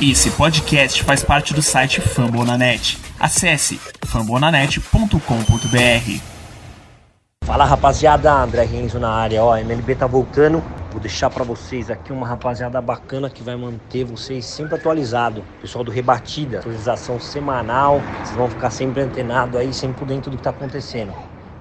Esse 0.00 0.30
podcast 0.30 1.02
faz 1.02 1.24
parte 1.24 1.52
do 1.52 1.60
site 1.60 2.00
Fambonanet. 2.00 2.96
Acesse 3.18 3.80
fambonanet.com.br. 4.06 6.22
Fala 7.44 7.64
rapaziada, 7.64 8.32
André 8.32 8.62
Renzo 8.62 9.00
na 9.00 9.10
área, 9.10 9.42
ó, 9.42 9.56
MLB 9.56 9.96
tá 9.96 10.06
voltando. 10.06 10.62
Vou 10.92 11.00
deixar 11.00 11.30
para 11.30 11.42
vocês 11.42 11.90
aqui 11.90 12.12
uma 12.12 12.28
rapaziada 12.28 12.80
bacana 12.80 13.28
que 13.28 13.42
vai 13.42 13.56
manter 13.56 14.04
vocês 14.04 14.44
sempre 14.44 14.76
atualizados. 14.76 15.42
Pessoal 15.60 15.82
do 15.82 15.90
Rebatida, 15.90 16.60
atualização 16.60 17.18
semanal. 17.18 18.00
Vocês 18.22 18.36
vão 18.36 18.48
ficar 18.48 18.70
sempre 18.70 19.02
antenados 19.02 19.56
aí, 19.56 19.74
sempre 19.74 19.98
por 19.98 20.06
dentro 20.06 20.30
do 20.30 20.36
que 20.36 20.44
tá 20.44 20.50
acontecendo. 20.50 21.12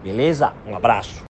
Beleza? 0.03 0.53
Um 0.63 0.75
abraço. 0.75 1.26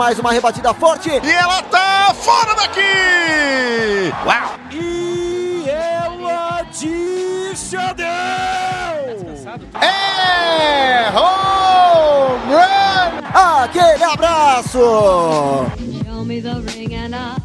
Mais 0.00 0.18
uma 0.18 0.32
rebatida 0.32 0.72
forte. 0.72 1.10
E 1.10 1.30
ela 1.30 1.60
tá 1.64 2.14
fora 2.14 2.54
daqui! 2.54 4.10
Uau! 4.24 4.58
E 4.72 5.68
ela 5.68 6.62
desceu! 6.72 7.80
É 9.78 11.10
home 11.10 12.54
run! 12.54 13.62
Aquele 13.62 14.04
abraço! 14.04 14.78
Show 16.06 16.24
me 16.24 16.40
the 16.40 16.54
ring 16.72 16.94
and 16.94 17.14
I'll 17.14 17.39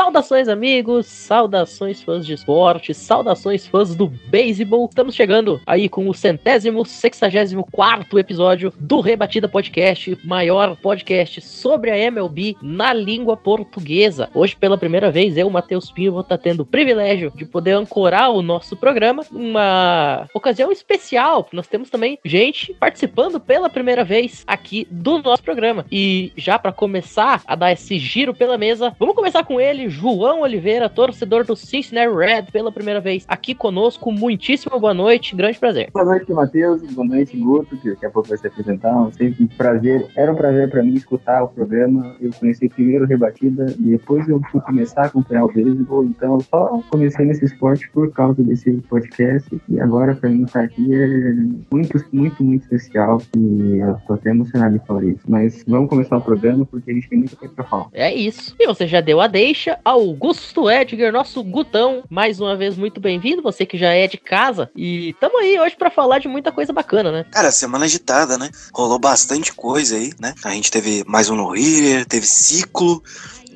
Saudações, 0.00 0.48
amigos, 0.48 1.04
saudações 1.04 2.02
fãs 2.02 2.24
de 2.24 2.32
esporte, 2.32 2.94
saudações 2.94 3.66
fãs 3.66 3.94
do 3.94 4.06
beisebol. 4.06 4.86
Estamos 4.86 5.14
chegando 5.14 5.60
aí 5.66 5.90
com 5.90 6.08
o 6.08 6.14
centésimo, 6.14 6.86
sexagésimo 6.86 7.68
quarto 7.70 8.18
episódio 8.18 8.72
do 8.80 9.00
Rebatida 9.00 9.46
Podcast, 9.46 10.18
maior 10.24 10.74
podcast 10.76 11.42
sobre 11.42 11.90
a 11.90 11.98
MLB 11.98 12.56
na 12.62 12.94
língua 12.94 13.36
portuguesa. 13.36 14.30
Hoje, 14.34 14.56
pela 14.56 14.78
primeira 14.78 15.10
vez, 15.10 15.36
eu, 15.36 15.50
Matheus 15.50 15.92
Pinho, 15.92 16.12
vou 16.12 16.22
estar 16.22 16.38
tendo 16.38 16.60
o 16.60 16.66
privilégio 16.66 17.30
de 17.36 17.44
poder 17.44 17.72
ancorar 17.72 18.30
o 18.30 18.40
nosso 18.40 18.78
programa. 18.78 19.22
Uma 19.30 20.26
ocasião 20.32 20.72
especial, 20.72 21.46
nós 21.52 21.66
temos 21.66 21.90
também 21.90 22.18
gente 22.24 22.72
participando 22.72 23.38
pela 23.38 23.68
primeira 23.68 24.02
vez 24.02 24.44
aqui 24.46 24.88
do 24.90 25.18
nosso 25.18 25.42
programa. 25.42 25.84
E 25.92 26.32
já 26.38 26.58
para 26.58 26.72
começar 26.72 27.42
a 27.46 27.54
dar 27.54 27.70
esse 27.70 27.98
giro 27.98 28.32
pela 28.32 28.56
mesa, 28.56 28.96
vamos 28.98 29.14
começar 29.14 29.44
com 29.44 29.60
ele, 29.60 29.89
João 29.90 30.42
Oliveira, 30.42 30.88
torcedor 30.88 31.44
do 31.44 31.56
Cincinnati 31.56 32.14
Red, 32.14 32.44
pela 32.52 32.70
primeira 32.70 33.00
vez 33.00 33.24
aqui 33.26 33.54
conosco. 33.54 34.12
Muitíssimo 34.12 34.78
boa 34.78 34.94
noite, 34.94 35.34
grande 35.34 35.58
prazer. 35.58 35.90
Boa 35.92 36.04
noite, 36.04 36.32
Matheus. 36.32 36.80
Boa 36.92 37.06
noite, 37.06 37.36
Guto, 37.36 37.76
que 37.76 37.90
daqui 37.90 38.06
a 38.06 38.10
pouco 38.10 38.28
vai 38.28 38.38
se 38.38 38.46
apresentar. 38.46 39.10
Sempre 39.12 39.44
um 39.44 39.48
prazer. 39.48 40.06
Era 40.16 40.32
um 40.32 40.36
prazer 40.36 40.70
para 40.70 40.82
mim 40.82 40.94
escutar 40.94 41.42
o 41.42 41.48
programa. 41.48 42.16
Eu 42.20 42.30
conheci 42.38 42.68
primeiro 42.68 43.04
o 43.04 43.06
Rebatida, 43.08 43.66
depois 43.78 44.28
eu 44.28 44.40
fui 44.52 44.60
começar 44.60 45.02
a 45.02 45.06
acompanhar 45.06 45.44
o 45.44 45.52
beisebol. 45.52 46.04
Então, 46.04 46.34
eu 46.34 46.40
só 46.42 46.80
comecei 46.88 47.26
nesse 47.26 47.44
esporte 47.44 47.90
por 47.90 48.12
causa 48.12 48.40
desse 48.44 48.72
podcast. 48.88 49.60
E 49.68 49.80
agora, 49.80 50.14
para 50.14 50.30
mim, 50.30 50.44
estar 50.44 50.62
aqui 50.62 50.94
é 50.94 51.34
muito, 51.72 52.00
muito, 52.12 52.44
muito 52.44 52.62
especial. 52.62 53.20
E 53.36 53.78
eu 53.78 53.96
tô 54.06 54.14
até 54.14 54.30
emocionado 54.30 54.78
de 54.78 54.86
falar 54.86 55.04
isso. 55.04 55.24
Mas 55.28 55.64
vamos 55.66 55.88
começar 55.90 56.16
o 56.16 56.20
programa 56.20 56.64
porque 56.64 56.92
a 56.92 56.94
gente 56.94 57.08
tem 57.08 57.18
muita 57.18 57.34
coisa 57.34 57.54
pra 57.54 57.64
falar. 57.64 57.88
É 57.92 58.14
isso. 58.14 58.54
E 58.60 58.66
você 58.68 58.86
já 58.86 59.00
deu 59.00 59.20
a 59.20 59.26
deixa. 59.26 59.79
Augusto 59.84 60.70
Edgar, 60.70 61.12
nosso 61.12 61.42
Gutão, 61.42 62.02
mais 62.08 62.40
uma 62.40 62.56
vez 62.56 62.76
muito 62.76 63.00
bem-vindo. 63.00 63.42
Você 63.42 63.64
que 63.64 63.78
já 63.78 63.92
é 63.92 64.06
de 64.06 64.16
casa. 64.16 64.70
E 64.76 65.14
tamo 65.20 65.38
aí 65.38 65.58
hoje 65.58 65.76
para 65.76 65.90
falar 65.90 66.18
de 66.18 66.28
muita 66.28 66.52
coisa 66.52 66.72
bacana, 66.72 67.10
né? 67.10 67.24
Cara, 67.30 67.50
semana 67.50 67.84
agitada, 67.84 68.36
né? 68.36 68.50
Rolou 68.72 68.98
bastante 68.98 69.52
coisa 69.52 69.96
aí, 69.96 70.12
né? 70.20 70.34
A 70.44 70.50
gente 70.50 70.70
teve 70.70 71.04
mais 71.06 71.30
um 71.30 71.36
no-hitter, 71.36 72.06
teve 72.06 72.26
ciclo, 72.26 73.02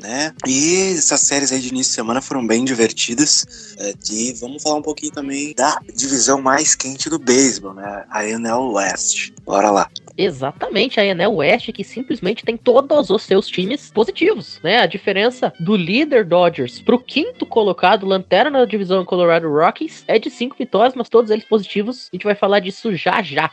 né? 0.05 0.35
E 0.47 0.95
essas 0.99 1.21
séries 1.23 1.51
aí 1.51 1.61
de 1.61 1.69
início 1.69 1.91
de 1.91 1.97
semana 1.97 2.21
foram 2.21 2.47
bem 2.47 2.63
divertidas. 2.63 3.75
É, 3.79 3.95
e 4.13 4.35
vamos 4.35 4.63
falar 4.63 4.77
um 4.77 4.83
pouquinho 4.83 5.13
também 5.13 5.55
da 5.55 5.81
divisão 5.95 6.43
mais 6.43 6.75
quente 6.75 7.09
do 7.09 7.19
beisebol, 7.19 7.73
né? 7.73 8.05
A 8.11 8.21
ANL 8.21 8.73
West. 8.75 9.31
Bora 9.45 9.71
lá. 9.71 9.91
Exatamente, 10.17 11.01
a 11.01 11.05
Enel 11.05 11.35
West 11.37 11.73
que 11.73 11.83
simplesmente 11.83 12.45
tem 12.45 12.57
todos 12.57 13.11
os 13.11 13.23
seus 13.23 13.49
times 13.49 13.91
positivos, 13.91 14.61
né? 14.63 14.79
A 14.79 14.87
diferença 14.87 15.53
do 15.59 15.75
líder 15.75 16.25
Dodgers 16.25 16.81
pro 16.81 17.01
quinto 17.01 17.45
colocado, 17.45 18.07
lanterna 18.07 18.61
da 18.61 18.65
divisão 18.65 19.05
Colorado 19.05 19.49
Rockies, 19.49 20.05
é 20.07 20.19
de 20.19 20.31
cinco 20.31 20.55
vitórias, 20.57 20.95
mas 20.95 21.09
todos 21.09 21.31
eles 21.31 21.45
positivos. 21.45 22.09
A 22.13 22.17
gente 22.17 22.25
vai 22.25 22.35
falar 22.35 22.61
disso 22.61 22.95
já 22.95 23.23
já. 23.23 23.51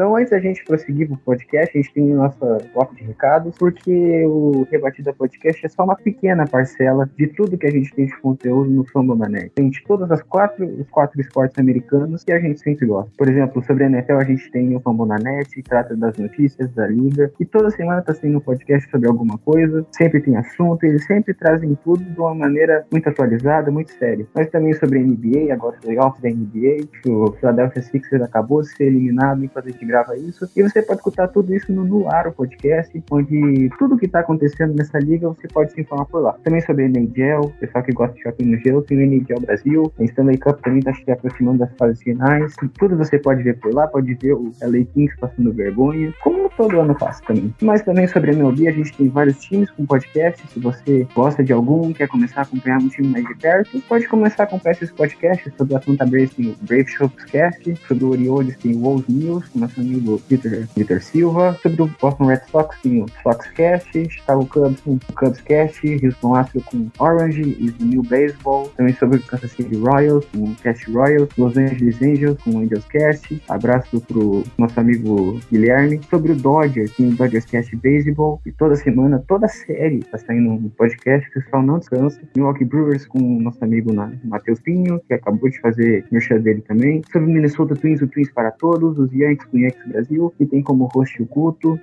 Então, 0.00 0.16
antes 0.16 0.30
da 0.30 0.40
gente 0.40 0.64
prosseguir 0.64 1.08
pro 1.08 1.18
podcast, 1.18 1.76
a 1.76 1.82
gente 1.82 1.92
tem 1.92 2.06
nossa 2.06 2.56
bloco 2.72 2.96
de 2.96 3.04
recados, 3.04 3.54
porque 3.58 4.24
o 4.24 4.66
Rebatida 4.70 5.12
Podcast 5.12 5.66
é 5.66 5.68
só 5.68 5.84
uma 5.84 5.94
pequena 5.94 6.46
parcela 6.46 7.06
de 7.18 7.26
tudo 7.26 7.58
que 7.58 7.66
a 7.66 7.70
gente 7.70 7.94
tem 7.94 8.06
de 8.06 8.18
conteúdo 8.22 8.70
no 8.70 8.82
Fambonanet. 8.86 9.50
Tem 9.50 9.68
de 9.68 9.84
todas 9.84 10.10
as 10.10 10.22
quatro, 10.22 10.64
os 10.66 10.88
quatro 10.88 11.20
esportes 11.20 11.58
americanos 11.58 12.24
que 12.24 12.32
a 12.32 12.40
gente 12.40 12.60
sempre 12.60 12.86
gosta. 12.86 13.12
Por 13.14 13.28
exemplo, 13.28 13.62
sobre 13.62 13.84
a 13.84 13.88
NFL, 13.88 14.14
a 14.14 14.24
gente 14.24 14.50
tem 14.50 14.74
o 14.74 14.80
Fambonanet, 14.80 15.50
que 15.50 15.62
trata 15.62 15.94
das 15.94 16.16
notícias 16.16 16.72
da 16.72 16.86
liga, 16.86 17.30
e 17.38 17.44
toda 17.44 17.70
semana 17.70 18.00
tá 18.00 18.14
sendo 18.14 18.38
um 18.38 18.40
podcast 18.40 18.90
sobre 18.90 19.06
alguma 19.06 19.36
coisa, 19.36 19.84
sempre 19.92 20.22
tem 20.22 20.34
assunto, 20.34 20.82
eles 20.82 21.04
sempre 21.04 21.34
trazem 21.34 21.76
tudo 21.84 22.02
de 22.02 22.18
uma 22.18 22.34
maneira 22.34 22.86
muito 22.90 23.06
atualizada, 23.06 23.70
muito 23.70 23.92
séria. 23.92 24.26
Mas 24.34 24.48
também 24.48 24.72
sobre 24.72 24.98
a 24.98 25.02
NBA, 25.02 25.52
agora 25.52 25.76
os 25.76 25.84
playoffs 25.84 26.22
da 26.22 26.30
NBA, 26.30 26.86
que 27.02 27.10
o 27.10 27.32
Philadelphia 27.32 27.82
Sixers 27.82 28.22
acabou 28.22 28.62
de 28.62 28.68
ser 28.74 28.84
eliminado 28.84 29.50
a 29.54 29.60
gente 29.60 29.89
grava 29.90 30.16
isso. 30.16 30.48
E 30.56 30.62
você 30.62 30.80
pode 30.82 31.00
escutar 31.00 31.28
tudo 31.28 31.54
isso 31.54 31.72
no 31.72 31.84
No 31.84 32.08
Ar, 32.08 32.28
o 32.28 32.32
podcast, 32.32 33.02
onde 33.10 33.70
tudo 33.78 33.98
que 33.98 34.08
tá 34.08 34.20
acontecendo 34.20 34.74
nessa 34.74 34.98
liga 34.98 35.28
você 35.28 35.48
pode 35.48 35.72
se 35.72 35.80
informar 35.80 36.06
por 36.06 36.22
lá. 36.22 36.32
Também 36.44 36.60
sobre 36.60 36.84
a 36.84 36.88
NHL, 36.88 37.52
pessoal 37.60 37.84
que 37.84 37.92
gosta 37.92 38.14
de 38.14 38.22
shopping 38.22 38.44
no 38.44 38.58
gelo, 38.58 38.82
tem 38.82 38.98
o 38.98 39.02
NHL 39.02 39.40
Brasil, 39.40 39.92
a 39.98 40.04
Stanley 40.04 40.38
Cup 40.38 40.60
também 40.60 40.80
tá 40.80 40.94
se 40.94 41.10
aproximando 41.10 41.58
das 41.58 41.70
fases 41.76 42.02
finais. 42.02 42.54
Tudo 42.78 42.96
você 42.96 43.18
pode 43.18 43.42
ver 43.42 43.58
por 43.58 43.74
lá, 43.74 43.86
pode 43.86 44.14
ver 44.14 44.34
o 44.34 44.52
LA 44.62 44.84
Kings 44.94 45.16
passando 45.18 45.52
vergonha, 45.52 46.12
como 46.22 46.48
todo 46.50 46.80
ano 46.80 46.94
passa 46.94 47.22
também. 47.26 47.54
Mas 47.62 47.82
também 47.82 48.06
sobre 48.06 48.30
a 48.30 48.34
MLB, 48.34 48.68
a 48.68 48.72
gente 48.72 48.96
tem 48.96 49.08
vários 49.08 49.38
times 49.40 49.70
com 49.70 49.86
podcast. 49.86 50.46
Se 50.48 50.60
você 50.60 51.06
gosta 51.14 51.42
de 51.42 51.52
algum, 51.52 51.92
quer 51.92 52.08
começar 52.08 52.40
a 52.40 52.42
acompanhar 52.42 52.78
um 52.78 52.88
time 52.88 53.08
mais 53.08 53.26
de 53.26 53.34
perto, 53.36 53.80
pode 53.88 54.06
começar 54.06 54.44
a 54.44 54.46
acompanhar 54.46 54.72
esses 54.72 54.90
podcasts. 54.90 55.52
Sobre 55.56 55.74
o 55.74 55.76
Atlanta 55.76 56.06
Braves 56.06 56.34
tem 56.34 56.50
o 56.50 56.56
Brave 56.62 56.88
Shopscast, 56.88 57.76
sobre 57.86 58.04
o 58.04 58.10
Orioles 58.10 58.56
tem 58.56 58.74
o 58.74 58.80
Wolves 58.80 59.08
News, 59.08 59.48
com 59.48 59.58
nosso 59.58 59.79
amigo 59.80 60.20
Peter, 60.28 60.68
Peter 60.74 61.02
Silva. 61.02 61.58
Sobre 61.62 61.82
o 61.82 61.90
Boston 62.00 62.26
Red 62.26 62.40
Sox 62.50 62.76
tem 62.82 63.02
o 63.02 63.06
Soxcast, 63.22 64.10
Chicago 64.10 64.46
Cubs 64.46 64.80
com 64.80 64.94
o 64.94 65.00
Cubscast, 65.14 66.04
Houston 66.04 66.34
Astros 66.34 66.64
com 66.64 66.88
Orange 66.98 67.42
e 67.42 67.84
New 67.84 68.02
Baseball. 68.02 68.68
Também 68.76 68.94
sobre 68.94 69.18
o 69.18 69.22
Kansas 69.22 69.52
City 69.52 69.76
Royals 69.76 70.24
com 70.26 70.44
o 70.44 70.54
Cast 70.56 70.90
Royals, 70.90 71.28
Los 71.36 71.56
Angeles 71.56 72.00
Angels 72.02 72.38
com 72.42 72.50
o 72.52 72.58
Angels 72.60 72.84
Cast. 72.86 73.42
Abraço 73.48 74.00
pro 74.02 74.44
nosso 74.58 74.78
amigo 74.78 75.40
Guilherme. 75.50 76.00
Sobre 76.08 76.32
o 76.32 76.36
Dodgers, 76.36 76.94
tem 76.96 77.08
o 77.08 77.14
Dodgers 77.16 77.44
Cast 77.46 77.74
Baseball. 77.76 78.40
E 78.46 78.52
toda 78.52 78.76
semana, 78.76 79.22
toda 79.26 79.48
série 79.48 80.00
tá 80.00 80.18
saindo 80.18 80.50
um 80.50 80.68
podcast, 80.70 81.28
o 81.28 81.32
pessoal 81.34 81.62
não 81.62 81.78
descansa. 81.78 82.20
Milwaukee 82.36 82.64
Brewers 82.64 83.06
com 83.06 83.18
o 83.18 83.40
nosso 83.40 83.62
amigo 83.62 83.92
Matheus 84.24 84.60
Pinho, 84.60 85.00
que 85.06 85.14
acabou 85.14 85.48
de 85.48 85.60
fazer 85.60 86.04
merchan 86.10 86.38
dele 86.40 86.62
também. 86.62 87.02
Sobre 87.12 87.28
o 87.28 87.32
Minnesota 87.32 87.74
Twins, 87.74 88.00
o 88.00 88.06
Twins 88.06 88.30
para 88.30 88.50
todos. 88.50 88.98
Os 88.98 89.12
Yankees 89.12 89.46
com 89.46 89.58
o 89.60 89.64
Yankees 89.64 89.86
Brasil, 89.88 90.34
que 90.36 90.46
tem 90.46 90.62
como 90.62 90.88
host 90.94 91.22
o 91.22 91.26
Culto. 91.26 91.78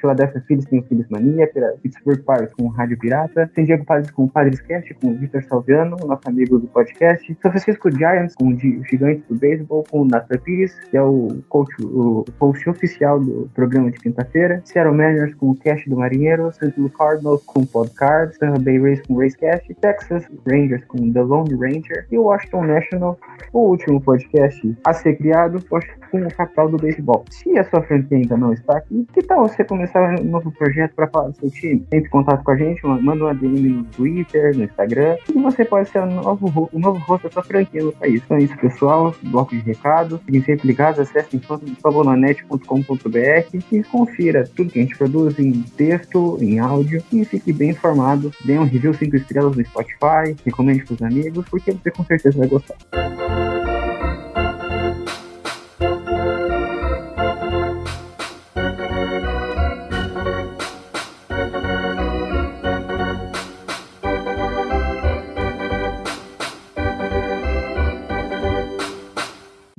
Philadelphia 0.00 0.42
Phillies 0.46 0.64
tem 0.66 0.78
o 0.80 0.82
Phillies 0.82 1.08
Mania. 1.08 1.50
Pittsburgh 1.82 2.20
Pirates 2.20 2.54
com 2.54 2.64
o 2.64 2.68
Rádio 2.68 2.98
Pirata. 2.98 3.50
San 3.54 3.64
Diego 3.64 3.84
Padres 3.84 4.10
com 4.10 4.24
o 4.24 4.30
Padres 4.30 4.60
Cast, 4.60 4.92
com 4.94 5.08
o 5.08 5.14
Victor 5.14 5.42
Salviano, 5.44 5.96
nosso 6.06 6.22
amigo 6.26 6.58
do 6.58 6.66
podcast. 6.68 7.36
São 7.40 7.50
Francisco 7.50 7.90
Giants 7.90 8.34
com 8.34 8.48
o 8.48 8.58
Gi- 8.58 8.80
Gigantes 8.88 9.24
do 9.28 9.34
Beisebol, 9.34 9.84
com 9.90 10.02
o 10.02 10.04
Nathan 10.04 10.38
Pires, 10.38 10.74
que 10.90 10.96
é 10.96 11.02
o 11.02 11.28
coach, 11.48 11.74
o 11.82 12.24
host 12.38 12.68
oficial 12.68 13.18
do 13.20 13.50
programa 13.54 13.90
de 13.90 13.98
quinta-feira. 13.98 14.60
Seattle 14.64 14.96
Mariners 14.96 15.34
com 15.34 15.50
o 15.50 15.56
Cash 15.56 15.84
do 15.86 15.96
Marinheiro. 15.96 16.52
St. 16.52 16.72
Louis 16.76 16.92
Cardinals 16.94 17.42
com 17.44 17.60
o 17.60 17.66
Podcards. 17.66 18.38
Tampa 18.38 18.58
Bay 18.58 18.78
Rays 18.78 19.00
com 19.06 19.14
o 19.14 19.20
Racecast. 19.20 19.74
Texas 19.74 20.28
Rangers 20.46 20.84
com 20.84 21.12
The 21.12 21.22
Lone 21.22 21.54
Ranger. 21.54 22.06
E 22.10 22.18
o 22.18 22.24
Washington 22.24 22.64
National, 22.64 23.18
o 23.52 23.60
último 23.70 24.00
podcast 24.00 24.76
a 24.84 24.92
ser 24.92 25.16
criado 25.16 25.62
com 25.68 25.78
o 25.78 26.34
capital 26.34 26.68
do 26.68 26.76
beisebol. 26.76 27.07
Bom, 27.08 27.24
se 27.30 27.58
a 27.58 27.64
sua 27.64 27.80
franquia 27.84 28.18
ainda 28.18 28.36
não 28.36 28.52
está 28.52 28.76
aqui, 28.76 29.06
que 29.14 29.22
tal 29.22 29.48
você 29.48 29.64
começar 29.64 30.20
um 30.20 30.24
novo 30.24 30.52
projeto 30.52 30.94
para 30.94 31.08
falar 31.08 31.28
do 31.28 31.36
seu 31.38 31.50
time? 31.50 31.82
Entre 31.90 32.06
em 32.06 32.10
contato 32.10 32.44
com 32.44 32.50
a 32.50 32.56
gente, 32.56 32.84
manda 32.86 33.24
uma 33.24 33.34
DM 33.34 33.66
no 33.66 33.84
Twitter, 33.84 34.54
no 34.54 34.64
Instagram, 34.64 35.16
e 35.26 35.40
você 35.40 35.64
pode 35.64 35.88
ser 35.88 36.00
o 36.00 36.06
novo, 36.06 36.68
o 36.70 36.78
novo 36.78 36.98
rosto 36.98 37.26
da 37.26 37.32
sua 37.32 37.42
franquia 37.42 37.82
no 37.82 37.92
país. 37.92 38.20
Então 38.22 38.36
é 38.36 38.42
isso, 38.42 38.54
pessoal. 38.58 39.14
Bloco 39.22 39.56
de 39.56 39.62
recados. 39.62 40.20
Fiquem 40.20 40.42
sempre 40.42 40.68
ligados, 40.68 41.00
acessem 41.00 41.40
fabonanet.com.br 41.82 43.58
e 43.72 43.82
confira 43.84 44.44
tudo 44.54 44.70
que 44.70 44.78
a 44.78 44.82
gente 44.82 44.98
produz 44.98 45.38
em 45.38 45.62
texto, 45.62 46.36
em 46.42 46.58
áudio 46.58 47.02
e 47.10 47.24
fique 47.24 47.54
bem 47.54 47.70
informado. 47.70 48.30
Dê 48.44 48.58
um 48.58 48.64
review 48.64 48.92
5 48.92 49.16
estrelas 49.16 49.56
no 49.56 49.64
Spotify, 49.64 50.36
recomende 50.44 50.84
para 50.84 50.92
os 50.92 51.00
amigos, 51.00 51.48
porque 51.48 51.72
você 51.72 51.90
com 51.90 52.04
certeza 52.04 52.36
vai 52.36 52.48
gostar. 52.48 52.76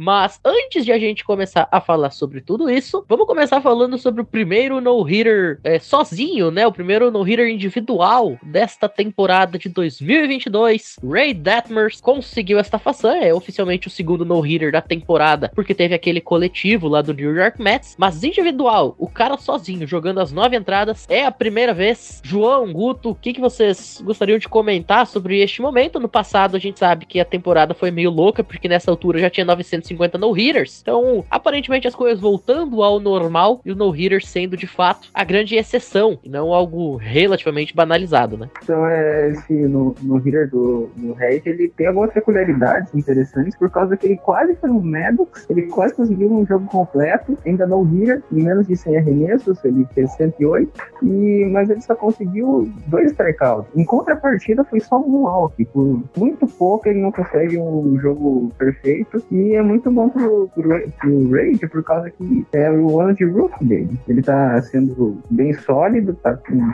Mas 0.09 0.39
antes 0.43 0.83
de 0.83 0.91
a 0.91 0.97
gente 0.97 1.23
começar 1.23 1.67
a 1.71 1.79
falar 1.79 2.09
sobre 2.09 2.41
tudo 2.41 2.67
isso, 2.67 3.05
vamos 3.07 3.27
começar 3.27 3.61
falando 3.61 3.95
sobre 3.95 4.21
o 4.21 4.25
primeiro 4.25 4.81
no-hitter 4.81 5.59
é, 5.63 5.77
sozinho, 5.77 6.49
né? 6.49 6.65
O 6.65 6.71
primeiro 6.71 7.11
no-hitter 7.11 7.47
individual 7.47 8.35
desta 8.41 8.89
temporada 8.89 9.59
de 9.59 9.69
2022. 9.69 10.95
Ray 11.07 11.31
Detmers 11.31 12.01
conseguiu 12.01 12.57
esta 12.57 12.79
façanha, 12.79 13.23
é 13.23 13.31
oficialmente 13.35 13.85
o 13.85 13.91
segundo 13.91 14.25
no-hitter 14.25 14.71
da 14.71 14.81
temporada, 14.81 15.51
porque 15.53 15.75
teve 15.75 15.93
aquele 15.93 16.19
coletivo 16.19 16.87
lá 16.87 17.03
do 17.03 17.13
New 17.13 17.35
York 17.35 17.61
Mets. 17.61 17.95
Mas 17.95 18.23
individual, 18.23 18.95
o 18.97 19.07
cara 19.07 19.37
sozinho, 19.37 19.85
jogando 19.85 20.21
as 20.21 20.31
nove 20.31 20.57
entradas, 20.57 21.05
é 21.07 21.23
a 21.23 21.31
primeira 21.31 21.71
vez. 21.71 22.19
João, 22.23 22.73
Guto, 22.73 23.11
o 23.11 23.15
que, 23.15 23.31
que 23.31 23.39
vocês 23.39 24.01
gostariam 24.03 24.39
de 24.39 24.49
comentar 24.49 25.05
sobre 25.05 25.39
este 25.39 25.61
momento? 25.61 25.99
No 25.99 26.09
passado, 26.09 26.57
a 26.57 26.59
gente 26.59 26.79
sabe 26.79 27.05
que 27.05 27.19
a 27.19 27.25
temporada 27.25 27.75
foi 27.75 27.91
meio 27.91 28.09
louca, 28.09 28.43
porque 28.43 28.67
nessa 28.67 28.89
altura 28.89 29.19
já 29.19 29.29
tinha 29.29 29.45
900 29.45 29.98
150 29.99 30.17
no-hitters. 30.17 30.79
Então, 30.81 31.25
aparentemente 31.29 31.87
as 31.87 31.95
coisas 31.95 32.19
voltando 32.19 32.81
ao 32.81 32.99
normal 32.99 33.61
e 33.65 33.71
o 33.71 33.75
no-hitter 33.75 34.25
sendo 34.25 34.55
de 34.55 34.67
fato 34.67 35.09
a 35.13 35.23
grande 35.23 35.55
exceção 35.55 36.17
e 36.23 36.29
não 36.29 36.53
algo 36.53 36.95
relativamente 36.95 37.75
banalizado, 37.75 38.37
né? 38.37 38.49
Então, 38.63 38.85
é, 38.87 39.29
esse 39.29 39.53
no-hitter 39.53 40.49
do, 40.49 40.89
do 40.95 41.13
Red, 41.13 41.41
ele 41.45 41.69
tem 41.69 41.87
algumas 41.87 42.11
peculiaridades 42.13 42.93
interessantes 42.95 43.55
por 43.57 43.69
causa 43.69 43.97
que 43.97 44.07
ele 44.07 44.17
quase 44.17 44.55
foi 44.55 44.69
um 44.69 44.79
Maddox, 44.79 45.45
ele 45.49 45.63
quase 45.63 45.93
conseguiu 45.93 46.31
um 46.31 46.45
jogo 46.45 46.65
completo, 46.67 47.37
ainda 47.45 47.67
no-hitter, 47.67 48.23
em 48.31 48.43
menos 48.43 48.67
de 48.67 48.75
100 48.75 48.97
arremessos, 48.97 49.63
ele 49.65 49.85
fez 49.93 50.11
108, 50.13 50.71
e, 51.03 51.45
mas 51.51 51.69
ele 51.69 51.81
só 51.81 51.95
conseguiu 51.95 52.71
dois 52.87 53.11
strikeouts. 53.11 53.69
Em 53.75 53.83
contrapartida, 53.83 54.63
foi 54.63 54.79
só 54.79 54.99
um 54.99 55.23
walk. 55.23 55.65
Por 55.65 56.03
muito 56.17 56.47
pouco 56.47 56.87
ele 56.87 56.99
não 56.99 57.11
consegue 57.11 57.57
um 57.57 57.99
jogo 57.99 58.51
perfeito 58.57 59.23
e 59.31 59.55
é 59.55 59.61
muito 59.61 59.88
muito 59.89 59.93
bom 59.93 60.09
pro, 60.09 60.49
pro, 60.49 60.91
pro 60.99 61.31
Raid 61.31 61.67
por 61.67 61.83
causa 61.83 62.09
que 62.09 62.45
é 62.53 62.71
o 62.71 62.99
ano 62.99 63.13
de 63.15 63.25
roof 63.25 63.53
dele. 63.61 63.99
Ele 64.07 64.21
tá 64.21 64.61
sendo 64.61 65.17
bem 65.29 65.53
sólido, 65.53 66.13
tá 66.15 66.35
com 66.35 66.71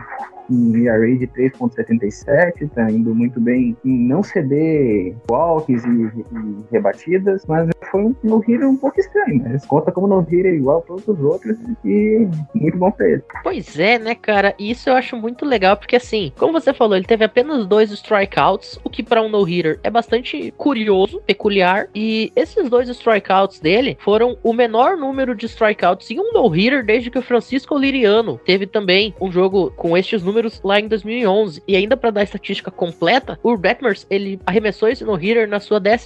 um 0.50 0.76
ERA 0.78 1.16
de 1.18 1.28
3.77, 1.28 2.70
tá 2.74 2.90
indo 2.92 3.14
muito 3.16 3.40
bem 3.40 3.76
em 3.84 4.08
não 4.08 4.24
ceder 4.24 5.16
walks 5.30 5.84
e, 5.84 5.90
e 5.90 6.66
rebatidas, 6.72 7.46
mas 7.48 7.70
foi 7.92 8.02
um 8.02 8.16
no 8.24 8.40
hitter 8.40 8.68
um 8.68 8.78
pouco 8.78 9.00
estranho, 9.00 9.44
mas 9.44 9.66
conta 9.66 9.92
como 9.92 10.08
no 10.08 10.20
hitter 10.22 10.54
igual 10.54 10.80
a 10.80 10.82
todos 10.82 11.08
os 11.08 11.20
outros 11.20 11.58
e 11.84 12.28
muito 12.54 12.78
bom 12.78 12.92
pra 12.92 13.10
ele. 13.10 13.24
Pois 13.44 13.78
é, 13.80 13.98
né, 13.98 14.16
cara? 14.16 14.54
Isso 14.60 14.90
eu 14.90 14.96
acho 14.96 15.16
muito 15.18 15.46
legal, 15.46 15.78
porque 15.78 15.96
assim, 15.96 16.32
como 16.38 16.54
você 16.54 16.74
falou, 16.74 16.96
ele 16.96 17.06
teve 17.06 17.24
apenas 17.24 17.66
dois 17.66 17.92
strikeouts, 17.92 18.80
o 18.84 18.90
que 18.90 19.04
para 19.04 19.22
um 19.22 19.30
no-hitter 19.30 19.80
é 19.84 19.90
bastante 19.90 20.54
curioso, 20.58 21.22
peculiar, 21.26 21.88
e 21.94 22.32
esses 22.36 22.70
dois 22.70 22.90
strikeouts 22.96 23.60
dele 23.60 23.98
foram 24.02 24.38
o 24.44 24.54
menor 24.54 24.98
número 24.98 25.36
de 25.36 25.46
strikeouts 25.46 26.10
em 26.12 26.20
um 26.20 26.34
no-hitter 26.34 26.86
desde 26.86 27.10
que 27.10 27.20
o 27.20 27.22
Francisco 27.22 27.78
Liriano 27.78 28.40
teve 28.46 28.66
também 28.66 29.14
um 29.20 29.32
jogo 29.32 29.72
com 29.76 29.98
estes 29.98 30.24
números 30.24 30.62
lá 30.64 30.80
em 30.80 30.88
2011. 30.88 31.64
E 31.68 31.76
ainda 31.76 31.98
para 31.98 32.12
dar 32.12 32.22
a 32.22 32.24
estatística 32.24 32.72
completa, 32.72 33.40
o 33.44 33.56
Detmers, 33.58 34.06
ele 34.10 34.40
arremessou 34.46 34.90
esse 34.90 35.04
no-hitter 35.04 35.48
na 35.48 35.60
sua 35.60 35.78
11 35.78 36.06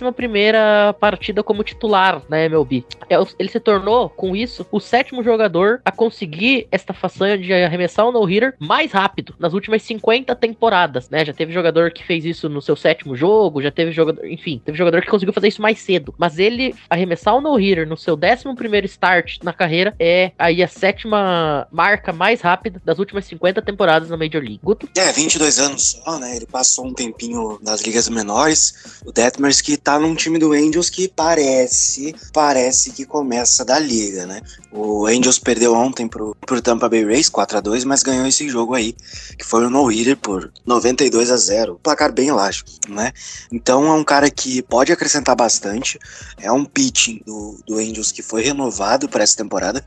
partida 1.00 1.44
como 1.44 1.64
titular 1.64 2.22
na 2.30 2.40
MLB. 2.40 2.84
É 3.10 3.16
ele 3.38 3.50
se 3.50 3.60
tornou, 3.60 4.10
com 4.10 4.36
isso, 4.36 4.66
o 4.72 4.80
sétimo 4.80 5.24
jogador 5.24 5.82
a 5.84 5.92
conseguir 5.92 6.68
esta 6.72 6.94
façanha 6.94 7.38
de 7.38 7.52
arremessar 7.54 8.08
um 8.08 8.12
no-hitter 8.12 8.56
mais 8.60 8.92
rápido 8.92 9.36
nas 9.38 9.54
últimas 9.54 9.82
50 9.84 10.36
temporadas, 10.36 11.10
né? 11.10 11.26
Já 11.26 11.34
teve 11.34 11.52
jogador 11.52 11.92
que 11.92 12.04
fez 12.04 12.26
isso 12.26 12.48
no 12.50 12.62
seu 12.62 12.76
sétimo 12.76 13.16
jogo, 13.16 13.62
já 13.62 13.72
teve 13.72 13.92
jogador, 13.92 14.26
enfim, 14.26 14.62
teve 14.64 14.78
jogador 14.78 15.02
que 15.02 15.08
conseguiu 15.08 15.34
fazer 15.34 15.48
isso 15.48 15.62
mais 15.62 15.80
cedo. 15.80 16.14
Mas 16.18 16.40
ele 16.40 16.74
arremessar 16.90 17.36
o 17.36 17.42
no-hitter 17.42 17.88
no 17.88 17.98
seu 17.98 18.16
11 18.16 18.86
start 18.86 19.38
na 19.44 19.54
carreira 19.54 19.96
é 20.00 20.32
aí 20.38 20.62
a 20.62 20.68
sétima 20.68 21.68
marca 21.72 22.12
mais 22.14 22.42
rápida 22.42 22.82
das 22.84 23.00
últimas 23.00 23.26
50 23.26 23.62
temporadas 23.62 24.10
na 24.10 24.18
Major 24.18 24.42
League. 24.42 24.60
Guto? 24.64 24.88
É, 24.96 25.12
22 25.12 25.60
anos 25.60 26.02
só, 26.04 26.20
né? 26.20 26.36
Ele 26.36 26.46
passou 26.46 26.86
um 26.86 26.94
tempinho 26.94 27.60
nas 27.62 27.82
ligas 27.82 28.08
menores. 28.10 29.02
O 29.06 29.12
Detmers 29.12 29.62
que 29.62 29.78
tá 29.78 30.00
num 30.00 30.16
time 30.16 30.38
do 30.38 30.54
Angels 30.54 30.90
que 30.90 31.08
parece, 31.08 32.16
parece 32.34 32.92
que 32.92 33.06
começa 33.06 33.64
da 33.66 33.80
liga, 33.80 34.26
né? 34.26 34.42
O 34.72 35.08
Angels 35.08 35.40
perdeu 35.40 35.74
ontem 35.74 36.08
pro, 36.08 36.36
pro 36.46 36.62
Tampa 36.62 36.88
Bay 36.88 37.04
Rays 37.04 37.30
4 37.30 37.58
a 37.58 37.62
2 37.62 37.84
mas 37.84 38.04
ganhou 38.04 38.28
esse 38.28 38.48
jogo 38.50 38.76
aí, 38.76 38.94
que 39.38 39.46
foi 39.46 39.66
o 39.66 39.70
no-hitter 39.70 40.18
por 40.18 40.52
92 40.66 41.32
a 41.32 41.38
0 41.38 41.80
Placar 41.82 42.12
bem 42.12 42.28
elástico, 42.30 42.70
né? 42.88 43.12
Então 43.52 43.88
é 43.88 43.94
um 43.94 44.04
cara 44.04 44.30
que 44.30 44.62
pode 44.62 44.92
acrescentar 44.92 45.36
bastante. 45.36 46.00
É 46.38 46.52
um 46.52 46.64
pitching 46.74 47.22
do, 47.26 47.60
do 47.66 47.78
Angels 47.78 48.12
que 48.12 48.22
foi 48.22 48.44
renovado 48.44 49.10
para 49.10 49.24
essa 49.24 49.36
temporada. 49.36 49.84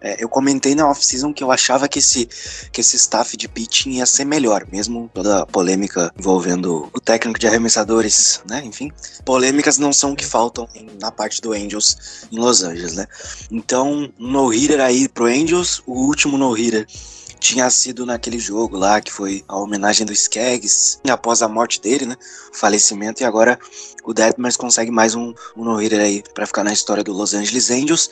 É, 0.00 0.22
eu 0.22 0.28
comentei 0.28 0.74
na 0.74 0.88
off-season 0.88 1.32
que 1.32 1.42
eu 1.42 1.50
achava 1.50 1.88
que 1.88 1.98
esse, 1.98 2.28
que 2.70 2.80
esse 2.80 2.96
staff 2.96 3.36
de 3.36 3.48
pitching 3.48 3.92
ia 3.92 4.06
ser 4.06 4.24
melhor, 4.24 4.66
mesmo 4.70 5.10
toda 5.12 5.42
a 5.42 5.46
polêmica 5.46 6.12
envolvendo 6.18 6.88
o 6.92 7.00
técnico 7.00 7.38
de 7.38 7.46
arremessadores, 7.46 8.40
né? 8.48 8.62
Enfim, 8.64 8.92
polêmicas 9.24 9.78
não 9.78 9.92
são 9.92 10.12
o 10.12 10.16
que 10.16 10.24
faltam 10.24 10.68
em, 10.74 10.88
na 11.00 11.10
parte 11.10 11.40
do 11.40 11.52
Angels 11.52 12.26
em 12.30 12.38
Los 12.38 12.62
Angeles, 12.62 12.94
né? 12.94 13.06
Então, 13.50 14.12
no-hitter 14.18 14.80
aí 14.80 15.08
pro 15.08 15.26
Angels, 15.26 15.82
o 15.86 15.92
último 15.92 16.36
no-hitter 16.36 16.86
tinha 17.38 17.68
sido 17.70 18.06
naquele 18.06 18.38
jogo 18.38 18.76
lá, 18.76 19.00
que 19.00 19.12
foi 19.12 19.44
a 19.48 19.56
homenagem 19.56 20.06
do 20.06 20.12
Skaggs, 20.12 20.98
após 21.08 21.42
a 21.42 21.48
morte 21.48 21.80
dele, 21.80 22.06
né? 22.06 22.16
O 22.52 22.56
falecimento, 22.56 23.22
e 23.22 23.24
agora 23.24 23.58
o 24.06 24.14
Detmers 24.14 24.56
consegue 24.56 24.90
mais 24.90 25.16
um, 25.16 25.34
um 25.56 25.64
no-hitter 25.64 26.00
aí 26.00 26.22
para 26.32 26.46
ficar 26.46 26.62
na 26.62 26.72
história 26.72 27.02
do 27.02 27.12
Los 27.12 27.34
Angeles 27.34 27.70
Angels. 27.70 28.08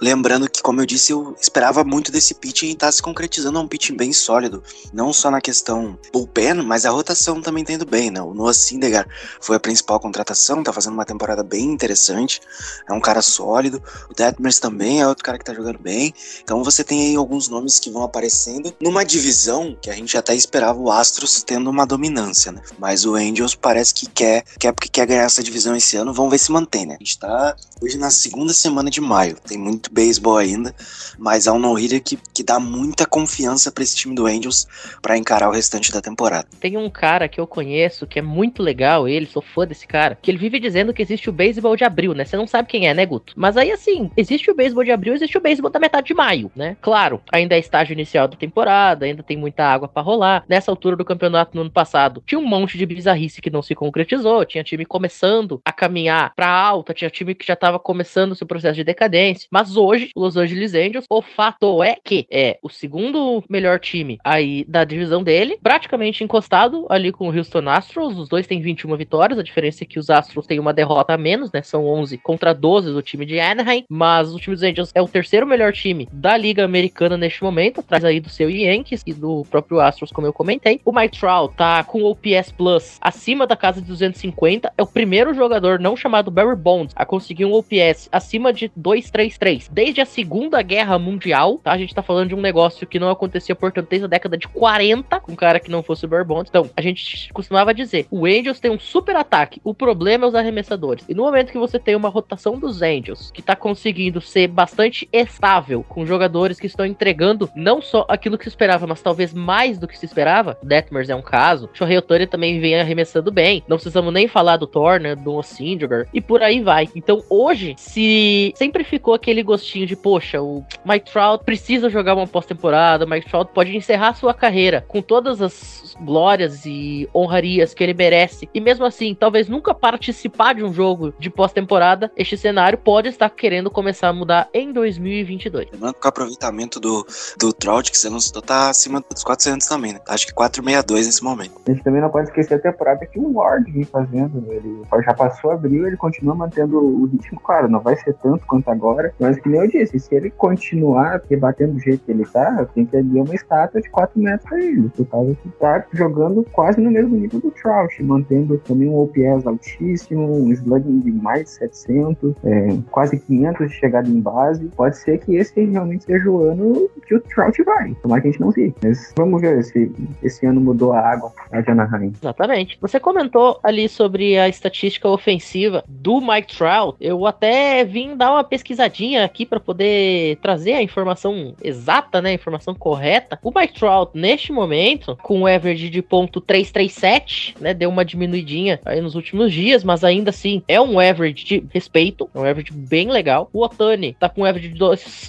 Lembrando 0.00 0.50
que, 0.50 0.62
como 0.62 0.80
eu 0.80 0.86
disse, 0.86 1.12
eu 1.12 1.36
esperava 1.38 1.84
muito 1.84 2.10
desse 2.10 2.34
pitching 2.34 2.70
e 2.70 2.74
tá 2.74 2.90
se 2.90 3.02
concretizando 3.02 3.60
um 3.60 3.68
pitching 3.68 3.94
bem 3.94 4.12
sólido. 4.12 4.62
Não 4.92 5.12
só 5.12 5.30
na 5.30 5.40
questão 5.40 5.98
bullpen, 6.12 6.54
mas 6.64 6.86
a 6.86 6.90
rotação 6.90 7.42
também 7.42 7.62
tendo 7.62 7.84
bem, 7.84 8.10
né? 8.10 8.22
O 8.22 8.32
Noah 8.32 8.54
Syndergaard 8.54 9.08
foi 9.38 9.56
a 9.56 9.60
principal 9.60 10.00
contratação, 10.00 10.62
tá 10.62 10.72
fazendo 10.72 10.94
uma 10.94 11.04
temporada 11.04 11.42
bem 11.44 11.64
interessante. 11.70 12.40
É 12.88 12.92
um 12.92 13.00
cara 13.00 13.20
sólido. 13.20 13.82
O 14.10 14.14
Detmers 14.14 14.58
também 14.58 15.02
é 15.02 15.06
outro 15.06 15.22
cara 15.22 15.38
que 15.38 15.44
tá 15.44 15.52
jogando 15.52 15.78
bem. 15.78 16.14
Então 16.42 16.64
você 16.64 16.82
tem 16.82 17.08
aí 17.08 17.16
alguns 17.16 17.48
nomes 17.48 17.78
que 17.78 17.90
vão 17.90 18.02
aparecendo 18.02 18.63
numa 18.80 19.04
divisão 19.04 19.76
que 19.80 19.90
a 19.90 19.94
gente 19.94 20.16
até 20.16 20.34
esperava 20.34 20.78
o 20.78 20.90
Astros 20.90 21.42
tendo 21.42 21.68
uma 21.68 21.86
dominância, 21.86 22.50
né? 22.50 22.62
Mas 22.78 23.04
o 23.04 23.14
Angels 23.14 23.54
parece 23.54 23.94
que 23.94 24.08
quer, 24.08 24.44
quer 24.58 24.72
porque 24.72 24.88
quer 24.88 25.06
ganhar 25.06 25.24
essa 25.24 25.42
divisão 25.42 25.76
esse 25.76 25.96
ano. 25.96 26.12
Vamos 26.12 26.30
ver 26.30 26.38
se 26.38 26.50
mantém, 26.50 26.86
né? 26.86 26.96
A 26.98 27.04
gente 27.04 27.18
tá 27.18 27.54
hoje 27.82 27.98
na 27.98 28.10
segunda 28.10 28.52
semana 28.52 28.90
de 28.90 29.00
maio. 29.00 29.36
Tem 29.46 29.58
muito 29.58 29.92
beisebol 29.92 30.38
ainda, 30.38 30.74
mas 31.18 31.46
é 31.46 31.52
um 31.52 31.58
no-hitter 31.58 32.02
que, 32.02 32.18
que 32.32 32.42
dá 32.42 32.58
muita 32.58 33.06
confiança 33.06 33.70
para 33.70 33.84
esse 33.84 33.96
time 33.96 34.14
do 34.14 34.26
Angels 34.26 34.66
para 35.02 35.18
encarar 35.18 35.48
o 35.48 35.52
restante 35.52 35.92
da 35.92 36.00
temporada. 36.00 36.46
Tem 36.60 36.76
um 36.76 36.88
cara 36.88 37.28
que 37.28 37.40
eu 37.40 37.46
conheço 37.46 38.06
que 38.06 38.18
é 38.18 38.22
muito 38.22 38.62
legal, 38.62 39.06
ele, 39.06 39.26
sou 39.26 39.42
fã 39.42 39.66
desse 39.66 39.86
cara, 39.86 40.18
que 40.20 40.30
ele 40.30 40.38
vive 40.38 40.58
dizendo 40.58 40.94
que 40.94 41.02
existe 41.02 41.28
o 41.28 41.32
beisebol 41.32 41.76
de 41.76 41.84
abril, 41.84 42.14
né? 42.14 42.24
Você 42.24 42.36
não 42.36 42.46
sabe 42.46 42.68
quem 42.68 42.88
é, 42.88 42.94
né, 42.94 43.04
Guto? 43.04 43.34
Mas 43.36 43.56
aí, 43.56 43.70
assim, 43.70 44.10
existe 44.16 44.50
o 44.50 44.54
beisebol 44.54 44.84
de 44.84 44.90
abril, 44.90 45.14
existe 45.14 45.36
o 45.36 45.40
beisebol 45.40 45.70
da 45.70 45.80
metade 45.80 46.06
de 46.06 46.14
maio, 46.14 46.50
né? 46.56 46.76
Claro, 46.80 47.20
ainda 47.30 47.54
é 47.54 47.58
estágio 47.58 47.92
inicial 47.92 48.28
da 48.28 48.36
temporada 48.36 48.53
pós-temporada, 48.54 49.04
ainda 49.04 49.22
tem 49.22 49.36
muita 49.36 49.64
água 49.64 49.88
para 49.88 50.02
rolar. 50.02 50.44
Nessa 50.48 50.70
altura 50.70 50.96
do 50.96 51.04
campeonato 51.04 51.54
no 51.54 51.62
ano 51.62 51.70
passado, 51.70 52.22
tinha 52.24 52.38
um 52.38 52.46
monte 52.46 52.78
de 52.78 52.86
bizarrice 52.86 53.42
que 53.42 53.50
não 53.50 53.60
se 53.60 53.74
concretizou, 53.74 54.44
tinha 54.44 54.62
time 54.62 54.84
começando 54.84 55.60
a 55.64 55.72
caminhar 55.72 56.32
para 56.34 56.48
alta, 56.48 56.94
tinha 56.94 57.10
time 57.10 57.34
que 57.34 57.46
já 57.46 57.54
estava 57.54 57.78
começando 57.78 58.34
seu 58.34 58.46
processo 58.46 58.76
de 58.76 58.84
decadência. 58.84 59.48
Mas 59.50 59.76
hoje, 59.76 60.10
Los 60.16 60.36
Angeles 60.36 60.74
Angels, 60.74 61.04
o 61.10 61.20
fato 61.20 61.82
é 61.82 61.96
que 62.02 62.26
é 62.30 62.58
o 62.62 62.68
segundo 62.68 63.42
melhor 63.50 63.80
time 63.80 64.18
aí 64.24 64.64
da 64.68 64.84
divisão 64.84 65.22
dele, 65.22 65.58
praticamente 65.62 66.22
encostado 66.22 66.86
ali 66.88 67.10
com 67.10 67.28
o 67.28 67.36
Houston 67.36 67.68
Astros. 67.68 68.18
Os 68.18 68.28
dois 68.28 68.46
têm 68.46 68.60
21 68.60 68.96
vitórias, 68.96 69.38
a 69.38 69.42
diferença 69.42 69.82
é 69.82 69.86
que 69.86 69.98
os 69.98 70.10
Astros 70.10 70.46
têm 70.46 70.60
uma 70.60 70.72
derrota 70.72 71.14
a 71.14 71.18
menos, 71.18 71.50
né? 71.50 71.62
São 71.62 71.86
11 71.86 72.18
contra 72.18 72.54
12 72.54 72.92
do 72.92 73.02
time 73.02 73.26
de 73.26 73.40
Anaheim, 73.40 73.84
mas 73.88 74.32
o 74.32 74.38
time 74.38 74.54
dos 74.54 74.62
Angels 74.62 74.90
é 74.94 75.02
o 75.02 75.08
terceiro 75.08 75.46
melhor 75.46 75.72
time 75.72 76.08
da 76.12 76.36
Liga 76.36 76.64
Americana 76.64 77.16
neste 77.16 77.42
momento, 77.42 77.80
atrás 77.80 78.04
aí 78.04 78.20
do 78.20 78.28
seu 78.28 78.43
Yankees 78.50 79.02
e 79.06 79.12
do 79.12 79.44
próprio 79.50 79.80
Astros, 79.80 80.10
como 80.10 80.26
eu 80.26 80.32
comentei. 80.32 80.80
O 80.84 80.92
Mike 80.92 81.18
Trout 81.18 81.54
tá 81.56 81.82
com 81.84 82.02
o 82.02 82.10
OPS 82.10 82.52
Plus 82.52 82.98
acima 83.00 83.46
da 83.46 83.56
casa 83.56 83.80
de 83.80 83.86
250, 83.86 84.72
é 84.76 84.82
o 84.82 84.86
primeiro 84.86 85.34
jogador 85.34 85.78
não 85.78 85.96
chamado 85.96 86.30
Barry 86.30 86.56
Bonds 86.56 86.94
a 86.96 87.04
conseguir 87.04 87.44
um 87.44 87.52
OPS 87.52 88.08
acima 88.10 88.52
de 88.52 88.70
233 88.74 89.68
desde 89.68 90.00
a 90.00 90.06
Segunda 90.06 90.60
Guerra 90.62 90.98
Mundial, 90.98 91.58
tá? 91.58 91.72
A 91.72 91.78
gente 91.78 91.94
tá 91.94 92.02
falando 92.02 92.28
de 92.28 92.34
um 92.34 92.40
negócio 92.40 92.86
que 92.86 92.98
não 92.98 93.10
acontecia, 93.10 93.54
portanto, 93.54 93.88
desde 93.88 94.06
a 94.06 94.08
década 94.08 94.36
de 94.36 94.48
40, 94.48 95.20
com 95.20 95.32
um 95.32 95.36
cara 95.36 95.60
que 95.60 95.70
não 95.70 95.82
fosse 95.82 96.04
o 96.04 96.08
Barry 96.08 96.24
Bonds. 96.24 96.48
Então, 96.48 96.70
a 96.76 96.80
gente 96.80 97.32
costumava 97.32 97.74
dizer, 97.74 98.06
o 98.10 98.26
Angels 98.26 98.60
tem 98.60 98.70
um 98.70 98.78
super 98.78 99.16
ataque, 99.16 99.60
o 99.64 99.74
problema 99.74 100.24
é 100.24 100.28
os 100.28 100.34
arremessadores. 100.34 101.04
E 101.08 101.14
no 101.14 101.24
momento 101.24 101.52
que 101.52 101.58
você 101.58 101.78
tem 101.78 101.96
uma 101.96 102.08
rotação 102.08 102.58
dos 102.58 102.82
Angels, 102.82 103.30
que 103.30 103.42
tá 103.42 103.56
conseguindo 103.56 104.20
ser 104.20 104.48
bastante 104.48 105.08
estável, 105.12 105.82
com 105.82 106.06
jogadores 106.06 106.58
que 106.58 106.66
estão 106.66 106.86
entregando 106.86 107.50
não 107.54 107.80
só 107.80 108.06
aquilo 108.08 108.33
que 108.38 108.44
se 108.44 108.50
esperava, 108.50 108.86
mas 108.86 109.02
talvez 109.02 109.32
mais 109.32 109.78
do 109.78 109.88
que 109.88 109.98
se 109.98 110.06
esperava, 110.06 110.58
Detmers 110.62 111.08
é 111.08 111.14
um 111.14 111.22
caso, 111.22 111.68
Shohei 111.72 111.98
Otani 111.98 112.26
também 112.26 112.60
vem 112.60 112.78
arremessando 112.78 113.30
bem, 113.30 113.62
não 113.68 113.76
precisamos 113.76 114.12
nem 114.12 114.28
falar 114.28 114.56
do 114.56 114.66
Turner, 114.66 115.16
do 115.16 115.42
Sindiger, 115.42 116.06
e 116.12 116.20
por 116.20 116.42
aí 116.42 116.60
vai. 116.60 116.88
Então 116.94 117.22
hoje, 117.28 117.74
se 117.78 118.52
sempre 118.56 118.84
ficou 118.84 119.14
aquele 119.14 119.42
gostinho 119.42 119.86
de, 119.86 119.96
poxa, 119.96 120.40
o 120.40 120.64
Mike 120.84 121.10
Trout 121.10 121.44
precisa 121.44 121.88
jogar 121.88 122.14
uma 122.14 122.26
pós-temporada, 122.26 123.04
o 123.04 123.08
Mike 123.08 123.28
Trout 123.28 123.52
pode 123.52 123.76
encerrar 123.76 124.14
sua 124.14 124.34
carreira 124.34 124.84
com 124.86 125.00
todas 125.00 125.40
as 125.40 125.96
glórias 126.00 126.64
e 126.66 127.08
honrarias 127.14 127.74
que 127.74 127.82
ele 127.82 127.94
merece, 127.94 128.48
e 128.52 128.60
mesmo 128.60 128.84
assim, 128.84 129.14
talvez 129.14 129.48
nunca 129.48 129.74
participar 129.74 130.54
de 130.54 130.64
um 130.64 130.72
jogo 130.72 131.14
de 131.18 131.30
pós-temporada, 131.30 132.10
este 132.16 132.36
cenário 132.36 132.78
pode 132.78 133.08
estar 133.08 133.30
querendo 133.30 133.70
começar 133.70 134.08
a 134.08 134.12
mudar 134.12 134.48
em 134.52 134.72
2022. 134.72 135.68
Lembrando 135.72 135.96
o 136.02 136.08
aproveitamento 136.08 136.80
do, 136.80 137.06
do 137.38 137.52
Trout, 137.52 137.90
que 137.90 137.98
você 137.98 138.08
não 138.08 138.18
citou, 138.24 138.42
tá 138.42 138.68
acima 138.68 139.02
dos 139.08 139.22
400 139.22 139.66
também, 139.66 139.92
né? 139.92 140.00
Acho 140.08 140.26
que 140.26 140.34
462 140.34 141.06
nesse 141.06 141.22
momento. 141.22 141.60
A 141.66 141.70
gente 141.70 141.82
também 141.82 142.00
não 142.00 142.10
pode 142.10 142.28
esquecer 142.28 142.54
a 142.54 142.58
temporada 142.58 143.06
que 143.06 143.18
o 143.18 143.34
Ward 143.34 143.70
vem 143.70 143.84
fazendo. 143.84 144.44
Ele 144.48 144.82
já 145.04 145.14
passou 145.14 145.50
abril, 145.50 145.86
ele 145.86 145.96
continua 145.96 146.34
mantendo 146.34 146.78
o 146.78 147.06
ritmo. 147.06 147.40
Claro, 147.40 147.68
não 147.68 147.80
vai 147.80 147.96
ser 147.96 148.14
tanto 148.14 148.46
quanto 148.46 148.70
agora, 148.70 149.12
mas 149.18 149.38
que 149.38 149.48
nem 149.48 149.60
eu 149.60 149.68
disse, 149.68 149.98
se 149.98 150.14
ele 150.14 150.30
continuar 150.30 151.20
rebatendo 151.28 151.74
do 151.74 151.80
jeito 151.80 152.04
que 152.04 152.12
ele 152.12 152.24
tá, 152.24 152.66
tem 152.74 152.86
que 152.86 152.96
abrir 152.96 153.20
uma 153.20 153.34
estátua 153.34 153.80
de 153.80 153.90
4 153.90 154.20
metros 154.20 154.48
pra 154.48 154.58
ele. 154.58 154.88
Por 154.90 155.06
causa 155.06 155.34
que 155.34 155.48
tá 155.50 155.84
jogando 155.92 156.44
quase 156.52 156.80
no 156.80 156.90
mesmo 156.90 157.16
nível 157.16 157.40
do 157.40 157.50
Trout, 157.50 158.02
mantendo 158.02 158.58
também 158.58 158.88
um 158.88 158.98
OPS 159.00 159.46
altíssimo, 159.46 160.44
um 160.44 160.52
slugging 160.52 161.00
de 161.00 161.12
mais 161.12 161.44
de 161.44 161.50
700, 161.50 162.34
é, 162.44 162.78
quase 162.90 163.18
500 163.18 163.68
de 163.68 163.74
chegada 163.74 164.08
em 164.08 164.20
base. 164.20 164.64
Pode 164.76 164.96
ser 164.98 165.18
que 165.18 165.36
esse 165.36 165.64
realmente 165.64 166.04
seja 166.04 166.30
o 166.30 166.42
ano 166.42 166.88
que 167.06 167.14
o 167.14 167.20
Trout 167.20 167.62
vai. 167.62 167.94
Tomara 168.02 168.13
que 168.20 168.28
a 168.28 168.30
gente 168.30 168.40
não 168.40 168.52
siga. 168.52 168.74
Mas 168.82 169.12
vamos 169.16 169.40
ver 169.40 169.62
se 169.64 169.90
esse 170.22 170.46
ano 170.46 170.60
mudou 170.60 170.92
a 170.92 171.00
água 171.00 171.32
a 171.52 171.72
Anaheim. 171.72 172.12
Exatamente. 172.20 172.78
Você 172.80 172.98
comentou 172.98 173.58
ali 173.62 173.88
sobre 173.88 174.38
a 174.38 174.48
estatística 174.48 175.08
ofensiva 175.08 175.84
do 175.88 176.20
Mike 176.20 176.56
Trout. 176.56 176.96
Eu 177.00 177.26
até 177.26 177.84
vim 177.84 178.16
dar 178.16 178.32
uma 178.32 178.44
pesquisadinha 178.44 179.24
aqui 179.24 179.46
para 179.46 179.60
poder 179.60 180.36
trazer 180.36 180.72
a 180.72 180.82
informação 180.82 181.54
exata, 181.62 182.20
né, 182.20 182.30
a 182.30 182.34
informação 182.34 182.74
correta. 182.74 183.38
O 183.42 183.52
Mike 183.54 183.74
Trout 183.74 184.12
neste 184.14 184.52
momento 184.52 185.16
com 185.22 185.42
o 185.42 185.46
average 185.46 185.88
de 185.90 186.02
ponto 186.02 186.40
.337, 186.40 187.56
né, 187.60 187.74
deu 187.74 187.88
uma 187.88 188.04
diminuidinha 188.04 188.80
aí 188.84 189.00
nos 189.00 189.14
últimos 189.14 189.52
dias, 189.52 189.84
mas 189.84 190.04
ainda 190.04 190.30
assim 190.30 190.62
é 190.68 190.80
um 190.80 190.98
average 190.98 191.44
de 191.44 191.64
respeito, 191.70 192.28
é 192.34 192.38
um 192.38 192.44
average 192.44 192.72
bem 192.72 193.10
legal. 193.10 193.48
O 193.52 193.62
Otani 193.62 194.16
tá 194.18 194.28
com 194.28 194.42
um 194.42 194.44
average 194.44 194.68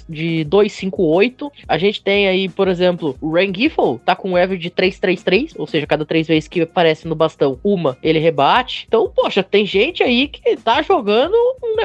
de 0.08 0.44
258. 0.44 1.52
A 1.68 1.78
gente 1.78 2.02
tem 2.02 2.28
aí, 2.28 2.48
por 2.48 2.68
exemplo, 2.68 2.75
o 3.20 3.32
Ryan 3.32 3.54
Giffle 3.54 3.98
tá 4.04 4.14
com 4.14 4.30
um 4.30 4.36
average 4.36 4.62
de 4.62 4.70
333, 4.70 5.54
ou 5.56 5.66
seja, 5.66 5.86
cada 5.86 6.04
três 6.04 6.26
vezes 6.26 6.48
que 6.48 6.62
aparece 6.62 7.06
no 7.06 7.14
bastão, 7.14 7.58
uma 7.62 7.96
ele 8.02 8.18
rebate. 8.18 8.84
Então, 8.88 9.10
poxa, 9.14 9.42
tem 9.42 9.66
gente 9.66 10.02
aí 10.02 10.28
que 10.28 10.56
tá 10.56 10.82
jogando 10.82 11.34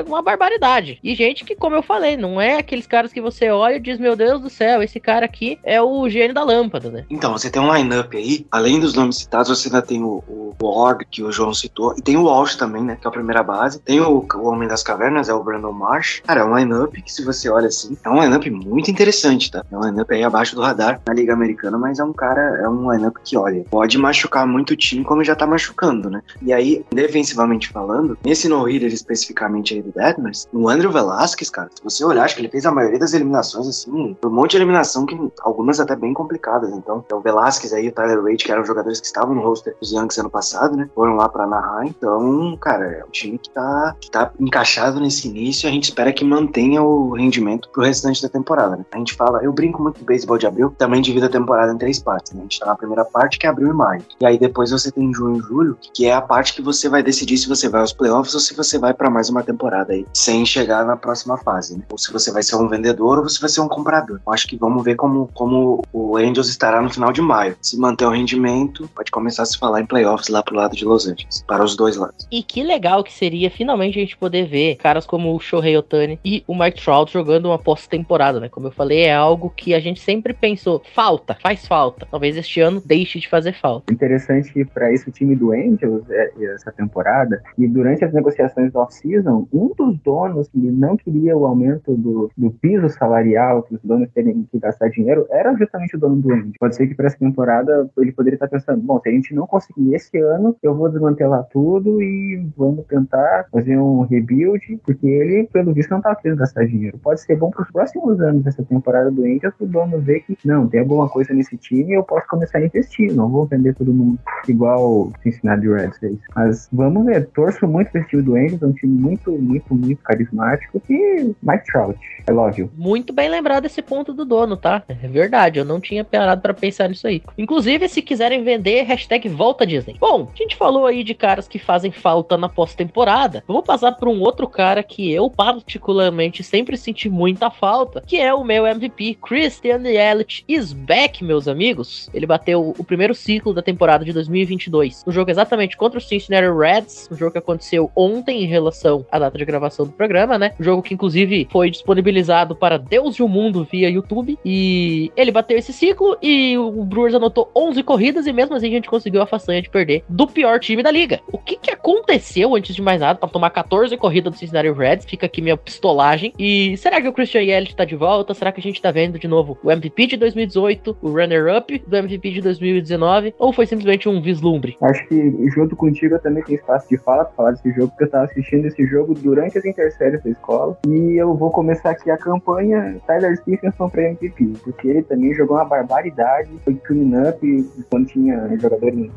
uma 0.05 0.21
barbaridade. 0.21 1.00
E 1.03 1.15
gente 1.15 1.43
que, 1.43 1.55
como 1.55 1.75
eu 1.75 1.83
falei, 1.83 2.15
não 2.17 2.39
é 2.39 2.57
aqueles 2.57 2.88
caras 2.88 3.12
que 3.12 3.21
você 3.21 3.50
olha 3.50 3.75
e 3.75 3.79
diz, 3.79 4.00
meu 4.00 4.15
Deus 4.15 4.41
do 4.41 4.50
céu, 4.50 4.81
esse 4.81 5.00
cara 5.00 5.25
aqui 5.25 5.60
é 5.63 5.81
o 5.81 6.07
gênio 6.10 6.33
da 6.33 6.43
lâmpada, 6.43 6.89
né? 6.89 7.05
Então, 7.10 7.31
você 7.31 7.50
tem 7.50 7.62
um 7.62 7.74
line-up 7.74 8.15
aí, 8.15 8.45
além 8.51 8.79
dos 8.79 8.93
nomes 8.93 9.17
citados, 9.17 9.50
você 9.50 9.67
ainda 9.67 9.81
tem 9.81 10.03
o, 10.03 10.24
o 10.27 10.55
Ward, 10.62 11.05
que 11.10 11.24
o 11.24 11.31
João 11.31 11.53
citou, 11.53 11.95
e 11.98 12.01
tem 12.01 12.17
o 12.17 12.24
Walsh 12.24 12.55
também, 12.55 12.83
né, 12.83 12.98
que 13.00 13.05
é 13.05 13.10
a 13.10 13.12
primeira 13.12 13.43
base. 13.43 13.79
Tem 13.79 14.00
o, 14.00 14.25
o 14.33 14.48
Homem 14.48 14.67
das 14.67 14.83
Cavernas, 14.83 15.29
é 15.29 15.33
o 15.33 15.43
Brandon 15.43 15.71
Marsh. 15.71 16.21
Cara, 16.25 16.41
é 16.41 16.43
um 16.43 16.57
line-up 16.57 17.01
que, 17.01 17.12
se 17.12 17.24
você 17.24 17.50
olha 17.50 17.67
assim, 17.67 17.98
é 18.03 18.10
um 18.10 18.21
line-up 18.21 18.50
muito 18.50 18.89
interessante, 18.91 19.51
tá? 19.51 19.65
É 19.71 19.77
um 19.77 19.81
line-up 19.81 20.13
aí 20.13 20.24
abaixo 20.24 20.55
do 20.55 20.62
radar 20.71 21.01
na 21.05 21.13
Liga 21.13 21.33
Americana, 21.33 21.77
mas 21.77 21.99
é 21.99 22.03
um 22.03 22.13
cara, 22.13 22.41
é 22.61 22.67
um 22.67 22.91
line-up 22.91 23.19
que, 23.23 23.37
olha, 23.37 23.63
pode 23.69 23.97
machucar 23.97 24.45
muito 24.47 24.71
o 24.71 24.75
time 24.75 25.03
como 25.03 25.23
já 25.23 25.35
tá 25.35 25.45
machucando, 25.45 26.09
né? 26.09 26.21
E 26.41 26.51
aí, 26.53 26.85
defensivamente 26.91 27.69
falando, 27.69 28.17
nesse 28.23 28.47
no-hitter 28.47 28.91
especificamente 28.91 29.73
aí 29.73 29.81
do 29.81 29.91
Detmers, 29.91 30.47
o 30.51 30.69
Andrew 30.69 30.91
Velasquez, 30.91 31.49
cara, 31.49 31.69
se 31.73 31.83
você 31.83 32.03
olhar, 32.03 32.23
acho 32.23 32.35
que 32.35 32.41
ele 32.41 32.49
fez 32.49 32.65
a 32.65 32.71
maioria 32.71 32.99
das 32.99 33.13
eliminações, 33.13 33.67
assim, 33.67 33.91
um 33.91 34.29
monte 34.29 34.51
de 34.51 34.57
eliminação 34.57 35.05
que 35.05 35.17
algumas 35.41 35.79
até 35.79 35.95
bem 35.95 36.13
complicadas. 36.13 36.71
Então, 36.73 37.03
é 37.09 37.15
o 37.15 37.21
Velasquez 37.21 37.73
aí, 37.73 37.89
o 37.89 37.91
Tyler 37.91 38.21
Wade, 38.21 38.43
que 38.43 38.51
eram 38.51 38.65
jogadores 38.65 38.99
que 38.99 39.05
estavam 39.05 39.35
no 39.35 39.41
roster 39.41 39.75
dos 39.79 39.91
Yankees 39.91 40.17
ano 40.17 40.29
passado, 40.29 40.75
né? 40.75 40.89
Foram 40.95 41.15
lá 41.15 41.27
pra 41.29 41.43
Anaheim. 41.43 41.93
Então, 41.97 42.57
cara, 42.57 42.85
é 42.85 43.03
um 43.03 43.11
time 43.11 43.37
que 43.37 43.49
tá, 43.49 43.95
que 43.99 44.09
tá 44.09 44.31
encaixado 44.39 44.99
nesse 44.99 45.27
início 45.27 45.67
a 45.67 45.71
gente 45.71 45.85
espera 45.85 46.13
que 46.13 46.23
mantenha 46.23 46.81
o 46.81 47.11
rendimento 47.11 47.69
pro 47.69 47.83
restante 47.83 48.21
da 48.21 48.29
temporada, 48.29 48.77
né? 48.77 48.85
A 48.91 48.97
gente 48.97 49.13
fala, 49.13 49.43
eu 49.43 49.51
brinco 49.51 49.81
muito 49.81 49.99
do 49.99 50.05
beisebol 50.05 50.37
de 50.37 50.47
abril, 50.47 50.61
também 50.70 51.01
divide 51.01 51.25
a 51.25 51.30
temporada 51.30 51.74
em 51.74 51.77
três 51.77 52.00
partes, 52.00 52.34
né? 52.34 52.39
A 52.39 52.44
gente 52.44 52.60
tá 52.60 52.65
na 52.68 52.75
primeira 52.75 53.06
parte, 53.06 53.39
que 53.39 53.46
é 53.46 53.50
abril 53.50 53.70
e 53.70 53.74
maio. 53.74 54.03
E 54.20 54.25
aí 54.25 54.38
depois 54.38 54.72
você 54.72 54.91
tem 54.91 55.13
junho 55.13 55.39
e 55.39 55.41
julho, 55.41 55.77
que 55.94 56.06
é 56.06 56.13
a 56.13 56.22
parte 56.22 56.53
que 56.53 56.62
você 56.62 56.89
vai 56.89 57.01
decidir 57.01 57.38
se 57.38 57.48
você 57.48 57.68
vai 57.68 57.82
aos 57.82 57.94
playoffs 57.94 58.34
ou 58.34 58.39
se 58.39 58.56
você 58.56 58.77
vai 58.77 58.94
para 58.94 59.10
mais 59.10 59.30
uma 59.30 59.44
temporada 59.44 59.94
aí, 59.94 60.06
sem 60.13 60.46
chegar 60.46 60.86
na 60.86 60.96
próxima 60.96 61.38
fase, 61.38 61.77
né? 61.77 61.84
Ou 61.89 61.98
se 61.98 62.12
você 62.12 62.32
vai 62.32 62.44
ser 62.44 62.56
um 62.56 62.68
vendedor 62.68 63.18
ou 63.18 63.24
você 63.24 63.39
vai 63.39 63.50
ser 63.50 63.62
um 63.62 63.68
comprador. 63.68 64.20
Eu 64.25 64.34
acho 64.34 64.48
que 64.48 64.58
vamos 64.58 64.84
ver 64.84 64.96
como, 64.96 65.30
como 65.34 65.82
o 65.91 66.18
Angels 66.18 66.50
estará 66.50 66.82
no 66.82 66.89
final 66.89 67.12
de 67.12 67.22
maio. 67.22 67.56
Se 67.62 67.77
manter 67.77 68.06
o 68.06 68.12
rendimento, 68.12 68.89
pode 68.96 69.12
começar 69.12 69.44
a 69.44 69.46
se 69.46 69.58
falar 69.58 69.82
em 69.82 69.86
playoffs 69.86 70.30
lá 70.30 70.44
pro 70.44 70.56
lado 70.56 70.75
de 70.75 70.86
Los 70.86 71.08
Angeles, 71.08 71.44
para 71.48 71.63
os 71.63 71.75
dois 71.75 71.96
lados. 71.96 72.27
E 72.32 72.44
que 72.44 72.63
legal 72.63 73.03
que 73.03 73.13
seria 73.13 73.50
finalmente 73.50 73.98
a 73.98 74.01
gente 74.01 74.18
poder 74.18 74.48
ver 74.48 74.75
caras 74.75 75.06
como 75.06 75.36
o 75.36 75.39
Shohei 75.39 75.77
Otani 75.77 76.20
e 76.24 76.44
o 76.48 76.56
Mike 76.56 76.82
Trout 76.82 77.12
jogando 77.12 77.48
uma 77.48 77.60
pós-temporada, 77.60 78.39
né? 78.39 78.50
Como 78.50 78.68
eu 78.68 78.72
falei, 78.72 79.01
é 79.01 79.13
algo 79.13 79.53
que 79.56 79.74
a 79.74 79.80
gente 79.80 80.00
sempre 80.00 80.34
pensou, 80.51 80.81
falta, 80.93 81.38
faz 81.41 81.65
falta. 81.65 82.05
Talvez 82.10 82.36
este 82.36 82.60
ano 82.60 82.81
deixe 82.86 83.20
de 83.20 83.29
fazer 83.29 83.53
falta. 83.53 83.91
Interessante 83.91 84.51
que 84.51 84.65
para 84.65 84.91
isso 84.91 85.10
o 85.10 85.13
time 85.13 85.36
do 85.36 85.51
Angels 85.51 86.10
é, 86.10 86.31
essa 86.53 86.72
temporada 86.72 87.41
e 87.58 87.67
durante 87.67 88.03
as 88.03 88.13
negociações 88.13 88.72
do 88.72 88.79
off-season, 88.79 89.48
um 89.53 89.74
dos 89.77 89.98
donos 90.00 90.50
que 90.50 90.58
não 90.58 90.98
queria 90.98 91.38
o 91.38 91.46
aumento 91.46 91.96
do, 91.96 92.29
do 92.38 92.51
piso 92.51 92.89
salarial, 92.89 93.63
que 93.63 93.75
os 93.75 93.81
donos 93.81 94.10
terem 94.12 94.46
que 94.51 94.60
gastar 94.60 94.89
dinheiro, 94.89 95.25
era 95.29 95.55
justamente 95.55 95.96
o 95.96 96.00
dono 96.00 96.17
do 96.17 96.34
Angels. 96.34 96.55
Pode 96.60 96.75
ser 96.75 96.88
que 96.88 96.96
para 96.96 97.08
essa 97.08 97.17
temporada 97.17 97.89
ele 97.98 98.12
poderia 98.12 98.36
estar 98.36 98.50
pensando, 98.50 98.81
bom, 98.81 99.00
se 99.00 99.10
a 99.10 99.12
gente 99.12 99.34
não 99.34 99.48
conseguir 99.48 99.96
esse 99.96 100.17
ano, 100.20 100.55
eu 100.62 100.75
vou 100.75 100.89
desmantelar 100.89 101.46
tudo 101.51 102.01
e 102.01 102.46
vamos 102.58 102.86
tentar 102.88 103.46
fazer 103.51 103.77
um 103.77 104.01
rebuild, 104.01 104.79
porque 104.84 105.08
ele, 105.08 105.48
pelo 105.51 105.74
visto, 105.74 105.91
não 105.91 106.00
está 106.00 106.13
querendo 106.15 106.39
gastar 106.39 106.65
dinheiro. 106.65 106.98
Pode 106.98 107.22
ser 107.22 107.38
bom 107.38 107.50
para 107.50 107.63
os 107.63 107.72
próximos 107.72 108.20
anos 108.20 108.43
dessa 108.43 108.63
temporada 108.63 109.10
do 109.10 109.24
Angels, 109.24 109.53
o 109.60 109.65
dono 109.65 110.00
ver 110.00 110.22
que, 110.22 110.36
não, 110.43 110.67
tem 110.67 110.79
alguma 110.79 111.07
coisa 111.07 111.33
nesse 111.33 111.57
time 111.57 111.93
eu 111.93 112.03
posso 112.03 112.27
começar 112.27 112.57
a 112.57 112.65
investir, 112.65 113.13
não 113.13 113.29
vou 113.29 113.45
vender 113.45 113.75
todo 113.75 113.93
mundo 113.93 114.19
igual 114.48 115.12
Cincinnati 115.21 115.67
Reds 115.67 115.98
fez. 115.98 116.17
Mas 116.36 116.69
vamos 116.71 117.05
ver, 117.05 117.27
torço 117.27 117.67
muito 117.67 117.95
esse 117.95 118.07
time 118.07 118.21
do 118.21 118.36
Angels, 118.36 118.62
é 118.62 118.65
um 118.65 118.74
time 118.74 119.00
muito, 119.00 119.31
muito, 119.31 119.74
muito 119.74 120.01
carismático 120.03 120.81
e 120.89 121.33
Mike 121.41 121.65
Trout, 121.71 122.00
I 122.27 122.31
love 122.31 122.62
you. 122.62 122.71
Muito 122.75 123.13
bem 123.13 123.29
lembrado 123.29 123.65
esse 123.65 123.81
ponto 123.81 124.13
do 124.13 124.25
dono, 124.25 124.57
tá? 124.57 124.83
É 124.88 125.07
verdade, 125.07 125.60
eu 125.60 125.65
não 125.65 125.79
tinha 125.79 126.03
parado 126.03 126.41
para 126.41 126.53
pensar 126.53 126.89
nisso 126.89 127.07
aí. 127.07 127.21
Inclusive, 127.38 127.88
se 127.88 128.01
quiserem 128.01 128.43
vender, 128.43 128.83
hashtag 128.83 129.29
volta 129.29 129.65
Disney. 129.65 129.95
Bom, 130.00 130.29
a 130.33 130.38
gente 130.38 130.55
falou 130.55 130.86
aí 130.86 131.03
de 131.03 131.13
caras 131.13 131.48
que 131.48 131.60
fazem 131.60 131.91
falta 131.91 132.38
na 132.38 132.50
pós-temporada. 132.50 133.43
Vou 133.48 133.62
passar 133.62 133.91
para 133.93 134.10
um 134.10 134.21
outro 134.21 134.48
cara 134.48 134.83
que 134.83 135.12
eu 135.12 135.29
particularmente 135.29 136.43
sempre 136.43 136.77
senti 136.77 137.10
muita 137.10 137.50
falta, 137.50 138.01
que 138.01 138.17
é 138.17 138.33
o 138.33 138.43
meu 138.43 138.65
MVP, 138.65 139.17
Christian 139.21 139.81
Yelich 139.83 140.30
Is 140.47 140.73
back, 140.73 141.23
meus 141.23 141.47
amigos. 141.47 142.09
Ele 142.13 142.25
bateu 142.25 142.73
o 142.77 142.83
primeiro 142.83 143.13
ciclo 143.13 143.53
da 143.53 143.61
temporada 143.61 144.05
de 144.05 144.13
2022. 144.13 145.03
Um 145.05 145.11
jogo 145.11 145.29
exatamente 145.29 145.77
contra 145.77 145.97
o 145.97 146.01
Cincinnati 146.01 146.47
Reds, 146.47 147.09
um 147.11 147.15
jogo 147.15 147.31
que 147.31 147.38
aconteceu 147.38 147.91
ontem 147.95 148.43
em 148.43 148.47
relação 148.47 149.05
à 149.11 149.19
data 149.19 149.38
de 149.38 149.45
gravação 149.45 149.85
do 149.85 149.91
programa, 149.91 150.38
né? 150.38 150.53
Um 150.59 150.63
jogo 150.63 150.81
que 150.81 150.93
inclusive 150.93 151.47
foi 151.51 151.69
disponibilizado 151.69 152.55
para 152.55 152.77
Deus 152.77 153.15
e 153.15 153.23
o 153.23 153.27
mundo 153.27 153.67
via 153.69 153.89
YouTube. 153.89 154.38
E 154.45 155.11
ele 155.15 155.31
bateu 155.31 155.57
esse 155.57 155.73
ciclo 155.73 156.17
e 156.21 156.57
o 156.57 156.83
Brewers 156.83 157.15
anotou 157.15 157.51
11 157.55 157.83
corridas 157.83 158.27
e 158.27 158.33
mesmo 158.33 158.55
assim 158.55 158.67
a 158.67 158.71
gente 158.71 158.89
conseguiu 158.89 159.21
a 159.21 159.27
façanha 159.27 159.61
de 159.61 159.69
perder 159.69 160.03
do 160.07 160.27
pior 160.27 160.59
time 160.59 160.83
da 160.83 160.91
liga. 160.91 161.19
O 161.31 161.38
que 161.38 161.57
que 161.57 161.71
aconteceu 161.71 162.55
antes 162.55 162.75
de 162.75 162.81
mais 162.81 163.01
nada 163.01 163.19
para 163.19 163.29
tomar 163.29 163.50
14 163.50 163.95
corridas 163.97 164.33
do 164.33 164.39
Cincinnati 164.39 164.71
Reds? 164.71 165.05
Fica 165.05 165.25
aqui 165.25 165.41
minha 165.41 165.57
pistolagem. 165.57 166.33
E 166.38 166.77
será 166.77 167.01
que 167.01 167.07
o 167.07 167.13
Christian 167.13 167.41
Yelich 167.41 167.75
tá 167.75 167.85
de 167.85 167.95
volta? 167.95 168.33
Será 168.33 168.51
que 168.51 168.59
a 168.59 168.63
gente 168.63 168.81
tá 168.81 168.91
vendo 168.91 169.19
de 169.19 169.27
novo 169.27 169.57
o 169.63 169.71
MVP 169.71 170.07
de 170.07 170.17
2018, 170.21 170.97
o 171.01 171.09
runner-up 171.09 171.83
do 171.85 171.95
MVP 171.95 172.31
de 172.31 172.41
2019 172.41 173.35
ou 173.37 173.51
foi 173.51 173.65
simplesmente 173.65 174.07
um 174.07 174.21
vislumbre? 174.21 174.77
Acho 174.81 175.05
que 175.07 175.49
junto 175.49 175.75
contigo 175.75 176.15
eu 176.15 176.19
também 176.19 176.43
tenho 176.43 176.57
espaço 176.57 176.87
de 176.87 176.97
fala 176.97 177.25
pra 177.25 177.33
falar 177.33 177.51
desse 177.51 177.71
jogo, 177.71 177.89
porque 177.89 178.05
eu 178.05 178.09
tava 178.09 178.25
assistindo 178.25 178.65
esse 178.65 178.85
jogo 178.85 179.13
durante 179.13 179.57
as 179.57 179.65
interséries 179.65 180.23
da 180.23 180.29
escola. 180.29 180.77
E 180.87 181.19
eu 181.19 181.35
vou 181.35 181.51
começar 181.51 181.91
aqui 181.91 182.09
a 182.09 182.17
campanha 182.17 182.97
Tyler 183.05 183.35
Stephenson 183.37 183.89
pra 183.89 184.03
MVP, 184.03 184.53
porque 184.63 184.87
ele 184.87 185.03
também 185.03 185.33
jogou 185.33 185.57
uma 185.57 185.65
barbaridade, 185.65 186.49
foi 186.63 186.75
clean 186.75 187.29
up 187.29 187.69
quando 187.89 188.07
tinha 188.07 188.47
jogador 188.59 188.89
em 188.89 189.11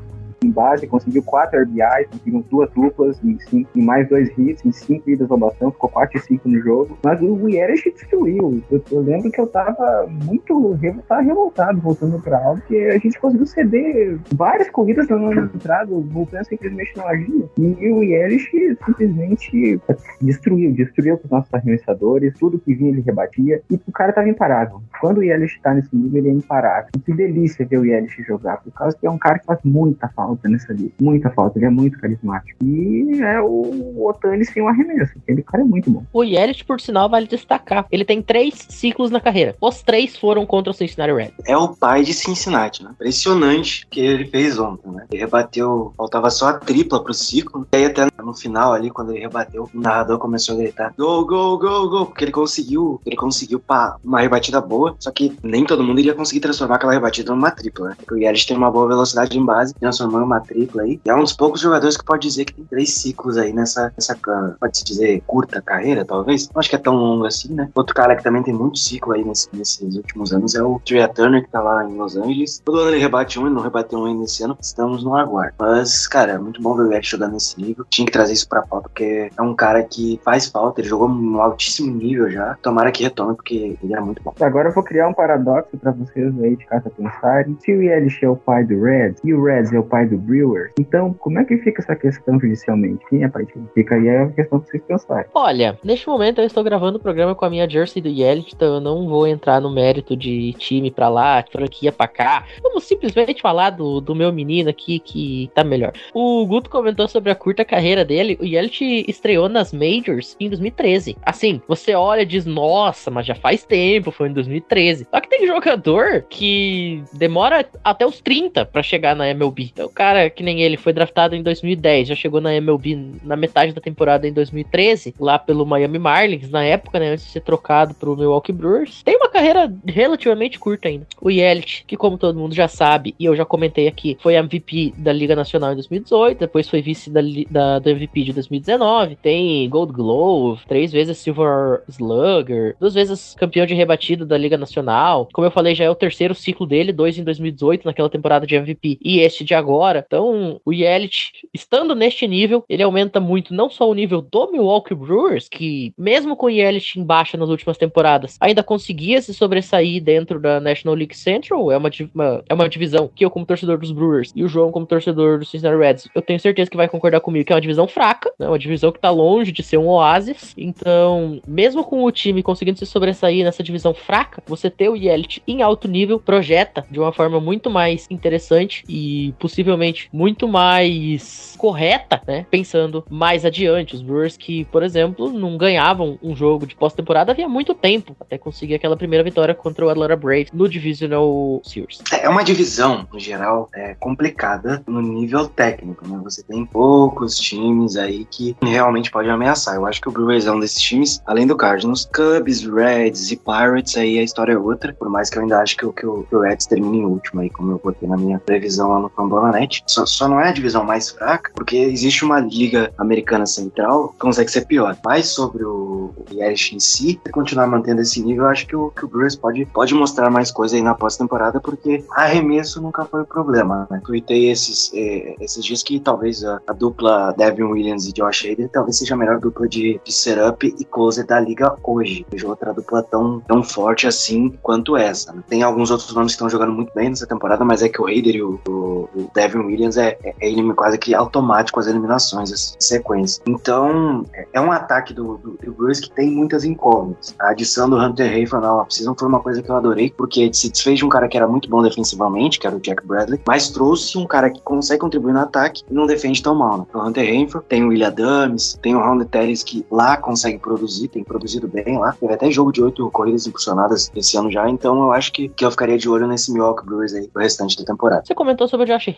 em 0.45 0.51
base, 0.51 0.87
conseguiu 0.87 1.23
4 1.23 1.63
RBIs, 1.63 2.09
conseguiu 2.11 2.45
duas 2.51 2.71
duplas 2.71 3.23
em, 3.25 3.39
cinco, 3.41 3.71
mais 3.77 4.09
dois 4.09 4.29
hits, 4.39 4.65
em 4.65 4.73
5 4.73 5.11
idas 5.11 5.31
ao 5.31 5.39
bastão, 5.39 5.71
ficou 5.71 5.91
4 5.91 6.19
e 6.19 6.21
5 6.21 6.49
no 6.49 6.61
jogo. 6.61 6.99
Mas 7.03 7.21
o 7.21 7.49
Yelich 7.49 7.91
destruiu. 7.91 8.63
Eu, 8.71 8.83
eu, 8.91 9.01
lembro 9.01 9.31
que 9.31 9.41
eu 9.41 9.47
tava 9.47 10.07
muito 10.07 10.79
tava 11.07 11.23
revoltado 11.23 11.81
voltando 11.81 12.21
pra 12.21 12.39
aula, 12.39 12.59
porque 12.59 12.77
a 12.77 12.99
gente 12.99 13.19
conseguiu 13.19 13.47
ceder 13.47 14.19
várias 14.35 14.71
corridas 14.71 15.11
ano 15.11 15.51
entrada, 15.55 15.93
o 15.93 16.01
Vulcan 16.01 16.43
simplesmente 16.45 16.97
não 16.97 17.07
agia. 17.07 17.49
E 17.59 17.91
o 17.91 18.03
Yelich 18.03 18.51
simplesmente 18.85 19.81
destruiu, 20.21 20.73
destruiu 20.73 21.21
os 21.23 21.31
nossos 21.31 21.53
arremessadores, 21.53 22.35
tudo 22.39 22.59
que 22.59 22.75
vinha 22.75 22.91
ele 22.91 23.01
rebatia, 23.01 23.63
e 23.71 23.75
o 23.87 23.93
cara 23.93 24.13
tava 24.13 24.29
imparável. 24.29 24.83
Quando 25.01 25.19
o 25.19 25.23
Yelich 25.23 25.61
tá 25.61 25.75
nesse 25.75 25.95
nível, 25.95 26.19
ele 26.19 26.29
é 26.31 26.33
imparável. 26.33 26.91
Que 27.05 27.13
delícia 27.13 27.67
ver 27.67 27.79
o 27.79 27.85
Yelich 27.85 28.23
jogar, 28.23 28.59
por 28.59 28.73
causa 28.73 28.97
que 28.97 29.07
é 29.07 29.11
um 29.11 29.19
cara 29.19 29.39
que 29.39 29.47
faz 29.47 29.61
muita 29.65 30.09
falta 30.09 30.34
falta 30.35 30.49
nessa 30.49 30.73
lista. 30.73 30.95
Muita 31.01 31.31
falta. 31.31 31.59
Ele 31.59 31.67
é 31.67 31.71
muito 31.71 31.99
carismático. 31.99 32.65
E 32.65 33.21
é 33.23 33.41
o 33.41 34.07
Otani 34.07 34.45
sem 34.45 34.63
o 34.63 34.69
arremesso. 34.69 35.13
Aquele 35.23 35.43
cara 35.43 35.63
é 35.63 35.67
muito 35.67 35.91
bom. 35.91 36.05
O 36.13 36.25
Yelich, 36.25 36.65
por 36.65 36.81
sinal, 36.81 37.09
vale 37.09 37.27
destacar. 37.27 37.87
Ele 37.91 38.05
tem 38.05 38.21
três 38.21 38.67
ciclos 38.69 39.11
na 39.11 39.21
carreira. 39.21 39.55
Os 39.61 39.83
três 39.83 40.17
foram 40.17 40.45
contra 40.45 40.71
o 40.71 40.75
Cincinnati 40.75 41.13
Reds. 41.13 41.35
É 41.47 41.57
o 41.57 41.69
pai 41.69 42.03
de 42.03 42.13
Cincinnati, 42.13 42.83
né? 42.83 42.91
Impressionante 42.93 43.87
que 43.91 44.01
ele 44.01 44.27
fez 44.27 44.59
ontem, 44.59 44.91
né? 44.91 45.07
Ele 45.11 45.21
rebateu, 45.21 45.93
faltava 45.97 46.31
só 46.31 46.49
a 46.49 46.53
tripla 46.55 47.03
pro 47.03 47.15
ciclo. 47.15 47.67
E 47.73 47.77
aí 47.77 47.85
até 47.87 48.07
no 48.23 48.35
final 48.35 48.73
ali, 48.73 48.91
quando 48.91 49.13
ele 49.13 49.21
rebateu, 49.21 49.69
o 49.73 49.81
narrador 49.81 50.19
começou 50.19 50.55
a 50.55 50.59
gritar: 50.59 50.95
Go, 50.97 51.25
go, 51.27 51.59
go, 51.59 51.89
go! 51.89 52.07
Porque 52.07 52.25
ele 52.25 52.33
conseguiu, 52.33 53.01
ele 53.05 53.17
conseguiu 53.17 53.61
pá, 53.61 53.97
uma 54.03 54.21
rebatida 54.21 54.61
boa, 54.61 54.97
só 54.99 55.11
que 55.11 55.37
nem 55.43 55.65
todo 55.65 55.83
mundo 55.83 56.01
iria 56.01 56.15
conseguir 56.15 56.41
transformar 56.41 56.77
aquela 56.77 56.93
rebatida 56.93 57.33
numa 57.33 57.51
tripla, 57.51 57.91
né? 57.91 57.95
Porque 57.97 58.15
o 58.15 58.19
Yelich 58.19 58.47
tem 58.47 58.57
uma 58.57 58.71
boa 58.71 58.89
velocidade 58.89 59.39
em 59.39 59.45
base, 59.45 59.75
transformando 59.75 60.24
uma 60.25 60.41
tripla 60.41 60.83
aí. 60.83 61.01
E 61.05 61.11
é 61.11 61.15
um 61.15 61.21
dos 61.21 61.33
poucos 61.33 61.61
jogadores 61.61 61.97
que 61.97 62.05
pode 62.05 62.27
dizer 62.27 62.45
que 62.45 62.55
tem 62.55 62.65
três 62.65 62.95
ciclos 62.95 63.37
aí 63.37 63.53
nessa, 63.53 63.93
nessa 63.97 64.15
pode-se 64.59 64.85
dizer, 64.85 65.23
curta 65.27 65.61
carreira, 65.61 66.05
talvez. 66.05 66.49
Não 66.49 66.61
acho 66.61 66.71
que 66.71 66.77
é 66.77 66.79
tão 66.79 66.95
longo 66.95 67.27
assim, 67.27 67.53
né? 67.53 67.69
Outro 67.75 67.95
cara 67.95 68.17
que 68.17 68.23
também 68.23 68.43
tem 68.43 68.55
muito 68.55 68.79
ciclo 68.79 69.13
aí 69.13 69.25
nesse, 69.25 69.49
nesses 69.53 69.97
últimos 69.97 70.33
anos 70.33 70.55
é 70.55 70.63
o 70.63 70.81
Trey 70.85 71.07
Turner, 71.09 71.45
que 71.45 71.51
tá 71.51 71.61
lá 71.61 71.85
em 71.85 71.97
Los 71.97 72.17
Angeles. 72.17 72.63
Todo 72.65 72.81
ano 72.81 72.91
ele 72.91 73.01
rebate 73.01 73.39
um, 73.39 73.47
ele 73.47 73.55
não 73.55 73.63
rebateu 73.63 73.99
um 73.99 74.07
ainda 74.07 74.25
esse 74.25 74.43
ano. 74.43 74.57
Estamos 74.61 75.05
no 75.05 75.15
aguardo. 75.15 75.55
Mas, 75.59 76.07
cara, 76.07 76.33
é 76.33 76.39
muito 76.39 76.61
bom 76.61 76.75
ver 76.75 76.83
o 76.83 76.93
Eric 76.93 77.07
jogando 77.07 77.33
nesse 77.33 77.61
nível. 77.61 77.85
Tinha 77.91 78.07
que 78.07 78.13
trazer 78.13 78.33
isso 78.33 78.49
pra 78.49 78.63
pauta, 78.63 78.89
porque 78.89 79.31
é 79.37 79.43
um 79.43 79.55
cara 79.55 79.83
que 79.83 80.21
faz 80.25 80.47
falta. 80.47 80.81
Ele 80.81 80.89
jogou 80.89 81.09
no 81.09 81.41
altíssimo 81.41 81.93
nível 81.93 82.31
já. 82.31 82.57
Tomara 82.63 82.93
que 82.93 83.03
retome, 83.03 83.35
porque 83.35 83.77
ele 83.83 83.93
era 83.93 84.03
muito 84.03 84.23
bom. 84.23 84.35
Agora 84.41 84.69
eu 84.69 84.75
vou 84.75 84.83
criar 84.83 85.09
um 85.09 85.15
paradoxo 85.15 85.77
pra 85.77 85.93
vocês 85.93 86.33
aí 86.43 86.57
de 86.57 86.65
casa 86.67 86.91
pensarem. 86.91 87.57
Se 87.61 87.73
o 87.73 87.83
Yelich 87.83 88.25
é 88.25 88.29
o 88.29 88.37
pai 88.37 88.65
do 88.65 88.83
Reds 88.83 89.21
e 89.25 89.35
o 89.35 89.45
Reds 89.45 89.73
é 89.73 89.79
o 89.79 89.83
pai 89.83 90.04
do 90.07 90.19
Brewers, 90.19 90.73
então 90.79 91.13
como 91.15 91.39
é 91.39 91.45
que 91.45 91.57
fica 91.59 91.83
essa 91.83 91.97
questão 91.97 92.39
judicialmente? 92.39 93.05
Quem 93.09 93.25
é 93.25 93.29
pai 93.29 93.45
de 93.45 93.55
Fica 93.75 93.95
aí 93.95 94.09
a 94.09 94.29
questão 94.29 94.61
pra 94.61 94.69
vocês 94.69 94.83
pensarem. 94.87 95.27
Olha, 95.35 95.79
neste 95.83 96.07
momento 96.07 96.41
eu 96.41 96.47
estou 96.47 96.63
gravando 96.63 96.99
o 96.99 97.01
programa 97.01 97.35
com 97.35 97.45
a 97.45 97.51
minha 97.51 97.69
jersey 97.69 98.03
do 98.03 98.09
Yelich, 98.09 98.53
então 98.55 98.75
eu 98.75 98.81
não 98.81 99.09
vou 99.09 99.27
entrar 99.27 99.61
no 99.61 99.73
mérito 99.73 100.17
de 100.17 100.53
time 100.55 100.91
pra 100.91 101.09
lá, 101.09 101.45
franquia 101.51 101.93
pra 101.93 102.07
cá. 102.07 102.45
Vamos 102.63 102.85
simplesmente 102.85 103.43
falar 103.43 103.71
do, 103.71 104.01
do 104.01 104.15
meu 104.15 104.33
menino 104.33 104.71
aqui 104.71 104.99
que 104.99 105.51
tá 105.55 105.65
melhor. 105.65 105.93
O 106.13 106.47
Guto 106.47 106.71
comentou 106.71 107.09
sobre 107.09 107.31
a 107.31 107.35
curta 107.35 107.65
carreira 107.65 108.05
dele. 108.05 108.39
O 108.41 108.45
Yelich 108.45 109.05
estreou 109.09 109.49
nas 109.49 109.73
Majors 109.73 110.37
em 110.39 110.49
2013. 110.49 111.17
Assim, 111.23 111.61
você 111.67 111.95
olha 111.95 112.23
e 112.23 112.27
diz, 112.27 112.47
nossa, 112.47 113.11
mas 113.11 113.27
já 113.27 113.35
faz 113.35 113.65
tempo, 113.65 114.11
foi 114.11 114.29
em 114.29 114.33
2013. 114.33 115.07
Só 115.11 115.21
que 115.21 115.29
tem 115.29 115.47
jogador 115.47 116.23
que 116.29 117.03
demora 117.13 117.67
até 117.83 118.07
os 118.07 118.21
30 118.21 118.67
para 118.67 118.83
chegar 118.83 119.15
na 119.15 119.29
MLB. 119.29 119.71
Então, 119.73 119.89
cara 119.95 120.29
que 120.29 120.43
nem 120.43 120.63
ele 120.63 120.77
foi 120.77 120.93
draftado 120.93 121.35
em 121.35 121.43
2010, 121.43 122.09
já 122.09 122.15
chegou 122.15 122.41
na 122.41 122.55
MLB 122.55 123.21
na 123.23 123.37
metade 123.37 123.73
da 123.73 123.81
temporada 123.81 124.27
em 124.27 124.33
2013, 124.33 125.15
lá 125.19 125.39
pelo 125.39 125.65
Miami 125.65 125.99
Marlins, 125.99 126.51
na 126.51 126.65
época, 126.65 126.99
né, 126.99 127.11
antes 127.11 127.25
de 127.25 127.31
ser 127.31 127.41
trocado 127.41 127.95
pro 127.95 128.17
Milwaukee 128.17 128.53
Brewers. 128.53 129.03
Tem 129.03 129.17
uma 129.17 129.29
carreira 129.29 129.73
relativamente 129.87 130.59
curta 130.59 130.89
ainda. 130.89 131.07
O 131.21 131.31
Yelich, 131.31 131.85
que 131.87 131.97
como 131.97 132.19
todo 132.19 132.39
mundo 132.39 132.55
já 132.55 132.69
sabe, 132.69 133.15
e 133.19 133.25
eu 133.25 133.37
já 133.37 133.45
comentei 133.45 133.87
aqui, 133.87 134.19
foi 134.21 134.35
MVP 134.35 134.95
da 134.97 135.13
Liga 135.13 135.37
Nacional 135.37 135.73
em 135.73 135.77
2018, 135.77 136.39
depois 136.39 136.69
foi 136.69 136.83
vice 136.83 137.11
da, 137.11 137.21
da, 137.51 137.79
do 137.79 137.91
MVP 137.91 138.23
de 138.25 138.33
2019, 138.33 139.17
tem 139.17 139.69
Gold 139.69 139.93
Glove, 139.93 140.63
três 140.67 140.93
vezes 140.93 141.19
Silver 141.19 141.83
Slugger, 141.89 142.77
duas 142.81 142.95
vezes 142.95 143.35
campeão 143.39 143.67
de 143.67 143.75
rebatido 143.75 144.27
da 144.27 144.37
Liga 144.37 144.59
Nacional. 144.59 145.29
Como 145.33 145.47
eu 145.47 145.51
falei, 145.51 145.75
já 145.75 145.85
é 145.85 145.91
o 145.91 145.95
terceiro 145.95 146.35
ciclo 146.35 146.67
dele, 146.67 146.93
dois 146.93 147.19
em 147.19 147.25
2018, 147.25 147.85
naquela 147.85 148.11
temporada 148.11 148.47
de 148.47 148.55
MVP, 148.55 148.99
e 149.03 149.21
este 149.21 149.45
de 149.45 149.55
agora. 149.55 149.84
Então, 149.93 150.61
o 150.65 150.73
Yelich, 150.73 151.33
estando 151.53 151.95
neste 151.95 152.27
nível, 152.27 152.65
ele 152.69 152.83
aumenta 152.83 153.21
muito 153.21 153.53
não 153.53 153.69
só 153.69 153.89
o 153.89 153.95
nível 153.95 154.21
do 154.23 154.51
Milwaukee 154.51 154.95
Brewers, 154.95 155.49
que 155.49 155.93
mesmo 155.99 156.37
com 156.37 156.47
o 156.47 156.51
Yelich 156.51 156.99
em 156.99 157.05
baixa 157.05 157.37
nas 157.37 157.49
últimas 157.49 157.77
temporadas, 157.77 158.37
ainda 158.41 158.63
conseguia 158.63 159.21
se 159.21 159.35
sobressair 159.35 160.03
dentro 160.03 160.41
da 160.41 160.61
National 160.61 160.97
League 160.97 161.17
Central, 161.17 161.71
é 161.71 161.77
uma, 161.77 161.91
uma, 162.15 162.45
é 162.49 162.55
uma 162.55 162.69
divisão 162.69 163.11
que 163.15 163.25
eu 163.25 163.31
como 163.31 163.47
torcedor 163.47 163.79
dos 163.79 163.93
Brewers 163.93 164.33
e 164.35 164.45
o 164.45 164.49
João 164.49 164.71
como 164.71 164.87
torcedor 164.87 165.39
dos 165.39 165.51
Cincinnati 165.51 165.79
Reds, 165.79 166.09
eu 166.15 166.23
tenho 166.23 166.41
certeza 166.41 166.71
que 166.71 166.77
vai 166.77 166.89
concordar 166.89 167.21
comigo 167.21 167.45
que 167.45 167.53
é 167.53 167.55
uma 167.55 167.61
divisão 167.61 167.87
fraca, 167.87 168.33
né, 168.39 168.49
uma 168.49 168.59
divisão 168.59 168.93
que 168.93 168.99
tá 168.99 169.11
longe 169.11 169.53
de 169.53 169.63
ser 169.63 169.77
um 169.77 169.89
oásis, 169.89 170.55
então 170.57 171.41
mesmo 171.47 171.85
com 171.85 172.05
o 172.05 172.11
time 172.11 172.43
conseguindo 172.43 172.79
se 172.79 172.87
sobressair 172.87 173.45
nessa 173.45 173.63
divisão 173.63 173.95
fraca, 173.95 174.43
você 174.47 174.71
ter 174.71 174.89
o 174.89 174.97
Yelich 174.97 175.43
em 175.47 175.63
alto 175.63 175.89
nível 175.89 176.19
projeta 176.19 176.85
de 176.91 176.99
uma 176.99 177.13
forma 177.13 177.41
muito 177.41 177.71
mais 177.71 178.07
interessante 178.11 178.85
e 178.89 179.35
possivelmente 179.75 180.09
muito 180.13 180.49
mais 180.49 181.55
correta, 181.59 182.21
né? 182.27 182.47
Pensando 182.51 183.05
mais 183.11 183.45
adiante. 183.45 183.95
Os 183.95 184.03
Brewers 184.03 184.37
que, 184.37 184.65
por 184.67 184.83
exemplo, 184.83 185.31
não 185.31 185.57
ganhavam 185.57 186.19
um 186.23 186.35
jogo 186.35 186.67
de 186.67 186.75
pós-temporada 186.75 187.33
havia 187.33 187.49
muito 187.49 187.75
tempo 187.75 188.17
até 188.21 188.39
conseguir 188.39 188.75
aquela 188.75 188.97
primeira 188.97 189.25
vitória 189.25 189.55
contra 189.55 189.85
o 189.85 189.89
Atlanta 189.89 190.17
Braves 190.17 190.53
no 190.53 190.69
Divisional 190.69 191.61
Series. 191.65 192.03
É 192.13 192.29
uma 192.29 192.45
divisão, 192.45 193.07
no 193.13 193.19
geral, 193.19 193.69
é 193.75 193.95
complicada 193.95 194.83
no 194.87 195.01
nível 195.01 195.49
técnico, 195.49 196.07
né? 196.07 196.21
Você 196.25 196.43
tem 196.43 196.65
poucos 196.65 197.37
times 197.37 197.97
aí 197.97 198.25
que 198.25 198.57
realmente 198.63 199.11
podem 199.11 199.31
ameaçar. 199.31 199.75
Eu 199.75 199.87
acho 199.87 200.01
que 200.01 200.09
o 200.09 200.13
Brewers 200.13 200.47
é 200.47 200.53
um 200.53 200.61
desses 200.61 200.81
times, 200.81 201.23
além 201.27 201.47
do 201.47 201.57
Cardinals, 201.57 202.09
Cubs, 202.15 202.65
Reds 202.65 203.31
e 203.31 203.37
Pirates, 203.37 203.97
aí 203.97 204.19
a 204.19 204.23
história 204.23 204.53
é 204.53 204.59
outra, 204.59 204.93
por 204.93 205.09
mais 205.09 205.31
que 205.31 205.39
eu 205.39 205.43
ainda 205.43 205.61
acho 205.61 205.77
que, 205.77 205.91
que, 205.93 206.07
o, 206.07 206.23
que 206.25 206.37
o 206.37 206.41
Reds 206.41 206.67
termine 206.67 206.99
em 206.99 207.05
último 207.05 207.41
aí, 207.41 207.51
como 207.51 207.73
eu 207.73 207.81
botei 207.83 208.09
na 208.09 208.17
minha 208.17 208.39
previsão 208.39 208.91
lá 208.91 209.01
no 209.01 209.09
Fambona 209.09 209.51
Só, 209.87 210.07
só 210.07 210.29
não 210.29 210.41
é 210.41 210.49
a 210.49 210.53
divisão 210.53 210.85
mais 210.85 211.11
fraca, 211.11 211.51
porque 211.55 211.77
existe 211.77 212.25
uma 212.25 212.41
liga 212.41 212.93
americana 212.99 213.47
central 213.47 214.09
que 214.09 214.19
consegue 214.19 214.51
ser 214.51 214.67
pior. 214.67 214.97
Mas 215.05 215.29
sobre 215.29 215.65
o, 215.65 216.13
Yelich 216.31 216.75
em 216.75 216.81
si, 216.81 217.21
se 217.25 217.33
continuar 217.33 217.67
mantendo 217.67 218.01
esse 218.01 218.21
nível, 218.23 218.45
eu 218.45 218.51
acho 218.51 218.67
que 218.67 218.77
o, 218.77 218.91
que 218.91 219.05
o 219.05 219.09
Brewers 219.09 219.37
pode, 219.37 219.67
pode 219.67 219.95
mostrar 219.95 220.31
mais 220.31 220.51
coisa 220.51 220.77
aí 220.77 220.83
na 220.83 220.95
pós-temporada, 220.95 221.61
porque 221.61 222.05
arremesso 222.11 222.81
nunca 222.81 223.05
foi 223.05 223.23
o 223.23 223.27
problema, 223.27 223.87
né? 223.91 224.01
Tuitei 224.05 224.51
esses, 224.51 224.91
eh, 224.95 225.37
esses 225.41 225.65
dias 225.65 225.83
que 225.83 226.01
talvez 226.01 226.45
a, 226.45 226.61
a, 226.67 226.73
dupla 226.73 227.33
Devin 227.37 227.65
Williams 227.65 228.07
e 228.07 228.13
Josh 228.13 228.45
Hader 228.45 228.69
talvez 228.69 228.99
seja 228.99 229.15
a 229.15 229.17
melhor 229.17 229.39
dupla 229.39 229.69
de, 229.69 230.01
de 230.05 230.13
setup 230.13 230.67
e 230.67 230.85
closer 230.85 231.27
da 231.27 231.41
liga 231.41 231.75
hoje. 231.83 232.27
Vejo 232.31 232.49
outra 232.49 232.73
dupla 232.73 233.03
tão, 233.03 233.41
tão 233.41 233.63
forte 233.63 234.07
assim 234.07 234.51
quanto 234.63 234.97
essa. 234.97 235.33
Né? 235.33 235.43
Tem 235.49 235.63
alguns 235.63 235.91
outros 235.91 236.15
nomes 236.15 236.33
que 236.33 236.37
estão 236.37 236.49
jogando 236.49 236.73
muito 236.73 236.93
bem 236.95 237.11
nessa 237.11 237.27
temporada, 237.27 237.65
mas 237.65 237.83
é 237.83 237.89
que 237.89 238.01
o 238.01 238.07
Hader 238.07 238.37
e 238.37 238.43
o, 238.43 238.61
o, 238.69 239.09
o 239.15 239.31
Devin 239.35 239.54
Devin 239.55 239.67
Williams 239.67 239.97
é, 239.97 240.19
é, 240.23 240.35
é 240.41 240.75
quase 240.75 240.99
que 240.99 241.15
automático 241.15 241.79
as 241.79 241.87
eliminações, 241.87 242.53
as 242.53 242.77
sequências. 242.79 243.41
Então, 243.47 244.25
é- 244.35 244.47
é 244.55 244.61
um 244.61 244.73
ataque 244.73 245.15
do, 245.15 245.39
do, 245.39 245.57
do 245.63 245.73
Brewers 245.73 246.01
que 246.01 246.11
tem 246.11 246.31
muitas 246.31 246.65
incógnitas. 246.65 247.35
A 247.39 247.51
adição 247.51 247.89
do 247.89 247.97
Hunter 247.97 248.31
Hayford 248.31 248.65
na 248.65 248.75
off-season 248.75 249.15
foi 249.19 249.29
uma 249.29 249.41
coisa 249.41 249.63
que 249.63 249.71
eu 249.71 249.77
adorei, 249.77 250.13
porque 250.17 250.51
se 250.53 250.71
desfez 250.71 250.99
de 250.99 251.05
um 251.05 251.09
cara 251.09 251.29
que 251.29 251.37
era 251.37 251.47
muito 251.47 251.69
bom 251.69 251.83
defensivamente, 251.83 252.59
que 252.59 252.67
era 252.67 252.77
o 252.77 252.81
Jack 252.81 253.07
Bradley, 253.07 253.41
mas 253.47 253.71
trouxe 253.71 254.19
um 254.19 254.27
cara 254.27 254.51
que 254.51 254.61
consegue 254.63 255.01
contribuir 255.01 255.33
no 255.33 255.41
ataque 255.41 255.83
e 255.89 255.95
não 255.95 256.07
defende 256.07 256.43
tão 256.43 256.55
mal, 256.55 256.79
né? 256.79 256.87
O 256.93 256.99
Hunter 256.99 257.29
Hayford, 257.29 257.67
tem 257.69 257.85
o 257.85 257.89
William 257.89 258.09
Adams, 258.09 258.79
tem 258.83 258.95
o 258.95 258.99
Ronald 259.01 259.27
Telles 259.27 259.63
que 259.63 259.85
lá 259.91 260.17
consegue 260.17 260.59
produzir, 260.59 261.09
tem 261.09 261.23
produzido 261.25 261.69
bem 261.69 261.99
lá. 261.99 262.13
Teve 262.19 262.35
até 262.35 262.51
jogo 262.51 262.73
de 262.73 262.83
oito 262.83 263.11
corridas 263.11 263.47
impulsionadas 263.47 264.11
esse 264.15 264.37
ano 264.37 264.51
já, 264.51 264.69
então 264.69 265.03
eu 265.05 265.13
acho 265.13 265.33
que, 265.33 265.49
que 265.49 265.65
eu 265.65 265.71
ficaria 265.71 265.99
de 265.99 266.09
olho 266.09 266.27
nesse 266.27 266.53
Milwaukee 266.53 266.85
Brewers 266.85 267.15
aí 267.15 267.29
pro 267.29 267.43
restante 267.43 267.77
da 267.79 267.85
temporada. 267.85 268.23
Você 268.25 268.35
comentou 268.35 268.69
sobre 268.69 268.85
o 268.85 268.87
Josh 268.87 269.09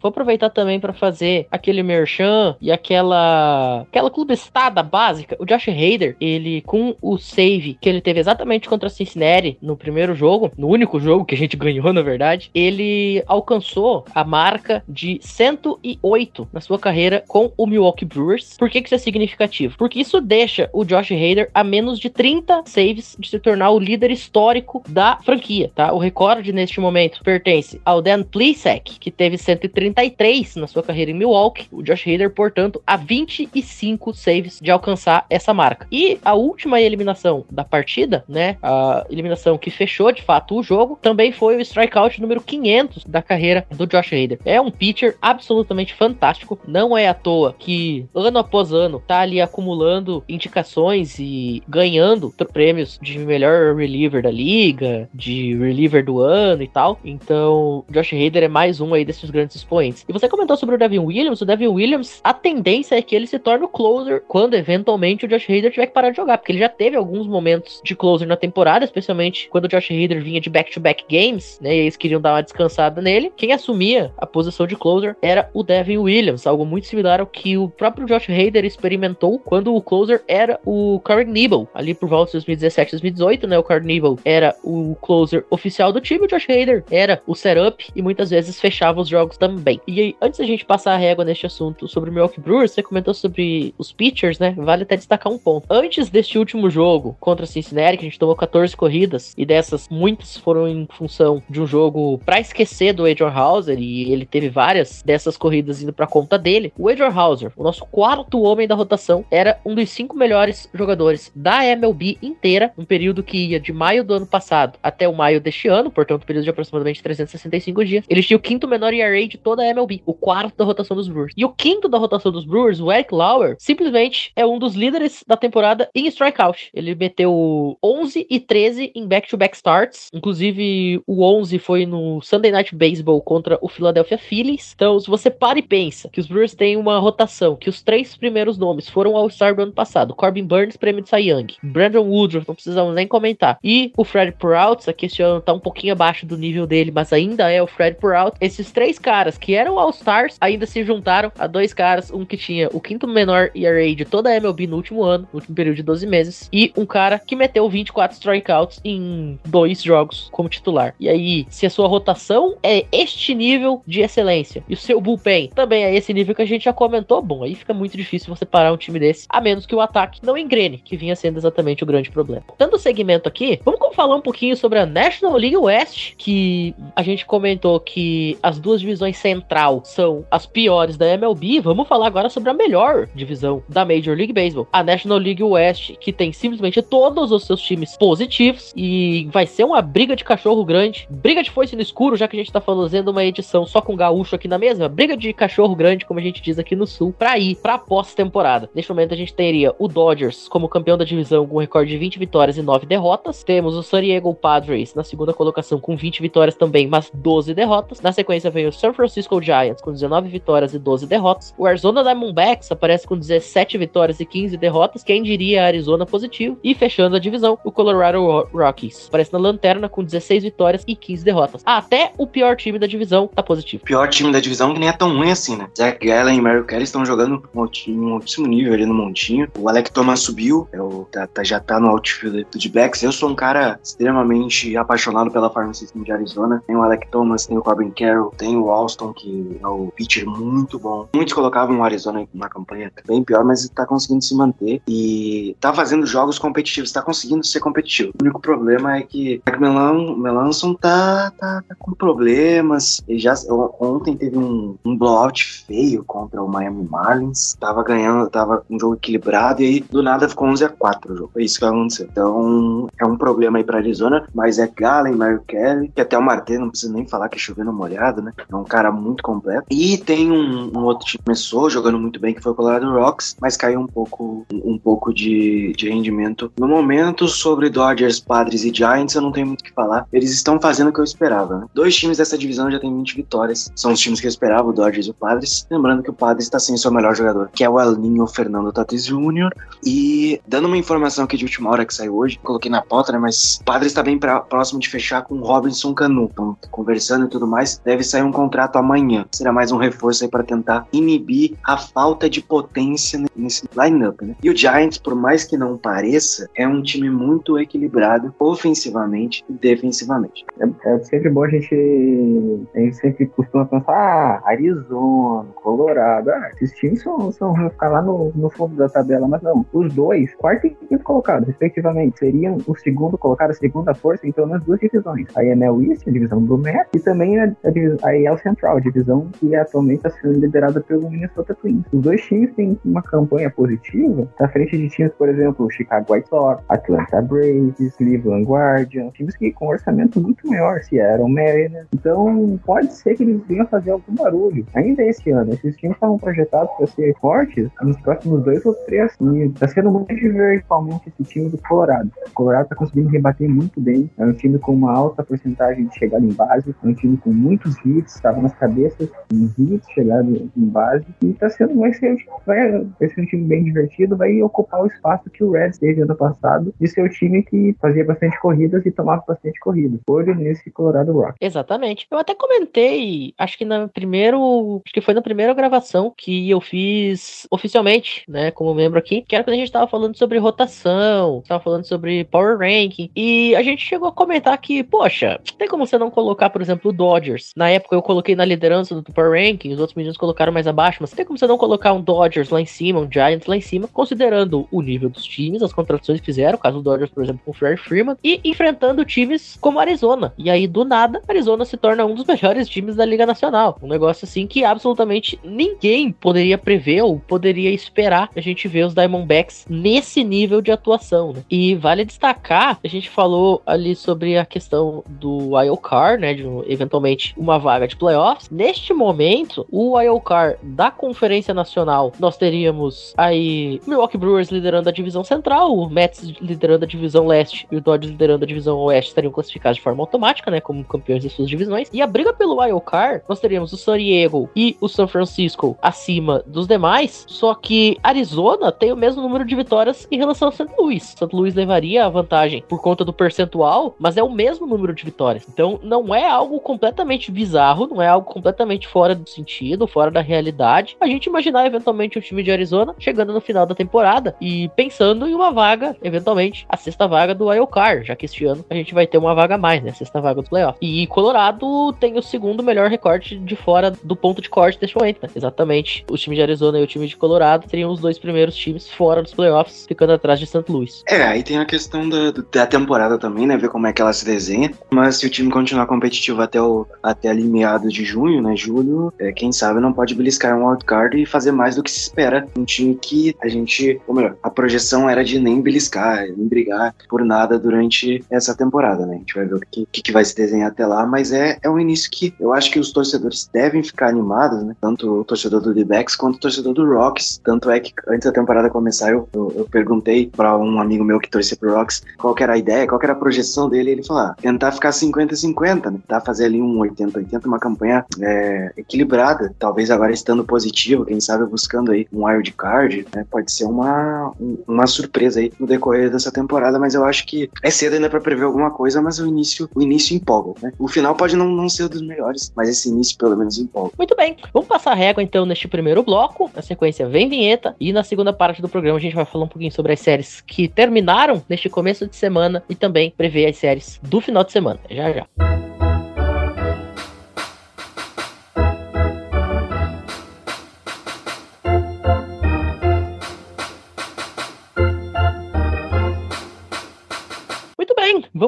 Vou 0.00 0.08
aproveitar 0.08 0.50
também 0.50 0.78
pra 0.78 0.92
fazer 0.92 1.46
aquele 1.50 1.82
merchan 1.82 2.56
e 2.60 2.70
aquela 2.70 3.82
aquela 3.82 4.10
clubestada 4.10 4.82
básica. 4.82 5.36
O 5.38 5.46
Josh 5.46 5.68
Hader, 5.68 6.16
ele 6.20 6.62
com 6.62 6.94
o 7.00 7.18
save 7.18 7.76
que 7.80 7.88
ele 7.88 8.00
teve 8.00 8.20
exatamente 8.20 8.68
contra 8.68 8.88
Cincinnati 8.88 9.56
no 9.60 9.76
primeiro 9.76 10.14
jogo, 10.14 10.52
no 10.56 10.68
único 10.68 11.00
jogo 11.00 11.24
que 11.24 11.34
a 11.34 11.38
gente 11.38 11.56
ganhou, 11.62 11.92
na 11.92 12.02
verdade, 12.02 12.50
ele 12.54 13.22
alcançou 13.26 14.04
a 14.14 14.24
marca 14.24 14.82
de 14.88 15.18
108 15.20 16.48
na 16.52 16.60
sua 16.60 16.78
carreira 16.78 17.24
com 17.26 17.52
o 17.56 17.66
Milwaukee 17.66 18.04
Brewers. 18.04 18.56
Por 18.56 18.70
que 18.70 18.80
que 18.80 18.88
isso 18.88 18.94
é 18.94 18.98
significativo? 18.98 19.76
Porque 19.76 20.00
isso 20.00 20.20
deixa 20.20 20.68
o 20.72 20.84
Josh 20.84 21.12
Hader 21.12 21.50
a 21.54 21.64
menos 21.64 21.98
de 21.98 22.10
30 22.10 22.62
saves 22.66 23.16
de 23.18 23.28
se 23.28 23.38
tornar 23.38 23.70
o 23.70 23.78
líder 23.78 24.10
histórico 24.10 24.82
da 24.88 25.18
franquia, 25.22 25.70
tá? 25.74 25.92
O 25.92 25.98
recorde 25.98 26.52
neste 26.52 26.80
momento 26.80 27.22
pertence 27.22 27.80
ao 27.84 28.02
Dan 28.02 28.22
Plisek, 28.22 28.98
que 28.98 29.10
teve 29.10 29.38
133 29.74 30.56
na 30.56 30.66
sua 30.66 30.82
carreira 30.82 31.10
em 31.10 31.14
Milwaukee. 31.14 31.66
O 31.70 31.82
Josh 31.82 32.06
Hader, 32.06 32.30
portanto, 32.30 32.82
a 32.86 32.96
25 32.96 34.14
saves 34.14 34.58
de 34.60 34.70
alcançar 34.70 35.26
essa 35.28 35.52
marca. 35.52 35.86
E 35.90 36.18
a 36.24 36.34
última 36.34 36.80
eliminação 36.80 37.44
da 37.50 37.64
partida, 37.64 38.24
né? 38.28 38.56
A 38.62 39.06
eliminação 39.10 39.58
que 39.58 39.70
fechou 39.70 40.12
de 40.12 40.22
fato 40.22 40.56
o 40.56 40.62
jogo, 40.62 40.98
também 41.00 41.32
foi 41.32 41.56
o 41.56 41.60
strikeout 41.60 42.20
número 42.20 42.40
500 42.40 43.04
da 43.04 43.22
carreira 43.22 43.66
do 43.70 43.86
Josh 43.86 44.12
Hader. 44.12 44.38
É 44.44 44.60
um 44.60 44.70
pitcher 44.70 45.16
absolutamente 45.20 45.94
fantástico. 45.94 46.58
Não 46.66 46.96
é 46.96 47.08
à 47.08 47.14
toa 47.14 47.54
que 47.58 48.06
ano 48.14 48.38
após 48.38 48.72
ano 48.72 49.02
tá 49.06 49.20
ali 49.20 49.40
acumulando 49.40 50.22
indicações 50.28 51.18
e 51.18 51.62
ganhando 51.68 52.32
prêmios 52.52 52.98
de 53.00 53.18
melhor 53.18 53.74
reliever 53.74 54.22
da 54.22 54.30
liga, 54.30 55.08
de 55.14 55.56
reliever 55.56 56.04
do 56.04 56.20
ano 56.20 56.62
e 56.62 56.68
tal. 56.68 56.98
Então, 57.04 57.84
Josh 57.90 58.12
Hader 58.12 58.42
é 58.42 58.48
mais 58.48 58.80
um 58.80 58.94
aí 58.94 59.04
desses 59.04 59.30
grandes 59.30 59.51
expoentes. 59.54 60.04
E 60.08 60.12
você 60.12 60.28
comentou 60.28 60.56
sobre 60.56 60.74
o 60.74 60.78
Devin 60.78 60.98
Williams. 60.98 61.40
O 61.40 61.46
Devin 61.46 61.68
Williams, 61.68 62.20
a 62.22 62.32
tendência 62.32 62.96
é 62.96 63.02
que 63.02 63.14
ele 63.14 63.26
se 63.26 63.38
torne 63.38 63.64
o 63.64 63.68
closer 63.68 64.22
quando 64.26 64.54
eventualmente 64.54 65.24
o 65.24 65.28
Josh 65.28 65.44
Hader 65.44 65.70
tiver 65.70 65.86
que 65.86 65.92
parar 65.92 66.10
de 66.10 66.16
jogar, 66.16 66.38
porque 66.38 66.52
ele 66.52 66.58
já 66.58 66.68
teve 66.68 66.96
alguns 66.96 67.26
momentos 67.26 67.80
de 67.84 67.94
closer 67.94 68.26
na 68.26 68.36
temporada, 68.36 68.84
especialmente 68.84 69.48
quando 69.50 69.64
o 69.64 69.68
Josh 69.68 69.90
Hader 69.90 70.22
vinha 70.22 70.40
de 70.40 70.50
back-to-back 70.50 71.04
games, 71.08 71.58
né? 71.60 71.74
E 71.74 71.80
eles 71.80 71.96
queriam 71.96 72.20
dar 72.20 72.34
uma 72.34 72.42
descansada 72.42 73.00
nele. 73.00 73.32
Quem 73.36 73.52
assumia 73.52 74.12
a 74.16 74.26
posição 74.26 74.66
de 74.66 74.76
closer 74.76 75.16
era 75.22 75.50
o 75.52 75.62
Devin 75.62 75.98
Williams, 75.98 76.46
algo 76.46 76.64
muito 76.64 76.86
similar 76.86 77.20
ao 77.20 77.26
que 77.26 77.56
o 77.56 77.68
próprio 77.68 78.06
Josh 78.06 78.28
Hader 78.28 78.64
experimentou 78.64 79.38
quando 79.38 79.74
o 79.74 79.82
closer 79.82 80.22
era 80.26 80.58
o 80.64 81.00
Corey 81.04 81.24
Knebel, 81.24 81.68
ali 81.74 81.94
por 81.94 82.08
volta 82.08 82.30
de 82.30 82.38
2017, 82.38 82.92
2018, 82.92 83.46
né? 83.46 83.58
O 83.58 83.62
Corey 83.62 83.82
Knebel 83.82 84.18
era 84.24 84.54
o 84.62 84.96
closer 85.00 85.44
oficial 85.50 85.92
do 85.92 86.00
time, 86.00 86.24
o 86.24 86.28
Josh 86.28 86.48
Hader 86.48 86.84
era 86.90 87.22
o 87.26 87.34
setup 87.34 87.90
e 87.94 88.02
muitas 88.02 88.30
vezes 88.30 88.60
fechava 88.60 89.00
os 89.00 89.08
jogos 89.08 89.36
também. 89.42 89.80
E 89.88 90.00
aí, 90.00 90.16
antes 90.22 90.38
da 90.38 90.46
gente 90.46 90.64
passar 90.64 90.92
a 90.94 90.96
régua 90.96 91.24
neste 91.24 91.46
assunto 91.46 91.88
sobre 91.88 92.10
o 92.10 92.12
Milwaukee 92.12 92.40
Brewers, 92.40 92.70
você 92.70 92.80
comentou 92.80 93.12
sobre 93.12 93.74
os 93.76 93.90
pitchers, 93.90 94.38
né? 94.38 94.54
Vale 94.56 94.84
até 94.84 94.96
destacar 94.96 95.32
um 95.32 95.36
ponto. 95.36 95.66
Antes 95.68 96.08
deste 96.08 96.38
último 96.38 96.70
jogo 96.70 97.16
contra 97.18 97.44
Cincinnati, 97.44 97.96
que 97.96 98.04
a 98.04 98.08
gente 98.08 98.20
tomou 98.20 98.36
14 98.36 98.76
corridas, 98.76 99.34
e 99.36 99.44
dessas 99.44 99.88
muitas 99.88 100.36
foram 100.36 100.68
em 100.68 100.86
função 100.96 101.42
de 101.50 101.60
um 101.60 101.66
jogo 101.66 102.18
pra 102.24 102.38
esquecer 102.38 102.92
do 102.92 103.04
Adrian 103.04 103.30
Hauser, 103.30 103.80
e 103.80 104.12
ele 104.12 104.24
teve 104.24 104.48
várias 104.48 105.02
dessas 105.02 105.36
corridas 105.36 105.82
indo 105.82 105.92
pra 105.92 106.06
conta 106.06 106.38
dele. 106.38 106.72
O 106.78 106.88
Adrian 106.88 107.12
Hauser, 107.12 107.50
o 107.56 107.64
nosso 107.64 107.84
quarto 107.86 108.42
homem 108.42 108.68
da 108.68 108.76
rotação, 108.76 109.24
era 109.28 109.58
um 109.66 109.74
dos 109.74 109.90
cinco 109.90 110.16
melhores 110.16 110.70
jogadores 110.72 111.32
da 111.34 111.66
MLB 111.66 112.16
inteira, 112.22 112.72
um 112.78 112.84
período 112.84 113.24
que 113.24 113.38
ia 113.38 113.58
de 113.58 113.72
maio 113.72 114.04
do 114.04 114.14
ano 114.14 114.26
passado 114.26 114.78
até 114.80 115.08
o 115.08 115.12
maio 115.12 115.40
deste 115.40 115.66
ano, 115.66 115.90
portanto, 115.90 116.22
um 116.22 116.26
período 116.26 116.44
de 116.44 116.50
aproximadamente 116.50 117.02
365 117.02 117.84
dias. 117.84 118.04
Eles 118.08 118.24
tinham 118.24 118.38
o 118.38 118.40
quinto 118.40 118.68
menor 118.68 118.94
ERA 118.94 119.31
de 119.32 119.38
toda 119.38 119.62
a 119.62 119.66
MLB, 119.66 120.02
o 120.04 120.14
quarto 120.14 120.56
da 120.56 120.64
rotação 120.64 120.96
dos 120.96 121.08
Brewers. 121.08 121.32
E 121.36 121.44
o 121.44 121.48
quinto 121.48 121.88
da 121.88 121.98
rotação 121.98 122.30
dos 122.30 122.44
Brewers, 122.44 122.80
o 122.80 122.92
Eric 122.92 123.14
Lauer, 123.14 123.56
simplesmente 123.58 124.32
é 124.36 124.46
um 124.46 124.58
dos 124.58 124.74
líderes 124.74 125.24
da 125.26 125.36
temporada 125.36 125.88
em 125.94 126.06
strikeout. 126.06 126.70
Ele 126.74 126.94
meteu 126.94 127.78
11 127.82 128.26
e 128.28 128.38
13 128.38 128.92
em 128.94 129.06
back-to-back 129.06 129.56
starts. 129.56 130.08
Inclusive, 130.12 131.02
o 131.06 131.24
11 131.24 131.58
foi 131.58 131.86
no 131.86 132.20
Sunday 132.20 132.50
Night 132.50 132.74
Baseball 132.74 133.20
contra 133.22 133.58
o 133.62 133.68
Philadelphia 133.68 134.18
Phillies. 134.18 134.72
Então, 134.74 135.00
se 135.00 135.08
você 135.08 135.30
para 135.30 135.58
e 135.58 135.62
pensa 135.62 136.08
que 136.08 136.20
os 136.20 136.26
Brewers 136.26 136.54
têm 136.54 136.76
uma 136.76 136.98
rotação, 136.98 137.56
que 137.56 137.70
os 137.70 137.82
três 137.82 138.16
primeiros 138.16 138.58
nomes 138.58 138.88
foram 138.88 139.16
ao 139.16 139.30
Star 139.30 139.54
do 139.54 139.62
ano 139.62 139.72
passado, 139.72 140.14
Corbin 140.14 140.44
Burns, 140.44 140.76
prêmio 140.76 141.02
de 141.02 141.08
Cy 141.08 141.30
Young, 141.30 141.46
Brandon 141.62 142.06
Woodruff, 142.08 142.46
não 142.46 142.54
precisamos 142.54 142.94
nem 142.94 143.06
comentar, 143.06 143.58
e 143.62 143.92
o 143.96 144.04
Fred 144.04 144.32
Peralta, 144.32 144.92
que 144.92 145.06
esse 145.06 145.22
ano 145.22 145.40
tá 145.40 145.52
um 145.52 145.58
pouquinho 145.58 145.92
abaixo 145.92 146.26
do 146.26 146.36
nível 146.36 146.66
dele, 146.66 146.90
mas 146.90 147.12
ainda 147.12 147.50
é 147.50 147.62
o 147.62 147.66
Fred 147.66 147.96
Peralta. 147.98 148.36
Esses 148.40 148.70
três 148.70 148.98
caras 148.98 149.21
que 149.30 149.54
eram 149.54 149.78
All-Stars 149.78 150.36
ainda 150.40 150.66
se 150.66 150.82
juntaram 150.84 151.30
a 151.38 151.46
dois 151.46 151.72
caras, 151.72 152.10
um 152.10 152.24
que 152.24 152.36
tinha 152.36 152.68
o 152.72 152.80
quinto 152.80 153.06
menor 153.06 153.50
ERA 153.54 153.94
de 153.94 154.04
toda 154.04 154.30
a 154.30 154.36
MLB 154.36 154.66
no 154.66 154.76
último 154.76 155.02
ano, 155.02 155.28
no 155.32 155.38
último 155.38 155.54
período 155.54 155.76
de 155.76 155.82
12 155.82 156.06
meses, 156.06 156.48
e 156.52 156.72
um 156.76 156.84
cara 156.84 157.18
que 157.18 157.36
meteu 157.36 157.68
24 157.68 158.14
strikeouts 158.14 158.80
em 158.84 159.38
dois 159.44 159.82
jogos 159.82 160.28
como 160.32 160.48
titular. 160.48 160.94
E 160.98 161.08
aí, 161.08 161.46
se 161.48 161.66
a 161.66 161.70
sua 161.70 161.88
rotação 161.88 162.56
é 162.62 162.84
este 162.90 163.34
nível 163.34 163.82
de 163.86 164.00
excelência 164.00 164.64
e 164.68 164.74
o 164.74 164.76
seu 164.76 165.00
bullpen 165.00 165.50
também 165.54 165.84
é 165.84 165.94
esse 165.94 166.12
nível 166.12 166.34
que 166.34 166.42
a 166.42 166.46
gente 166.46 166.64
já 166.64 166.72
comentou, 166.72 167.22
bom, 167.22 167.42
aí 167.42 167.54
fica 167.54 167.72
muito 167.72 167.96
difícil 167.96 168.34
você 168.34 168.44
parar 168.44 168.72
um 168.72 168.76
time 168.76 168.98
desse, 168.98 169.26
a 169.28 169.40
menos 169.40 169.66
que 169.66 169.74
o 169.74 169.80
ataque 169.80 170.20
não 170.22 170.36
engrene, 170.36 170.78
que 170.78 170.96
vinha 170.96 171.14
sendo 171.16 171.38
exatamente 171.38 171.82
o 171.82 171.86
grande 171.86 172.10
problema. 172.10 172.44
Dando 172.58 172.78
segmento 172.78 173.28
aqui, 173.28 173.60
vamos 173.64 173.82
falar 173.94 174.16
um 174.16 174.20
pouquinho 174.20 174.56
sobre 174.56 174.78
a 174.78 174.86
National 174.86 175.36
League 175.36 175.56
West, 175.56 176.14
que 176.16 176.74
a 176.96 177.02
gente 177.02 177.26
comentou 177.26 177.78
que 177.78 178.38
as 178.42 178.58
duas 178.58 178.80
divisões 178.80 179.11
central 179.12 179.82
são 179.84 180.24
as 180.30 180.46
piores 180.46 180.96
da 180.96 181.06
MLB. 181.06 181.60
Vamos 181.60 181.88
falar 181.88 182.06
agora 182.06 182.28
sobre 182.28 182.50
a 182.50 182.54
melhor 182.54 183.08
divisão 183.14 183.62
da 183.68 183.84
Major 183.84 184.16
League 184.16 184.32
Baseball, 184.32 184.68
a 184.72 184.82
National 184.82 185.18
League 185.18 185.42
West, 185.42 185.96
que 186.00 186.12
tem 186.12 186.32
simplesmente 186.32 186.80
todos 186.82 187.32
os 187.32 187.44
seus 187.44 187.60
times 187.60 187.96
positivos 187.96 188.72
e 188.76 189.28
vai 189.32 189.46
ser 189.46 189.64
uma 189.64 189.82
briga 189.82 190.16
de 190.16 190.24
cachorro 190.24 190.64
grande, 190.64 191.06
briga 191.10 191.42
de 191.42 191.50
foice 191.50 191.76
no 191.76 191.82
escuro, 191.82 192.16
já 192.16 192.26
que 192.28 192.36
a 192.36 192.38
gente 192.38 192.52
tá 192.52 192.60
fazendo 192.60 193.08
uma 193.08 193.24
edição 193.24 193.66
só 193.66 193.80
com 193.80 193.96
gaúcho 193.96 194.34
aqui 194.34 194.48
na 194.48 194.58
mesma, 194.58 194.88
briga 194.88 195.16
de 195.16 195.32
cachorro 195.32 195.74
grande, 195.74 196.04
como 196.04 196.20
a 196.20 196.22
gente 196.22 196.42
diz 196.42 196.58
aqui 196.58 196.76
no 196.76 196.86
sul, 196.86 197.14
pra 197.16 197.38
ir 197.38 197.56
pra 197.56 197.78
pós-temporada. 197.78 198.68
Neste 198.74 198.90
momento 198.90 199.14
a 199.14 199.16
gente 199.16 199.34
teria 199.34 199.74
o 199.78 199.88
Dodgers 199.88 200.48
como 200.48 200.68
campeão 200.68 200.96
da 200.96 201.04
divisão 201.04 201.46
com 201.46 201.56
um 201.56 201.60
recorde 201.60 201.90
de 201.90 201.98
20 201.98 202.18
vitórias 202.18 202.56
e 202.56 202.62
9 202.62 202.86
derrotas. 202.86 203.42
Temos 203.42 203.76
o 203.76 203.82
San 203.82 204.02
Diego 204.02 204.34
Padres 204.34 204.94
na 204.94 205.04
segunda 205.04 205.32
colocação 205.32 205.80
com 205.80 205.96
20 205.96 206.22
vitórias 206.22 206.54
também, 206.54 206.86
mas 206.86 207.10
12 207.12 207.54
derrotas. 207.54 208.00
Na 208.00 208.12
sequência 208.12 208.50
vem 208.50 208.66
o 208.66 208.72
San 208.72 208.92
Francisco 209.02 209.40
Giants 209.42 209.82
com 209.82 209.92
19 209.92 210.28
vitórias 210.28 210.74
e 210.74 210.78
12 210.78 211.06
derrotas. 211.06 211.54
O 211.58 211.66
Arizona 211.66 212.02
Diamondbacks 212.02 212.70
aparece 212.70 213.06
com 213.06 213.16
17 213.18 213.76
vitórias 213.78 214.20
e 214.20 214.24
15 214.24 214.56
derrotas. 214.56 215.02
Quem 215.02 215.22
diria 215.22 215.64
Arizona 215.64 216.06
positivo? 216.06 216.56
E 216.62 216.74
fechando 216.74 217.16
a 217.16 217.18
divisão, 217.18 217.58
o 217.64 217.72
Colorado 217.72 218.20
Ro- 218.24 218.48
Rockies 218.52 219.06
aparece 219.08 219.32
na 219.32 219.38
lanterna 219.38 219.88
com 219.88 220.04
16 220.04 220.44
vitórias 220.44 220.84
e 220.86 220.94
15 220.94 221.24
derrotas. 221.24 221.62
Até 221.66 222.12
o 222.16 222.26
pior 222.26 222.56
time 222.56 222.78
da 222.78 222.86
divisão 222.86 223.26
tá 223.28 223.42
positivo. 223.42 223.82
pior 223.84 224.08
time 224.08 224.30
da 224.32 224.40
divisão 224.40 224.72
que 224.72 224.78
nem 224.80 224.88
é 224.88 224.92
tão 224.92 225.16
ruim 225.16 225.30
assim, 225.30 225.56
né? 225.56 225.68
Zach 225.76 225.98
Gallen 226.06 226.38
e 226.38 226.40
Mary 226.40 226.64
Kelly 226.64 226.84
estão 226.84 227.04
jogando 227.04 227.42
um 227.54 227.62
um 227.88 228.12
altíssimo 228.14 228.46
nível 228.46 228.74
ali 228.74 228.84
no 228.86 228.94
montinho. 228.94 229.48
O 229.58 229.68
Alec 229.68 229.90
Thomas 229.90 230.20
subiu, 230.20 230.68
é 230.72 230.80
o, 230.80 231.06
tá- 231.10 231.26
tá- 231.26 231.42
já 231.42 231.58
tá 231.58 231.80
no 231.80 231.88
outfield 231.88 232.46
do 232.50 232.58
D-backs. 232.58 233.02
Eu 233.02 233.10
sou 233.12 233.30
um 233.30 233.34
cara 233.34 233.78
extremamente 233.82 234.76
apaixonado 234.76 235.30
pela 235.30 235.48
farm 235.50 235.72
system 235.72 236.02
de 236.02 236.12
Arizona. 236.12 236.62
Tem 236.66 236.76
o 236.76 236.82
Alec 236.82 237.08
Thomas, 237.08 237.46
tem 237.46 237.56
o 237.56 237.62
Corbin 237.62 237.90
Carroll, 237.90 238.32
tem 238.36 238.56
o 238.56 238.70
Alston, 238.70 238.91
que 239.14 239.58
é 239.62 239.66
o 239.66 239.92
pitcher 239.96 240.26
muito 240.26 240.78
bom. 240.78 241.08
Muitos 241.14 241.34
colocavam 241.34 241.78
o 241.78 241.84
Arizona 241.84 242.26
na 242.32 242.48
campanha 242.48 242.92
bem 243.06 243.22
pior, 243.22 243.44
mas 243.44 243.68
tá 243.68 243.86
conseguindo 243.86 244.24
se 244.24 244.34
manter 244.34 244.80
e 244.86 245.56
tá 245.60 245.72
fazendo 245.72 246.06
jogos 246.06 246.38
competitivos, 246.38 246.92
tá 246.92 247.02
conseguindo 247.02 247.44
ser 247.44 247.60
competitivo. 247.60 248.12
O 248.20 248.22
único 248.22 248.40
problema 248.40 248.96
é 248.96 249.02
que 249.02 249.40
o 249.46 249.60
Melan, 249.60 250.16
Melanson 250.16 250.74
tá, 250.74 251.32
tá, 251.38 251.62
tá 251.66 251.74
com 251.78 251.92
problemas. 251.92 253.02
Ele 253.06 253.18
já, 253.18 253.34
ontem 253.80 254.16
teve 254.16 254.36
um, 254.36 254.76
um 254.84 254.96
blowout 254.96 255.64
feio 255.66 256.04
contra 256.04 256.42
o 256.42 256.48
Miami 256.48 256.86
Marlins. 256.88 257.56
Tava 257.58 257.82
ganhando, 257.82 258.28
tava 258.30 258.64
um 258.68 258.78
jogo 258.78 258.94
equilibrado 258.94 259.62
e 259.62 259.66
aí 259.66 259.80
do 259.80 260.02
nada 260.02 260.28
ficou 260.28 260.48
11 260.48 260.64
a 260.64 260.68
4 260.68 261.12
o 261.12 261.16
jogo. 261.16 261.30
Foi 261.32 261.44
isso 261.44 261.58
que 261.58 261.64
aconteceu. 261.64 262.08
Então 262.10 262.88
é 262.98 263.06
um 263.06 263.16
problema 263.16 263.58
aí 263.58 263.64
pra 263.64 263.78
Arizona, 263.78 264.26
mas 264.34 264.58
é 264.58 264.66
Gallen, 264.66 265.14
Mary 265.14 265.40
Kelly, 265.46 265.90
que 265.94 266.00
até 266.00 266.16
o 266.16 266.22
Marte 266.22 266.58
não 266.58 266.70
precisa 266.70 266.92
nem 266.92 267.06
falar 267.06 267.28
que 267.28 267.36
é 267.36 267.40
chovendo 267.40 267.72
molhado, 267.72 268.22
né? 268.22 268.32
É 268.50 268.56
um 268.56 268.64
cara 268.64 268.81
cara 268.82 268.90
muito 268.90 269.22
completo. 269.22 269.66
E 269.70 269.96
tem 269.96 270.30
um, 270.30 270.70
um 270.76 270.84
outro 270.84 271.06
time 271.06 271.18
que 271.18 271.24
começou 271.24 271.70
jogando 271.70 271.98
muito 271.98 272.18
bem, 272.18 272.34
que 272.34 272.40
foi 272.40 272.52
o 272.52 272.54
Colorado 272.54 272.90
Rocks, 272.90 273.36
mas 273.40 273.56
caiu 273.56 273.80
um 273.80 273.86
pouco, 273.86 274.44
um, 274.52 274.76
pouco 274.76 275.14
de, 275.14 275.72
de 275.76 275.88
rendimento. 275.88 276.52
No 276.58 276.66
momento, 276.66 277.28
sobre 277.28 277.70
Dodgers, 277.70 278.18
Padres 278.18 278.64
e 278.64 278.74
Giants, 278.74 279.14
eu 279.14 279.22
não 279.22 279.30
tenho 279.30 279.46
muito 279.46 279.60
o 279.60 279.64
que 279.64 279.72
falar. 279.72 280.06
Eles 280.12 280.32
estão 280.32 280.60
fazendo 280.60 280.88
o 280.88 280.92
que 280.92 280.98
eu 280.98 281.04
esperava. 281.04 281.58
Né? 281.58 281.66
Dois 281.72 281.94
times 281.94 282.18
dessa 282.18 282.36
divisão 282.36 282.70
já 282.70 282.80
têm 282.80 282.94
20 282.96 283.14
vitórias. 283.14 283.70
São 283.76 283.92
os 283.92 284.00
times 284.00 284.20
que 284.20 284.26
eu 284.26 284.30
esperava, 284.30 284.68
o 284.68 284.72
Dodgers 284.72 285.06
e 285.06 285.10
o 285.10 285.14
Padres. 285.14 285.66
Lembrando 285.70 286.02
que 286.02 286.10
o 286.10 286.14
Padres 286.14 286.46
está 286.46 286.58
sem 286.58 286.76
seu 286.76 286.90
melhor 286.90 287.14
jogador, 287.14 287.50
que 287.54 287.62
é 287.62 287.70
o 287.70 287.80
Elinho 287.80 288.26
Fernando 288.26 288.72
Tatis 288.72 289.06
Jr. 289.06 289.50
E 289.84 290.40
dando 290.46 290.66
uma 290.66 290.76
informação 290.76 291.24
aqui 291.24 291.36
de 291.36 291.44
última 291.44 291.70
hora 291.70 291.84
que 291.84 291.94
saiu 291.94 292.16
hoje, 292.16 292.38
coloquei 292.42 292.70
na 292.70 292.82
pauta, 292.82 293.12
né? 293.12 293.18
Mas 293.18 293.58
o 293.60 293.64
Padres 293.64 293.92
está 293.92 294.02
bem 294.02 294.18
pra, 294.18 294.40
próximo 294.40 294.80
de 294.80 294.88
fechar 294.88 295.22
com 295.22 295.38
Robinson 295.40 295.94
Canu. 295.94 296.28
Então, 296.32 296.56
conversando 296.70 297.26
e 297.26 297.28
tudo 297.28 297.46
mais, 297.46 297.80
deve 297.84 298.02
sair 298.02 298.22
um 298.22 298.32
contrato 298.32 298.71
amanhã. 298.78 299.24
Será 299.32 299.52
mais 299.52 299.72
um 299.72 299.76
reforço 299.76 300.24
aí 300.24 300.30
para 300.30 300.42
tentar 300.42 300.86
inibir 300.92 301.54
a 301.64 301.76
falta 301.76 302.28
de 302.28 302.42
potência 302.42 303.22
nesse 303.36 303.68
lineup, 303.76 304.20
né? 304.22 304.34
E 304.42 304.50
o 304.50 304.56
Giants, 304.56 304.98
por 304.98 305.14
mais 305.14 305.44
que 305.44 305.56
não 305.56 305.78
pareça, 305.78 306.48
é 306.56 306.66
um 306.66 306.82
time 306.82 307.10
muito 307.10 307.58
equilibrado 307.58 308.34
ofensivamente 308.38 309.44
e 309.48 309.52
defensivamente. 309.52 310.44
É, 310.58 310.94
é 310.94 310.98
sempre 311.00 311.30
bom 311.30 311.44
a 311.44 311.48
gente, 311.48 312.66
a 312.74 312.78
gente 312.78 312.96
sempre 312.96 313.26
costuma 313.26 313.64
pensar, 313.64 313.92
ah, 313.92 314.42
Arizona, 314.44 315.48
Colorado, 315.54 316.30
ah, 316.30 316.50
esses 316.54 316.72
times 316.78 317.02
são, 317.02 317.30
são 317.32 317.52
vão 317.54 317.70
ficar 317.70 317.88
lá 317.88 318.02
no, 318.02 318.32
no 318.34 318.50
fundo 318.50 318.74
da 318.76 318.88
tabela, 318.88 319.28
mas 319.28 319.42
não, 319.42 319.64
os 319.72 319.92
dois, 319.92 320.34
quarto 320.34 320.66
e 320.66 320.70
quinto 320.70 321.04
colocado, 321.04 321.44
respectivamente, 321.44 322.18
seriam 322.18 322.58
o 322.66 322.76
segundo 322.76 323.16
colocado, 323.16 323.50
a 323.50 323.54
segunda 323.54 323.94
força 323.94 324.26
pelo 324.32 324.46
menos 324.46 324.64
duas 324.64 324.80
divisões. 324.80 325.26
A 325.36 325.44
NL 325.44 325.90
East, 325.90 326.06
a 326.06 326.10
divisão 326.10 326.42
do 326.42 326.56
Met, 326.56 326.88
e 326.94 327.00
também 327.00 327.38
a, 327.38 327.44
a, 327.44 328.08
a 328.08 328.16
Central, 328.52 328.76
a 328.76 328.80
divisão 328.80 329.28
que 329.32 329.54
atualmente 329.54 330.06
está 330.06 330.10
sendo 330.10 330.38
liderada 330.38 330.80
pelo 330.80 331.10
Minnesota 331.10 331.54
Twins. 331.54 331.84
Os 331.92 332.02
dois 332.02 332.20
times 332.22 332.54
têm 332.54 332.78
uma 332.84 333.02
campanha 333.02 333.50
positiva 333.50 334.28
à 334.40 334.48
frente 334.48 334.76
de 334.76 334.88
times, 334.88 335.12
por 335.14 335.28
exemplo, 335.28 335.70
Chicago 335.70 336.12
White 336.12 336.28
Sox, 336.28 336.62
Atlanta 336.68 337.22
Braves, 337.22 337.96
Cleveland 337.96 338.44
Guardians, 338.44 339.12
times 339.14 339.36
que 339.36 339.52
com 339.52 339.68
orçamento 339.68 340.20
muito 340.20 340.46
maior, 340.46 340.80
Seattle 340.82 341.28
Mariners. 341.28 341.88
Então, 341.94 342.58
pode 342.64 342.92
ser 342.92 343.16
que 343.16 343.22
eles 343.22 343.40
venham 343.46 343.66
fazer 343.66 343.90
algum 343.90 344.14
barulho. 344.14 344.66
Ainda 344.74 345.02
esse 345.02 345.30
ano, 345.30 345.52
esses 345.52 345.76
times 345.76 345.96
estavam 345.96 346.18
projetados 346.18 346.72
para 346.76 346.86
ser 346.86 347.14
fortes 347.20 347.70
nos 347.82 347.98
próximos 348.00 348.42
dois 348.42 348.64
ou 348.66 348.74
três. 348.86 349.12
E 349.20 349.46
está 349.46 349.68
sendo 349.68 349.90
muito 349.90 350.14
ver, 350.14 350.62
principalmente, 350.62 351.08
esse 351.08 351.24
time 351.24 351.48
do 351.48 351.58
Colorado. 351.58 352.10
O 352.26 352.30
Colorado 352.34 352.64
está 352.64 352.76
conseguindo 352.76 353.08
rebater 353.08 353.48
muito 353.48 353.80
bem. 353.80 354.10
É 354.18 354.24
um 354.24 354.32
time 354.32 354.58
com 354.58 354.72
uma 354.72 354.92
alta 354.92 355.22
porcentagem 355.22 355.86
de 355.86 355.98
chegada 355.98 356.24
em 356.24 356.32
base. 356.32 356.74
É 356.82 356.86
um 356.86 356.94
time 356.94 357.16
com 357.16 357.32
muitos 357.32 357.76
hits, 357.84 358.14
estava 358.14 358.40
nas 358.42 358.54
cabeças 358.54 359.08
em 359.32 359.50
hits, 359.58 359.88
chegada 359.90 360.28
em 360.28 360.66
base. 360.66 361.06
E 361.22 361.30
está 361.30 361.48
sendo, 361.48 361.78
vai 361.78 361.92
ser, 361.92 362.16
vai, 362.46 362.84
vai 362.98 363.08
ser 363.08 363.20
um 363.20 363.26
time 363.26 363.44
bem 363.44 363.64
divertido, 363.64 364.16
vai 364.16 364.42
ocupar 364.42 364.82
o 364.82 364.86
espaço 364.86 365.30
que 365.30 365.44
o 365.44 365.52
Reds 365.52 365.78
teve 365.78 366.02
ano 366.02 366.14
passado 366.14 366.74
de 366.78 366.88
ser 366.88 367.02
o 367.02 367.08
time 367.08 367.42
que 367.42 367.74
fazia 367.80 368.04
bastante 368.04 368.38
corridas 368.40 368.84
e 368.84 368.90
tomava 368.90 369.24
bastante 369.26 369.58
corridas. 369.60 370.00
Olho 370.06 370.34
nesse 370.34 370.70
Colorado 370.70 371.12
Rock. 371.12 371.34
Exatamente. 371.40 372.06
Eu 372.10 372.18
até 372.18 372.34
comentei, 372.34 373.34
acho 373.38 373.56
que 373.56 373.64
na 373.64 373.88
primeiro, 373.88 374.82
acho 374.84 374.92
que 374.92 375.00
foi 375.00 375.14
na 375.14 375.22
primeira 375.22 375.54
gravação 375.54 376.12
que 376.16 376.50
eu 376.50 376.60
fiz 376.60 377.46
oficialmente, 377.50 378.24
né, 378.28 378.50
como 378.50 378.74
membro 378.74 378.98
aqui, 378.98 379.22
que 379.22 379.34
era 379.34 379.44
quando 379.44 379.54
a 379.54 379.58
gente 379.58 379.72
tava 379.72 379.86
falando 379.86 380.16
sobre 380.16 380.38
rotação, 380.38 381.42
tava 381.46 381.62
falando 381.62 381.84
sobre 381.84 382.24
power 382.24 382.58
ranking, 382.58 383.10
e 383.14 383.54
a 383.54 383.62
gente 383.62 383.84
chegou 383.84 384.08
a 384.08 384.12
comentar 384.12 384.56
que, 384.58 384.82
poxa, 384.82 385.40
tem 385.58 385.68
como 385.68 385.86
você 385.86 385.98
não 385.98 386.10
colocar, 386.10 386.50
por 386.50 386.62
exemplo, 386.62 386.90
o 386.90 386.94
Dodgers. 386.94 387.52
Na 387.56 387.68
época 387.70 387.94
eu 387.96 388.02
coloquei 388.02 388.31
na 388.34 388.44
liderança 388.44 388.94
do 388.94 389.02
power 389.02 389.32
ranking, 389.32 389.72
os 389.72 389.80
outros 389.80 389.96
meninos 389.96 390.16
colocaram 390.16 390.52
mais 390.52 390.66
abaixo, 390.66 390.98
mas 391.00 391.10
tem 391.10 391.24
como 391.24 391.38
você 391.38 391.46
não 391.46 391.58
colocar 391.58 391.92
um 391.92 392.00
Dodgers 392.00 392.50
lá 392.50 392.60
em 392.60 392.66
cima, 392.66 393.00
um 393.00 393.10
Giants 393.10 393.46
lá 393.46 393.56
em 393.56 393.60
cima, 393.60 393.88
considerando 393.88 394.66
o 394.70 394.80
nível 394.80 395.08
dos 395.08 395.24
times, 395.24 395.62
as 395.62 395.72
contratações 395.72 396.20
que 396.20 396.26
fizeram, 396.26 396.58
caso 396.58 396.78
do 396.78 396.82
Dodgers, 396.82 397.10
por 397.10 397.22
exemplo, 397.22 397.42
com 397.44 397.50
o 397.50 397.54
Freddie 397.54 397.82
Freeman, 397.82 398.16
e 398.22 398.40
enfrentando 398.44 399.04
times 399.04 399.56
como 399.60 399.78
Arizona. 399.78 400.32
E 400.36 400.50
aí, 400.50 400.66
do 400.66 400.84
nada, 400.84 401.22
Arizona 401.28 401.64
se 401.64 401.76
torna 401.76 402.04
um 402.04 402.14
dos 402.14 402.24
melhores 402.26 402.68
times 402.68 402.96
da 402.96 403.04
Liga 403.04 403.26
Nacional. 403.26 403.78
Um 403.82 403.88
negócio 403.88 404.24
assim 404.24 404.46
que 404.46 404.64
absolutamente 404.64 405.38
ninguém 405.44 406.12
poderia 406.12 406.58
prever 406.58 407.02
ou 407.02 407.18
poderia 407.18 407.70
esperar 407.70 408.30
a 408.34 408.40
gente 408.40 408.68
ver 408.68 408.86
os 408.86 408.94
Diamondbacks 408.94 409.66
nesse 409.68 410.24
nível 410.24 410.60
de 410.60 410.70
atuação. 410.70 411.32
Né? 411.32 411.42
E 411.50 411.74
vale 411.74 412.04
destacar, 412.04 412.78
a 412.82 412.88
gente 412.88 413.08
falou 413.08 413.62
ali 413.66 413.94
sobre 413.94 414.36
a 414.38 414.44
questão 414.44 415.04
do 415.08 415.50
Car, 415.82 416.18
né, 416.18 416.34
de 416.34 416.44
eventualmente 416.66 417.34
uma 417.36 417.58
vaga 417.58 417.86
de 417.86 417.96
playoffs. 418.22 418.48
Neste 418.50 418.94
momento, 418.94 419.66
o 419.70 420.20
Car 420.20 420.56
da 420.62 420.90
Conferência 420.90 421.52
Nacional, 421.52 422.12
nós 422.18 422.36
teríamos 422.36 423.12
aí 423.16 423.80
Milwaukee 423.86 424.16
Brewers 424.16 424.50
liderando 424.50 424.88
a 424.88 424.92
divisão 424.92 425.24
central, 425.24 425.76
o 425.76 425.90
Mets 425.90 426.22
liderando 426.40 426.84
a 426.84 426.88
divisão 426.88 427.26
leste 427.26 427.66
e 427.70 427.76
o 427.76 427.80
Dodgers 427.80 428.12
liderando 428.12 428.44
a 428.44 428.46
divisão 428.46 428.78
oeste 428.78 429.10
estariam 429.10 429.32
classificados 429.32 429.76
de 429.76 429.82
forma 429.82 430.02
automática, 430.02 430.50
né, 430.50 430.60
como 430.60 430.84
campeões 430.84 431.24
das 431.24 431.32
suas 431.32 431.48
divisões. 431.48 431.88
E 431.92 432.00
a 432.00 432.06
briga 432.06 432.32
pelo 432.32 432.60
Wild 432.60 432.82
Card, 432.86 433.24
nós 433.28 433.40
teríamos 433.40 433.72
o 433.72 433.76
San 433.76 433.98
Diego 433.98 434.48
e 434.54 434.76
o 434.80 434.88
San 434.88 435.06
Francisco 435.06 435.76
acima 435.82 436.42
dos 436.46 436.66
demais, 436.66 437.24
só 437.28 437.54
que 437.54 437.98
Arizona 438.02 438.70
tem 438.70 438.92
o 438.92 438.96
mesmo 438.96 439.22
número 439.22 439.44
de 439.44 439.56
vitórias 439.56 440.06
em 440.10 440.18
relação 440.18 440.48
a 440.48 440.52
St. 440.52 440.68
Louis. 440.78 441.02
St. 441.02 441.28
Louis 441.32 441.54
levaria 441.54 442.06
a 442.06 442.08
vantagem 442.08 442.62
por 442.68 442.80
conta 442.80 443.04
do 443.04 443.12
percentual, 443.12 443.94
mas 443.98 444.16
é 444.16 444.22
o 444.22 444.30
mesmo 444.30 444.66
número 444.66 444.94
de 444.94 445.04
vitórias. 445.04 445.44
Então 445.48 445.80
não 445.82 446.14
é 446.14 446.28
algo 446.28 446.60
completamente 446.60 447.30
bizarro, 447.30 447.86
não 447.86 448.00
é 448.00 448.11
algo 448.12 448.32
completamente 448.32 448.88
fora 448.88 449.14
do 449.14 449.28
sentido, 449.28 449.86
fora 449.86 450.10
da 450.10 450.20
realidade. 450.20 450.96
A 451.00 451.06
gente 451.06 451.26
imaginar 451.26 451.66
eventualmente 451.66 452.18
o 452.18 452.22
time 452.22 452.42
de 452.42 452.50
Arizona 452.50 452.94
chegando 452.98 453.32
no 453.32 453.40
final 453.40 453.66
da 453.66 453.74
temporada 453.74 454.34
e 454.40 454.68
pensando 454.76 455.26
em 455.26 455.34
uma 455.34 455.50
vaga, 455.50 455.96
eventualmente 456.02 456.66
a 456.68 456.76
sexta 456.76 457.06
vaga 457.06 457.34
do 457.34 457.46
Wild 457.46 457.70
Card, 457.70 458.06
já 458.06 458.16
que 458.16 458.26
este 458.26 458.44
ano 458.44 458.64
a 458.68 458.74
gente 458.74 458.94
vai 458.94 459.06
ter 459.06 459.18
uma 459.18 459.34
vaga 459.34 459.54
a 459.54 459.58
mais, 459.58 459.82
né? 459.82 459.90
A 459.90 459.94
sexta 459.94 460.20
vaga 460.20 460.42
do 460.42 460.48
playoff. 460.48 460.78
E 460.80 461.06
Colorado 461.06 461.92
tem 461.94 462.16
o 462.18 462.22
segundo 462.22 462.62
melhor 462.62 462.88
recorte 462.88 463.36
de 463.38 463.56
fora 463.56 463.92
do 464.02 464.16
ponto 464.16 464.40
de 464.40 464.48
corte 464.48 464.78
deste 464.78 464.96
momento, 464.96 465.18
né? 465.22 465.28
Exatamente. 465.34 466.04
O 466.10 466.16
time 466.16 466.36
de 466.36 466.42
Arizona 466.42 466.78
e 466.78 466.82
o 466.82 466.86
time 466.86 467.06
de 467.06 467.16
Colorado 467.16 467.68
seriam 467.68 467.90
os 467.90 468.00
dois 468.00 468.18
primeiros 468.18 468.56
times 468.56 468.88
fora 468.88 469.22
dos 469.22 469.34
playoffs, 469.34 469.86
ficando 469.86 470.12
atrás 470.12 470.38
de 470.38 470.46
St. 470.46 470.64
Louis. 470.68 471.02
É, 471.08 471.22
aí 471.22 471.42
tem 471.42 471.58
a 471.58 471.64
questão 471.64 472.08
da, 472.08 472.30
da 472.30 472.66
temporada 472.66 473.18
também, 473.18 473.46
né? 473.46 473.56
Ver 473.56 473.68
como 473.68 473.86
é 473.86 473.92
que 473.92 474.02
ela 474.02 474.12
se 474.12 474.24
desenha. 474.24 474.70
Mas 474.90 475.16
se 475.16 475.26
o 475.26 475.30
time 475.30 475.50
continuar 475.50 475.86
competitivo 475.86 476.42
até, 476.42 476.60
o, 476.60 476.86
até 477.02 477.28
ali 477.28 477.44
meados 477.44 477.92
de 477.92 478.01
junho, 478.04 478.42
né? 478.42 478.56
Julho, 478.56 479.12
é, 479.18 479.32
quem 479.32 479.52
sabe 479.52 479.80
não 479.80 479.92
pode 479.92 480.14
beliscar 480.14 480.56
um 480.56 480.66
wildcard 480.66 481.20
e 481.20 481.26
fazer 481.26 481.52
mais 481.52 481.76
do 481.76 481.82
que 481.82 481.90
se 481.90 482.00
espera. 482.00 482.46
Um 482.56 482.64
time 482.64 482.94
que 482.94 483.34
a 483.42 483.48
gente, 483.48 484.00
ou 484.06 484.14
melhor, 484.14 484.36
a 484.42 484.50
projeção 484.50 485.08
era 485.08 485.24
de 485.24 485.38
nem 485.38 485.60
beliscar, 485.60 486.26
nem 486.36 486.46
brigar 486.46 486.94
por 487.08 487.24
nada 487.24 487.58
durante 487.58 488.24
essa 488.30 488.54
temporada, 488.54 489.06
né? 489.06 489.14
A 489.14 489.18
gente 489.18 489.34
vai 489.34 489.46
ver 489.46 489.54
o 489.54 489.60
que, 489.60 489.86
que, 489.86 490.12
vai 490.12 490.24
se 490.24 490.34
desenhar 490.34 490.70
até 490.70 490.86
lá, 490.86 491.06
mas 491.06 491.32
é, 491.32 491.58
é 491.62 491.70
um 491.70 491.78
início 491.78 492.10
que 492.10 492.34
eu 492.38 492.52
acho 492.52 492.70
que 492.70 492.78
os 492.78 492.92
torcedores 492.92 493.48
devem 493.52 493.82
ficar 493.82 494.08
animados, 494.08 494.62
né? 494.62 494.74
Tanto 494.80 495.20
o 495.20 495.24
torcedor 495.24 495.60
do 495.60 495.74
D-Backs 495.74 496.16
quanto 496.16 496.36
o 496.36 496.40
torcedor 496.40 496.74
do 496.74 496.86
Rocks. 496.86 497.40
Tanto 497.42 497.70
é 497.70 497.80
que 497.80 497.92
antes 498.08 498.26
da 498.26 498.32
temporada 498.32 498.68
começar, 498.70 499.10
eu, 499.10 499.28
eu, 499.32 499.52
eu 499.56 499.64
perguntei 499.70 500.28
para 500.28 500.56
um 500.56 500.80
amigo 500.80 501.04
meu 501.04 501.18
que 501.18 501.30
torcia 501.30 501.56
pro 501.56 501.74
Rocks 501.74 502.02
qual 502.18 502.34
era 502.38 502.54
a 502.54 502.58
ideia, 502.58 502.86
qual 502.86 503.00
era 503.02 503.12
a 503.12 503.16
projeção 503.16 503.68
dele, 503.68 503.90
ele 503.90 504.02
falou: 504.02 504.22
ah, 504.22 504.36
tentar 504.40 504.72
ficar 504.72 504.90
50-50, 504.90 505.90
né? 505.90 505.98
Tentar 506.06 506.20
fazer 506.20 506.46
ali 506.46 506.60
um 506.60 506.78
80-80, 506.78 507.46
uma 507.46 507.58
campanha 507.58 507.91
é, 508.20 508.72
equilibrada. 508.76 509.54
Talvez 509.58 509.90
agora 509.90 510.12
estando 510.12 510.44
positivo, 510.44 511.04
quem 511.04 511.20
sabe 511.20 511.44
buscando 511.46 511.92
aí 511.92 512.06
um 512.12 512.24
wild 512.24 512.52
card, 512.52 513.06
né? 513.14 513.24
Pode 513.30 513.50
ser 513.52 513.64
uma, 513.64 514.32
uma 514.66 514.86
surpresa 514.86 515.40
aí 515.40 515.52
no 515.58 515.66
decorrer 515.66 516.10
dessa 516.10 516.30
temporada, 516.30 516.78
mas 516.78 516.94
eu 516.94 517.04
acho 517.04 517.26
que 517.26 517.50
é 517.62 517.70
cedo 517.70 517.94
ainda 517.94 518.10
para 518.10 518.20
prever 518.20 518.44
alguma 518.44 518.70
coisa, 518.70 519.00
mas 519.00 519.18
o 519.18 519.26
início, 519.26 519.68
o 519.74 519.82
início 519.82 520.16
empolga, 520.16 520.54
né? 520.62 520.72
O 520.78 520.88
final 520.88 521.14
pode 521.14 521.36
não, 521.36 521.48
não 521.48 521.68
ser 521.68 521.84
um 521.84 521.88
dos 521.88 522.02
melhores, 522.02 522.52
mas 522.56 522.68
esse 522.68 522.88
início 522.88 523.16
pelo 523.18 523.36
menos 523.36 523.58
empolga. 523.58 523.92
Muito 523.96 524.16
bem, 524.16 524.36
vamos 524.52 524.68
passar 524.68 524.92
a 524.92 524.96
régua 524.96 525.22
então 525.22 525.44
neste 525.44 525.68
primeiro 525.68 526.02
bloco. 526.02 526.50
Na 526.54 526.62
sequência 526.62 527.08
vem 527.08 527.28
vinheta 527.28 527.74
e 527.80 527.92
na 527.92 528.02
segunda 528.02 528.32
parte 528.32 528.62
do 528.62 528.68
programa 528.68 528.98
a 528.98 529.00
gente 529.00 529.14
vai 529.14 529.24
falar 529.24 529.44
um 529.44 529.48
pouquinho 529.48 529.72
sobre 529.72 529.92
as 529.92 530.00
séries 530.00 530.40
que 530.40 530.68
terminaram 530.68 531.42
neste 531.48 531.68
começo 531.68 532.06
de 532.06 532.16
semana 532.16 532.62
e 532.68 532.74
também 532.74 533.12
prever 533.16 533.46
as 533.46 533.56
séries 533.56 534.00
do 534.02 534.20
final 534.20 534.44
de 534.44 534.52
semana. 534.52 534.80
Já 534.90 535.12
já. 535.12 535.71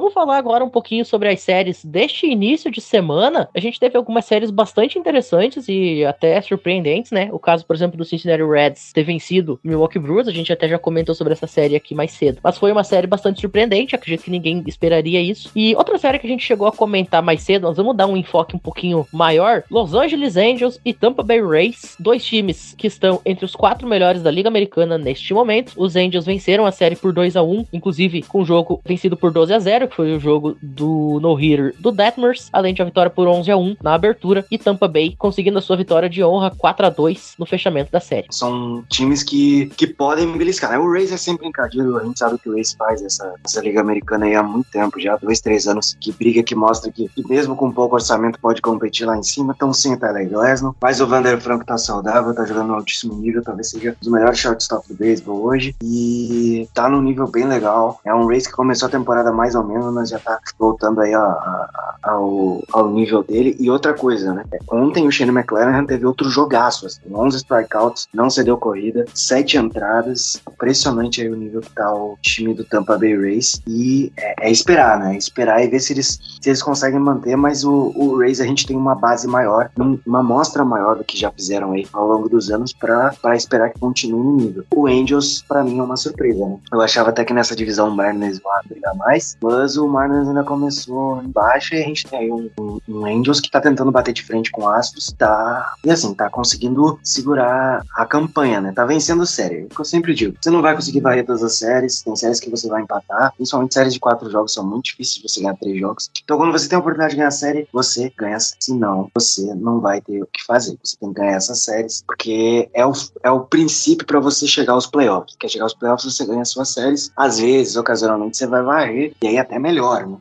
Vamos 0.00 0.14
falar 0.14 0.36
agora 0.36 0.64
um 0.64 0.68
pouquinho 0.68 1.04
sobre 1.04 1.28
as 1.28 1.40
séries 1.40 1.84
deste 1.84 2.26
início 2.26 2.70
de 2.70 2.80
semana. 2.80 3.48
A 3.54 3.60
gente 3.60 3.78
teve 3.78 3.96
algumas 3.96 4.24
séries 4.24 4.50
bastante 4.50 4.98
interessantes 4.98 5.68
e 5.68 6.04
até 6.04 6.40
surpreendentes, 6.40 7.12
né? 7.12 7.28
O 7.32 7.38
caso, 7.38 7.64
por 7.66 7.76
exemplo, 7.76 7.96
do 7.96 8.04
Cincinnati 8.04 8.42
Reds 8.42 8.92
ter 8.92 9.04
vencido 9.04 9.58
Milwaukee 9.62 9.98
Brewers, 9.98 10.28
a 10.28 10.32
gente 10.32 10.52
até 10.52 10.68
já 10.68 10.78
comentou 10.78 11.14
sobre 11.14 11.32
essa 11.32 11.46
série 11.46 11.76
aqui 11.76 11.94
mais 11.94 12.12
cedo. 12.12 12.38
Mas 12.42 12.58
foi 12.58 12.72
uma 12.72 12.84
série 12.84 13.06
bastante 13.06 13.40
surpreendente, 13.40 13.94
acredito 13.94 14.24
que 14.24 14.30
ninguém 14.30 14.62
esperaria 14.66 15.20
isso. 15.20 15.50
E 15.54 15.74
outra 15.76 15.98
série 15.98 16.18
que 16.18 16.26
a 16.26 16.30
gente 16.30 16.44
chegou 16.44 16.66
a 16.66 16.72
comentar 16.72 17.22
mais 17.22 17.42
cedo, 17.42 17.62
nós 17.62 17.76
vamos 17.76 17.96
dar 17.96 18.06
um 18.06 18.16
enfoque 18.16 18.56
um 18.56 18.58
pouquinho 18.58 19.06
maior. 19.12 19.64
Los 19.70 19.94
Angeles 19.94 20.36
Angels 20.36 20.80
e 20.84 20.92
Tampa 20.92 21.22
Bay 21.22 21.40
Rays, 21.40 21.96
dois 21.98 22.24
times 22.24 22.74
que 22.76 22.86
estão 22.86 23.20
entre 23.24 23.44
os 23.44 23.54
quatro 23.54 23.88
melhores 23.88 24.22
da 24.22 24.30
Liga 24.30 24.48
Americana 24.48 24.98
neste 24.98 25.32
momento. 25.34 25.72
Os 25.76 25.96
Angels 25.96 26.24
venceram 26.24 26.66
a 26.66 26.72
série 26.72 26.96
por 26.96 27.12
2 27.12 27.36
a 27.36 27.42
1 27.42 27.66
inclusive 27.72 28.22
com 28.22 28.40
o 28.40 28.44
jogo 28.44 28.80
vencido 28.84 29.16
por 29.16 29.32
12 29.32 29.52
a 29.52 29.58
0 29.58 29.83
que 29.86 29.96
foi 29.96 30.16
o 30.16 30.20
jogo 30.20 30.56
do 30.62 31.18
no-hitter 31.20 31.74
do 31.78 31.92
Detmers, 31.92 32.48
além 32.52 32.74
de 32.74 32.82
a 32.82 32.84
vitória 32.84 33.10
por 33.10 33.26
11 33.26 33.50
a 33.50 33.56
1 33.56 33.76
na 33.82 33.94
abertura, 33.94 34.44
e 34.50 34.58
Tampa 34.58 34.88
Bay 34.88 35.14
conseguindo 35.18 35.58
a 35.58 35.62
sua 35.62 35.76
vitória 35.76 36.08
de 36.08 36.22
honra 36.22 36.50
4 36.56 36.86
a 36.86 36.90
2 36.90 37.34
no 37.38 37.46
fechamento 37.46 37.90
da 37.90 38.00
série. 38.00 38.26
São 38.30 38.84
times 38.88 39.22
que, 39.22 39.66
que 39.76 39.86
podem 39.86 40.36
beliscar, 40.36 40.70
né? 40.70 40.78
O 40.78 40.90
Rays 40.90 41.12
é 41.12 41.16
sempre 41.16 41.46
encardido, 41.46 41.98
a 41.98 42.04
gente 42.04 42.18
sabe 42.18 42.38
que 42.38 42.48
o 42.48 42.52
Rays 42.52 42.74
faz 42.74 43.02
essa, 43.02 43.34
essa 43.44 43.60
Liga 43.60 43.80
Americana 43.80 44.26
aí 44.26 44.34
há 44.34 44.42
muito 44.42 44.70
tempo, 44.70 45.00
já 45.00 45.16
dois, 45.16 45.40
três 45.40 45.66
anos, 45.66 45.96
que 46.00 46.12
briga, 46.12 46.42
que 46.42 46.54
mostra 46.54 46.90
que, 46.90 47.08
que 47.08 47.26
mesmo 47.28 47.56
com 47.56 47.70
pouco 47.70 47.94
orçamento 47.94 48.38
pode 48.40 48.60
competir 48.62 49.06
lá 49.06 49.16
em 49.16 49.22
cima, 49.22 49.52
estão 49.52 49.72
sem 49.72 49.94
o 49.94 49.98
Tyler 49.98 50.28
Glasnow, 50.28 50.74
mas 50.80 51.00
o 51.00 51.06
Vander 51.06 51.40
Franco 51.40 51.64
tá 51.64 51.76
saudável, 51.76 52.34
tá 52.34 52.44
jogando 52.44 52.68
no 52.68 52.74
altíssimo 52.74 53.14
nível, 53.14 53.42
talvez 53.42 53.70
seja 53.70 53.90
um 53.90 53.94
dos 54.00 54.12
melhores 54.12 54.38
shortstop 54.38 54.88
do 54.88 54.94
beisebol 54.94 55.42
hoje, 55.42 55.74
e 55.82 56.68
tá 56.74 56.88
num 56.88 57.02
nível 57.02 57.26
bem 57.26 57.44
legal, 57.44 58.00
é 58.04 58.14
um 58.14 58.26
Rays 58.26 58.46
que 58.46 58.52
começou 58.52 58.88
a 58.88 58.90
temporada 58.90 59.32
mais 59.32 59.54
ou 59.54 59.64
menos, 59.64 59.73
mas 59.78 60.10
já 60.10 60.18
tá 60.18 60.38
voltando 60.58 61.00
aí 61.00 61.14
a, 61.14 61.20
a, 61.20 61.94
ao, 62.02 62.62
ao 62.72 62.90
nível 62.90 63.22
dele, 63.22 63.56
e 63.58 63.70
outra 63.70 63.94
coisa, 63.94 64.32
né, 64.32 64.44
ontem 64.70 65.06
o 65.06 65.10
Shane 65.10 65.30
McLaren 65.30 65.84
teve 65.86 66.06
outro 66.06 66.28
jogaço, 66.28 66.86
assim, 66.86 67.00
11 67.12 67.36
strikeouts, 67.38 68.08
não 68.12 68.28
cedeu 68.28 68.56
corrida, 68.56 69.04
7 69.14 69.58
entradas, 69.58 70.40
impressionante 70.50 71.22
aí 71.22 71.28
o 71.28 71.36
nível 71.36 71.60
que 71.60 71.70
tá 71.70 71.92
o 71.92 72.16
time 72.22 72.54
do 72.54 72.64
Tampa 72.64 72.98
Bay 72.98 73.16
Rays, 73.16 73.60
e 73.66 74.12
é, 74.16 74.48
é 74.48 74.50
esperar, 74.50 74.98
né, 74.98 75.14
é 75.14 75.18
esperar 75.18 75.62
e 75.64 75.68
ver 75.68 75.80
se 75.80 75.92
eles, 75.92 76.18
se 76.40 76.48
eles 76.48 76.62
conseguem 76.62 77.00
manter, 77.00 77.36
mas 77.36 77.64
o, 77.64 77.92
o 77.94 78.18
Rays 78.18 78.40
a 78.40 78.44
gente 78.44 78.66
tem 78.66 78.76
uma 78.76 78.94
base 78.94 79.26
maior, 79.26 79.70
uma 80.06 80.20
amostra 80.20 80.64
maior 80.64 80.96
do 80.96 81.04
que 81.04 81.18
já 81.18 81.30
fizeram 81.30 81.72
aí 81.72 81.86
ao 81.92 82.06
longo 82.06 82.28
dos 82.28 82.50
anos 82.50 82.72
para 82.72 83.36
esperar 83.36 83.70
que 83.70 83.78
continue 83.78 84.22
no 84.22 84.36
nível. 84.36 84.64
O 84.74 84.86
Angels, 84.86 85.42
para 85.46 85.62
mim, 85.62 85.78
é 85.78 85.82
uma 85.82 85.96
surpresa, 85.96 86.46
né? 86.46 86.58
Eu 86.72 86.80
achava 86.80 87.10
até 87.10 87.24
que 87.24 87.32
nessa 87.32 87.54
divisão 87.54 87.88
o 87.88 87.94
Mariners 87.94 88.38
vai 88.40 88.60
brigar 88.68 88.94
mais, 88.96 89.36
mas 89.42 89.53
o 89.76 89.88
Mariners 89.88 90.28
ainda 90.28 90.44
começou 90.44 91.22
embaixo 91.22 91.74
e 91.74 91.82
a 91.82 91.86
gente 91.86 92.06
tem 92.06 92.18
aí 92.18 92.30
um, 92.30 92.50
um, 92.58 92.78
um 92.88 93.06
Angels 93.06 93.40
que 93.40 93.50
tá 93.50 93.60
tentando 93.60 93.90
bater 93.90 94.12
de 94.12 94.22
frente 94.22 94.50
com 94.50 94.62
o 94.62 94.68
Astros, 94.68 95.14
tá, 95.16 95.74
e 95.84 95.90
assim, 95.90 96.14
tá 96.14 96.28
conseguindo 96.30 96.98
segurar 97.02 97.82
a 97.94 98.06
campanha, 98.06 98.60
né? 98.60 98.72
Tá 98.72 98.84
vencendo 98.84 99.26
série. 99.26 99.66
É 99.70 99.74
que 99.74 99.80
eu 99.80 99.84
sempre 99.84 100.14
digo, 100.14 100.36
você 100.40 100.50
não 100.50 100.62
vai 100.62 100.74
conseguir 100.74 101.00
varrer 101.00 101.24
todas 101.24 101.42
as 101.42 101.56
séries, 101.56 102.02
tem 102.02 102.14
séries 102.16 102.40
que 102.40 102.50
você 102.50 102.68
vai 102.68 102.82
empatar, 102.82 103.32
principalmente 103.36 103.74
séries 103.74 103.94
de 103.94 104.00
quatro 104.00 104.30
jogos 104.30 104.52
são 104.52 104.64
muito 104.64 104.86
difíceis 104.86 105.16
de 105.16 105.28
você 105.28 105.40
ganhar 105.40 105.56
três 105.56 105.78
jogos. 105.78 106.10
Então 106.22 106.36
quando 106.36 106.52
você 106.52 106.68
tem 106.68 106.76
a 106.76 106.80
oportunidade 106.80 107.12
de 107.12 107.16
ganhar 107.16 107.28
a 107.28 107.32
série, 107.32 107.68
você 107.72 108.12
ganha, 108.16 108.38
senão 108.40 109.10
você 109.14 109.54
não 109.54 109.80
vai 109.80 110.00
ter 110.00 110.22
o 110.22 110.26
que 110.26 110.44
fazer. 110.44 110.76
Você 110.82 110.96
tem 110.96 111.12
que 111.12 111.20
ganhar 111.20 111.36
essas 111.36 111.60
séries, 111.60 112.02
porque 112.06 112.68
é 112.72 112.86
o, 112.86 112.92
é 113.22 113.30
o 113.30 113.40
princípio 113.40 114.06
para 114.06 114.20
você 114.20 114.46
chegar 114.46 114.72
aos 114.72 114.86
playoffs. 114.86 115.36
Quer 115.38 115.48
chegar 115.48 115.64
aos 115.64 115.74
playoffs, 115.74 116.12
você 116.12 116.26
ganha 116.26 116.42
as 116.42 116.50
suas 116.50 116.68
séries. 116.70 117.10
Às 117.16 117.38
vezes, 117.38 117.76
ocasionalmente, 117.76 118.36
você 118.36 118.46
vai 118.46 118.62
varrer, 118.62 119.12
e 119.22 119.28
aí 119.28 119.38
até 119.44 119.58
melhor, 119.58 120.06
né? 120.06 120.18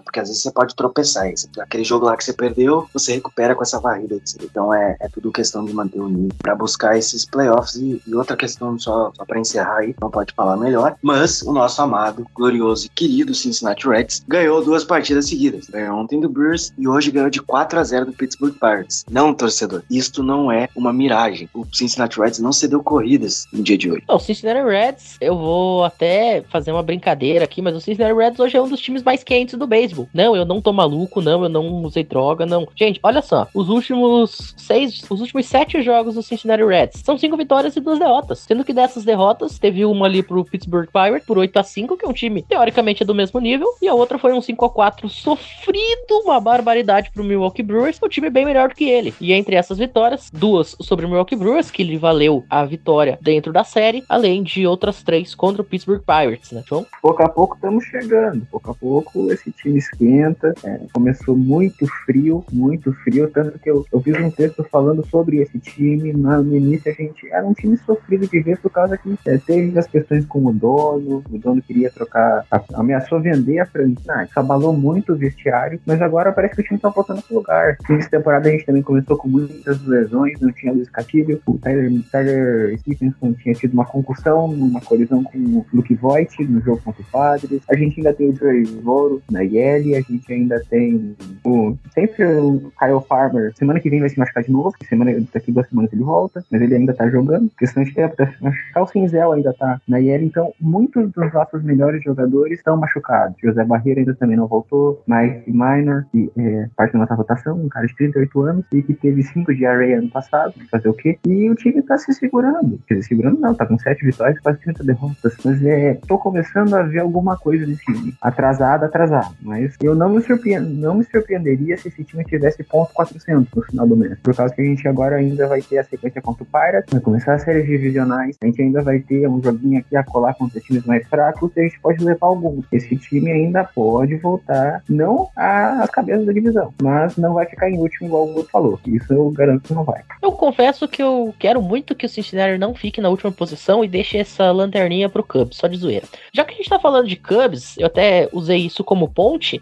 Porque 0.00 0.20
às 0.20 0.28
vezes 0.28 0.42
você 0.42 0.50
pode 0.50 0.74
tropeçar. 0.74 1.26
Aquele 1.58 1.84
jogo 1.84 2.06
lá 2.06 2.16
que 2.16 2.24
você 2.24 2.32
perdeu, 2.32 2.88
você 2.92 3.14
recupera 3.14 3.54
com 3.54 3.62
essa 3.62 3.80
varrida. 3.80 4.20
Então 4.42 4.72
é, 4.72 4.96
é 5.00 5.08
tudo 5.08 5.32
questão 5.32 5.64
de 5.64 5.72
manter 5.72 6.00
o 6.00 6.08
nível 6.08 6.36
para 6.38 6.54
buscar 6.54 6.96
esses 6.96 7.24
playoffs. 7.24 7.76
E, 7.76 8.00
e, 8.06 8.14
outra 8.14 8.36
questão, 8.36 8.78
só, 8.78 9.12
só 9.14 9.24
para 9.24 9.40
encerrar 9.40 9.78
aí, 9.78 9.94
não 10.00 10.10
pode 10.10 10.32
falar 10.34 10.56
melhor, 10.56 10.96
mas 11.02 11.42
o 11.42 11.52
nosso 11.52 11.80
amado, 11.82 12.26
glorioso 12.34 12.86
e 12.86 12.88
querido 12.88 13.34
Cincinnati 13.34 13.88
Reds 13.88 14.24
ganhou 14.26 14.64
duas 14.64 14.84
partidas 14.84 15.28
seguidas. 15.28 15.66
Ganhou 15.66 15.98
ontem 15.98 16.20
do 16.20 16.28
Brewers 16.28 16.72
e 16.78 16.88
hoje 16.88 17.10
ganhou 17.10 17.30
de 17.30 17.40
4 17.40 17.78
a 17.78 17.84
0 17.84 18.06
do 18.06 18.12
Pittsburgh 18.12 18.54
Pirates. 18.54 19.04
Não, 19.10 19.34
torcedor, 19.34 19.82
isto 19.90 20.22
não 20.22 20.50
é 20.50 20.68
uma 20.74 20.92
miragem. 20.92 21.48
O 21.54 21.64
Cincinnati 21.72 22.18
Reds 22.18 22.38
não 22.38 22.52
cedeu 22.52 22.82
corridas 22.82 23.46
no 23.52 23.62
dia 23.62 23.76
de 23.76 23.90
hoje. 23.90 24.04
Não, 24.08 24.16
o 24.16 24.20
Cincinnati 24.20 24.66
Reds, 24.66 25.16
eu 25.20 25.36
vou 25.36 25.84
até 25.84 26.42
fazer 26.50 26.72
uma 26.72 26.82
brincadeira 26.82 27.44
aqui, 27.44 27.60
mas 27.60 27.74
o 27.74 27.80
Cincinnati 27.80 28.14
Reds 28.14 28.40
hoje 28.40 28.56
é 28.56 28.62
um 28.62 28.68
dos 28.68 28.80
times 28.80 29.02
mais 29.02 29.22
quentes 29.22 29.58
do 29.58 29.66
beisebol. 29.66 29.85
Não, 30.12 30.36
eu 30.36 30.44
não 30.44 30.60
tô 30.60 30.72
maluco, 30.72 31.20
não, 31.20 31.42
eu 31.42 31.48
não 31.48 31.82
usei 31.82 32.04
droga, 32.04 32.46
não. 32.46 32.66
Gente, 32.74 33.00
olha 33.02 33.22
só, 33.22 33.48
os 33.54 33.68
últimos 33.68 34.54
seis, 34.56 35.02
os 35.10 35.20
últimos 35.20 35.46
sete 35.46 35.82
jogos 35.82 36.14
do 36.14 36.22
Cincinnati 36.22 36.64
Reds 36.64 37.02
são 37.04 37.18
cinco 37.18 37.36
vitórias 37.36 37.76
e 37.76 37.80
duas 37.80 37.98
derrotas. 37.98 38.40
Sendo 38.40 38.64
que 38.64 38.72
dessas 38.72 39.04
derrotas, 39.04 39.58
teve 39.58 39.84
uma 39.84 40.06
ali 40.06 40.22
pro 40.22 40.44
Pittsburgh 40.44 40.88
Pirates 40.90 41.26
por 41.26 41.38
8 41.38 41.56
a 41.58 41.62
5 41.62 41.96
que 41.96 42.04
é 42.04 42.08
um 42.08 42.12
time 42.12 42.42
teoricamente 42.42 43.02
é 43.02 43.06
do 43.06 43.14
mesmo 43.14 43.40
nível, 43.40 43.68
e 43.80 43.88
a 43.88 43.94
outra 43.94 44.18
foi 44.18 44.32
um 44.32 44.40
5 44.40 44.64
a 44.64 44.70
4 44.70 45.08
sofrido, 45.08 46.20
uma 46.24 46.40
barbaridade 46.40 47.10
pro 47.12 47.24
Milwaukee 47.24 47.62
Brewers, 47.62 47.98
um 48.02 48.08
time 48.08 48.30
bem 48.30 48.44
melhor 48.44 48.68
do 48.68 48.74
que 48.74 48.88
ele. 48.88 49.14
E 49.20 49.32
entre 49.32 49.56
essas 49.56 49.78
vitórias, 49.78 50.30
duas 50.32 50.76
sobre 50.80 51.04
o 51.04 51.08
Milwaukee 51.08 51.36
Brewers, 51.36 51.70
que 51.70 51.82
lhe 51.82 51.96
valeu 51.96 52.44
a 52.48 52.64
vitória 52.64 53.18
dentro 53.20 53.52
da 53.52 53.64
série, 53.64 54.04
além 54.08 54.42
de 54.42 54.66
outras 54.66 55.02
três 55.02 55.34
contra 55.34 55.62
o 55.62 55.64
Pittsburgh 55.64 56.02
Pirates, 56.02 56.52
né, 56.52 56.62
João? 56.66 56.86
Pouco 57.02 57.22
a 57.22 57.28
pouco 57.28 57.54
estamos 57.54 57.84
chegando, 57.84 58.46
pouco 58.50 58.70
a 58.70 58.74
pouco 58.74 59.30
esse 59.32 59.50
time 59.52 59.75
esquenta, 59.76 60.54
é, 60.64 60.80
começou 60.92 61.36
muito 61.36 61.86
frio, 62.04 62.44
muito 62.52 62.92
frio, 62.92 63.28
tanto 63.28 63.58
que 63.58 63.70
eu, 63.70 63.84
eu 63.92 64.00
fiz 64.00 64.18
um 64.18 64.30
texto 64.30 64.64
falando 64.70 65.04
sobre 65.06 65.38
esse 65.38 65.58
time, 65.58 66.12
no, 66.12 66.56
início 66.56 66.90
a 66.90 66.94
gente 66.94 67.28
era 67.30 67.46
um 67.46 67.52
time 67.52 67.76
sofrido 67.78 68.26
de 68.26 68.40
ver 68.40 68.58
por 68.58 68.70
causa 68.70 68.96
que 68.96 69.16
é, 69.26 69.38
teve 69.38 69.78
as 69.78 69.86
questões 69.86 70.24
com 70.26 70.44
o 70.46 70.52
dono, 70.52 71.22
o 71.30 71.38
dono 71.38 71.62
queria 71.62 71.90
trocar, 71.90 72.44
a, 72.50 72.62
ameaçou 72.74 73.20
vender 73.20 73.58
a 73.58 73.66
franquia, 73.66 74.24
isso 74.24 74.38
abalou 74.38 74.72
muito 74.72 75.12
o 75.12 75.16
vestiário, 75.16 75.80
mas 75.86 76.00
agora 76.00 76.32
parece 76.32 76.54
que 76.54 76.62
o 76.62 76.64
time 76.64 76.78
tá 76.78 76.88
voltando 76.88 77.22
pro 77.22 77.36
lugar. 77.36 77.76
Nessa 77.88 78.10
temporada 78.10 78.48
a 78.48 78.52
gente 78.52 78.66
também 78.66 78.82
começou 78.82 79.16
com 79.16 79.28
muitas 79.28 79.84
lesões, 79.86 80.40
não 80.40 80.52
tinha 80.52 80.72
Luiz 80.72 80.88
Castilho, 80.88 81.40
o 81.46 81.58
Tyler, 81.58 81.90
Tyler 82.10 82.78
Stephenson 82.78 83.32
tinha 83.34 83.54
tido 83.54 83.74
uma 83.74 83.84
concussão, 83.84 84.46
uma 84.46 84.80
colisão 84.80 85.22
com 85.22 85.38
o 85.38 85.66
Luke 85.72 85.94
Voigt 85.94 86.44
no 86.44 86.60
jogo 86.60 86.80
contra 86.82 87.02
o 87.02 87.06
Padres, 87.06 87.60
a 87.68 87.76
gente 87.76 87.98
ainda 87.98 88.12
tem 88.12 88.30
o 88.30 88.36
Joey 88.36 88.64
Voro 88.64 89.22
na 89.30 89.44
IL, 89.56 89.96
a 89.96 90.00
gente 90.00 90.32
ainda 90.32 90.62
tem 90.68 91.16
o, 91.44 91.76
sempre 91.92 92.24
o 92.24 92.72
Kyle 92.78 93.00
Farmer, 93.08 93.52
semana 93.56 93.80
que 93.80 93.90
vem 93.90 94.00
vai 94.00 94.08
se 94.08 94.18
machucar 94.18 94.42
de 94.42 94.50
novo, 94.50 94.72
semana, 94.88 95.12
daqui 95.32 95.52
duas 95.52 95.68
semanas 95.68 95.92
ele 95.92 96.02
volta, 96.02 96.44
mas 96.50 96.60
ele 96.60 96.74
ainda 96.74 96.94
tá 96.94 97.08
jogando, 97.08 97.50
questão 97.58 97.82
de 97.82 97.92
tempo, 97.94 98.14
machucar 98.40 98.82
o 98.82 98.86
Cinzel 98.86 99.32
ainda 99.32 99.52
tá 99.52 99.80
na 99.88 100.00
IL, 100.00 100.22
então 100.22 100.52
muitos 100.60 101.10
dos 101.10 101.32
nossos 101.32 101.62
melhores 101.62 102.02
jogadores 102.02 102.58
estão 102.58 102.76
machucados. 102.76 103.36
José 103.42 103.64
Barreira 103.64 104.00
ainda 104.00 104.14
também 104.14 104.36
não 104.36 104.46
voltou, 104.46 105.02
Mike 105.06 105.50
Minor, 105.50 106.04
que 106.10 106.30
é 106.36 106.68
parte 106.76 106.92
da 106.92 107.00
nossa 107.00 107.14
rotação, 107.14 107.56
um 107.56 107.68
cara 107.68 107.86
de 107.86 107.96
38 107.96 108.40
anos 108.42 108.64
e 108.72 108.82
que 108.82 108.94
teve 108.94 109.22
5 109.22 109.54
de 109.54 109.66
array 109.66 109.94
ano 109.94 110.10
passado, 110.10 110.54
fazer 110.70 110.88
o 110.88 110.94
quê? 110.94 111.18
E 111.26 111.50
o 111.50 111.54
time 111.54 111.82
tá 111.82 111.96
se 111.98 112.12
segurando. 112.12 112.78
Quer 112.86 112.94
dizer, 112.94 113.08
segurando 113.08 113.40
não, 113.40 113.54
tá 113.54 113.66
com 113.66 113.78
7 113.78 114.04
vitórias, 114.04 114.38
quase 114.40 114.60
30 114.60 114.84
derrotas. 114.84 115.36
Mas 115.44 115.64
é, 115.64 115.94
tô 116.06 116.18
começando 116.18 116.74
a 116.74 116.82
ver 116.82 117.00
alguma 117.00 117.36
coisa 117.36 117.66
nesse 117.66 117.84
time. 117.84 118.14
Atrasado, 118.20 118.84
atrasado. 118.84 119.34
Mas 119.46 119.76
eu 119.80 119.94
não 119.94 120.08
me, 120.08 120.20
surpreend, 120.20 120.66
não 120.66 120.96
me 120.96 121.04
surpreenderia 121.04 121.76
se 121.76 121.86
esse 121.86 122.02
time 122.02 122.24
tivesse 122.24 122.64
ponto 122.64 122.92
400 122.92 123.46
no 123.54 123.62
final 123.62 123.86
do 123.86 123.96
mês. 123.96 124.18
Por 124.20 124.34
causa 124.34 124.52
que 124.52 124.60
a 124.60 124.64
gente 124.64 124.88
agora 124.88 125.16
ainda 125.16 125.46
vai 125.46 125.62
ter 125.62 125.78
a 125.78 125.84
sequência 125.84 126.20
contra 126.20 126.42
o 126.42 126.46
Pirates, 126.46 126.92
vai 126.92 127.00
começar 127.00 127.34
as 127.34 127.42
séries 127.42 127.64
divisionais, 127.64 128.36
a 128.42 128.46
gente 128.46 128.60
ainda 128.60 128.82
vai 128.82 128.98
ter 128.98 129.28
um 129.28 129.40
joguinho 129.40 129.78
aqui 129.78 129.96
a 129.96 130.02
colar 130.02 130.34
contra 130.34 130.60
times 130.60 130.84
mais 130.84 131.06
fracos 131.06 131.52
e 131.56 131.60
a 131.60 131.62
gente 131.62 131.78
pode 131.78 132.04
levar 132.04 132.26
alguns. 132.26 132.64
Esse 132.72 132.96
time 132.96 133.30
ainda 133.30 133.62
pode 133.62 134.16
voltar, 134.16 134.82
não 134.88 135.28
às 135.36 135.90
cabeças 135.90 136.26
da 136.26 136.32
divisão, 136.32 136.74
mas 136.82 137.16
não 137.16 137.34
vai 137.34 137.46
ficar 137.46 137.70
em 137.70 137.78
último 137.78 138.08
igual 138.08 138.26
o 138.26 138.34
outro 138.34 138.50
falou. 138.50 138.80
Isso 138.84 139.12
eu 139.12 139.30
garanto 139.30 139.62
que 139.62 139.74
não 139.74 139.84
vai. 139.84 140.02
Eu 140.20 140.32
confesso 140.32 140.88
que 140.88 141.00
eu 141.00 141.32
quero 141.38 141.62
muito 141.62 141.94
que 141.94 142.04
o 142.04 142.08
Cincinnati 142.08 142.58
não 142.58 142.74
fique 142.74 143.00
na 143.00 143.08
última 143.08 143.30
posição 143.30 143.84
e 143.84 143.88
deixe 143.88 144.18
essa 144.18 144.50
lanterninha 144.50 145.08
pro 145.08 145.22
Cubs, 145.22 145.56
só 145.56 145.68
de 145.68 145.76
zoeira. 145.76 146.06
Já 146.32 146.44
que 146.44 146.54
a 146.54 146.56
gente 146.56 146.68
tá 146.68 146.80
falando 146.80 147.06
de 147.06 147.14
Cubs, 147.14 147.76
eu 147.78 147.86
até 147.86 148.28
usei 148.32 148.58
isso 148.58 148.82
como 148.82 149.08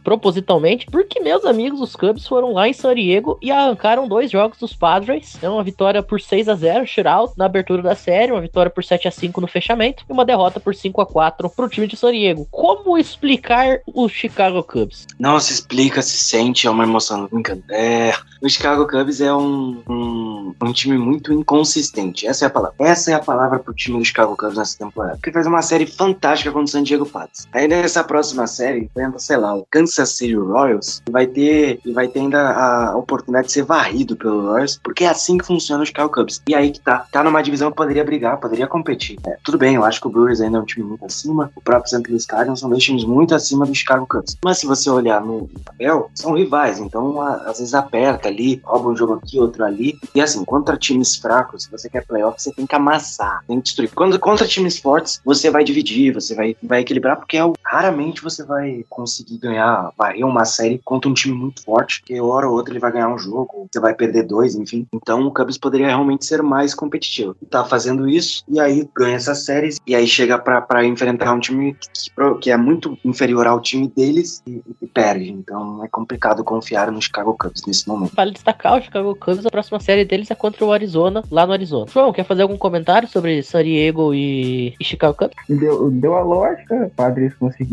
propositalmente, 0.03 0.87
porque 0.87 1.21
meus 1.21 1.45
amigos, 1.45 1.81
os 1.81 1.97
Cubs 1.97 2.27
foram 2.27 2.53
lá 2.53 2.69
em 2.69 2.73
San 2.73 2.95
Diego 2.95 3.39
e 3.41 3.51
arrancaram 3.51 4.09
dois 4.09 4.31
jogos 4.31 4.59
dos 4.59 4.75
Padres. 4.75 5.37
É 5.43 5.49
uma 5.49 5.63
vitória 5.63 6.03
por 6.03 6.21
6 6.21 6.49
a 6.49 6.55
0 6.55 6.87
shootout 6.87 7.35
na 7.37 7.47
abertura 7.47 7.83
da 7.83 7.95
série, 7.95 8.33
uma 8.33 8.41
vitória 8.41 8.71
por 8.71 8.85
7 8.85 9.09
a 9.09 9.11
5 9.11 9.41
no 9.41 9.47
fechamento 9.47 10.05
e 10.09 10.13
uma 10.13 10.25
derrota 10.25 10.61
por 10.61 10.75
5 10.75 11.01
a 11.01 11.07
4 11.07 11.51
pro 11.51 11.69
time 11.69 11.87
de 11.87 11.97
San 11.97 12.13
Diego. 12.13 12.47
Como 12.51 12.97
explicar 12.99 13.81
o 13.87 14.09
Chicago 14.09 14.63
Cubs? 14.63 15.07
Não 15.19 15.39
se 15.41 15.53
explica, 15.53 16.03
se 16.03 16.17
sente, 16.17 16.67
é 16.67 16.71
uma 16.71 16.85
emoção. 16.85 17.29
É, 17.71 18.13
o 18.41 18.49
Chicago 18.49 18.87
Cubs 18.87 19.21
é 19.21 19.35
um, 19.35 19.83
um, 19.89 20.55
um 20.63 20.73
time 20.73 20.99
muito 20.99 21.33
inconsistente. 21.33 22.27
Essa 22.27 22.45
é 22.45 22.49
a 22.49 22.51
palavra. 22.51 22.77
Essa 22.79 23.11
é 23.13 23.15
a 23.15 23.21
palavra 23.21 23.59
pro 23.59 23.75
time 23.75 23.99
do 23.99 24.05
Chicago 24.05 24.37
Cubs 24.37 24.57
nessa 24.57 24.79
temporada. 24.79 25.17
Porque 25.17 25.33
faz 25.33 25.47
uma 25.47 25.63
série 25.63 25.87
fantástica 25.87 26.51
contra 26.53 26.65
o 26.65 26.69
San 26.69 26.83
Diego 26.83 27.07
Padres. 27.07 27.49
Aí 27.53 27.67
nessa 27.67 28.05
próxima 28.05 28.47
série, 28.47 28.85
enfrenta, 28.85 29.19
sei 29.19 29.37
lá, 29.37 29.55
o 29.65 29.67
Kansas 29.71 30.11
City 30.11 30.35
Royals 30.35 31.03
e 31.09 31.11
vai 31.11 31.27
ter, 31.27 31.81
e 31.85 31.93
vai 31.93 32.07
ter 32.07 32.21
ainda 32.21 32.51
a 32.53 32.97
oportunidade 32.97 33.47
de 33.47 33.53
ser 33.53 33.63
varrido 33.63 34.15
pelo 34.15 34.53
Royals, 34.53 34.79
porque 34.83 35.05
é 35.05 35.09
assim 35.09 35.39
que 35.39 35.47
funciona 35.47 35.83
o 35.83 35.87
Chicago 35.87 36.13
Cubs. 36.13 36.43
E 36.47 36.55
aí 36.55 36.71
que 36.71 36.81
tá. 36.81 37.07
Tá 37.11 37.23
numa 37.23 37.43
divisão 37.43 37.71
que 37.71 37.77
poderia 37.77 38.05
brigar, 38.05 38.39
poderia 38.39 38.67
competir. 38.67 39.19
É, 39.27 39.37
tudo 39.43 39.59
bem, 39.59 39.77
eu 39.77 39.85
acho 39.85 40.01
que 40.01 40.07
o 40.07 40.11
Brewers 40.11 40.41
ainda 40.41 40.59
é 40.59 40.61
um 40.61 40.65
time 40.65 40.85
muito 40.85 41.05
acima, 41.05 41.51
o 41.55 41.61
próprio 41.61 41.89
St. 41.89 42.09
Louis 42.09 42.27
Cardinals 42.27 42.61
são 42.61 42.69
dois 42.69 42.83
times 42.83 43.05
muito 43.05 43.35
acima 43.35 43.65
do 43.65 43.75
Chicago 43.75 44.07
Cubs. 44.07 44.37
Mas 44.45 44.59
se 44.59 44.67
você 44.67 44.91
olhar 44.91 45.21
no 45.21 45.49
papel, 45.65 46.11
são 46.15 46.33
rivais, 46.33 46.79
então 46.79 47.21
às 47.21 47.59
vezes 47.59 47.75
aperta 47.75 48.29
ali, 48.29 48.61
rouba 48.65 48.91
um 48.91 48.97
jogo 48.97 49.15
aqui, 49.15 49.39
outro 49.39 49.65
ali. 49.65 49.99
E 50.15 50.21
assim, 50.21 50.45
contra 50.45 50.77
times 50.77 51.17
fracos, 51.17 51.65
se 51.65 51.71
você 51.71 51.89
quer 51.89 52.05
playoff, 52.07 52.41
você 52.41 52.53
tem 52.53 52.67
que 52.67 52.75
amassar, 52.75 53.43
tem 53.47 53.59
que 53.59 53.65
destruir. 53.65 53.91
Quando, 53.95 54.19
contra 54.19 54.47
times 54.47 54.79
fortes, 54.79 55.21
você 55.25 55.51
vai 55.51 55.65
dividir, 55.65 56.13
você 56.13 56.35
vai, 56.35 56.57
vai 56.63 56.81
equilibrar, 56.81 57.17
porque 57.17 57.37
é, 57.37 57.43
raramente 57.75 58.23
você 58.23 58.45
vai 58.45 58.85
conseguir 58.89 59.39
ganhar, 59.39 59.91
varrer 59.99 60.25
uma 60.25 60.45
série 60.45 60.81
contra 60.85 61.11
um 61.11 61.15
time 61.15 61.35
muito 61.35 61.65
forte, 61.65 62.03
que 62.03 62.21
hora 62.21 62.49
ou 62.49 62.55
outra 62.55 62.73
ele 62.73 62.79
vai 62.79 62.93
ganhar 62.93 63.09
um 63.09 63.19
jogo, 63.19 63.67
você 63.71 63.81
vai 63.81 63.93
perder 63.93 64.23
dois, 64.23 64.55
enfim. 64.55 64.87
Então 64.93 65.27
o 65.27 65.33
Cubs 65.33 65.59
poderia 65.59 65.89
realmente 65.89 66.25
ser 66.25 66.41
mais 66.41 66.73
competitivo. 66.73 67.35
Tá 67.51 67.65
fazendo 67.65 68.09
isso, 68.09 68.45
e 68.49 68.61
aí 68.61 68.89
ganha 68.95 69.17
essas 69.17 69.45
séries, 69.45 69.81
e 69.85 69.95
aí 69.95 70.07
chega 70.07 70.39
para 70.39 70.85
enfrentar 70.85 71.33
um 71.33 71.41
time 71.41 71.75
que, 71.75 72.39
que, 72.41 72.51
é 72.51 72.57
muito 72.57 72.97
inferior 73.05 73.47
ao 73.47 73.61
time 73.61 73.89
deles 73.89 74.41
e, 74.47 74.63
e 74.81 74.87
perde. 74.87 75.33
Então 75.33 75.85
é 75.85 75.89
complicado 75.89 76.45
confiar 76.45 76.93
no 76.93 77.03
Chicago 77.03 77.37
Cubs 77.37 77.63
nesse 77.67 77.89
momento. 77.89 78.15
Vale 78.15 78.31
destacar 78.31 78.79
o 78.79 78.83
Chicago 78.83 79.17
Cubs, 79.17 79.45
a 79.45 79.51
próxima 79.51 79.81
série 79.81 80.05
deles 80.05 80.31
é 80.31 80.35
contra 80.37 80.65
o 80.65 80.73
Arizona, 80.73 81.25
lá 81.29 81.45
no 81.45 81.53
Arizona. 81.53 81.87
João, 81.93 82.13
quer 82.13 82.25
fazer 82.25 82.43
algum 82.43 82.57
comentário 82.57 83.09
sobre 83.09 83.43
San 83.43 83.65
Diego 83.65 84.15
e, 84.15 84.75
e 84.79 84.85
Chicago 84.85 85.17
Cubs? 85.17 85.35
Deu, 85.49 85.91
deu 85.91 86.15
a 86.15 86.23
lógica, 86.23 86.87
o 86.87 86.91
Padres 86.91 87.35
conseguiu 87.35 87.64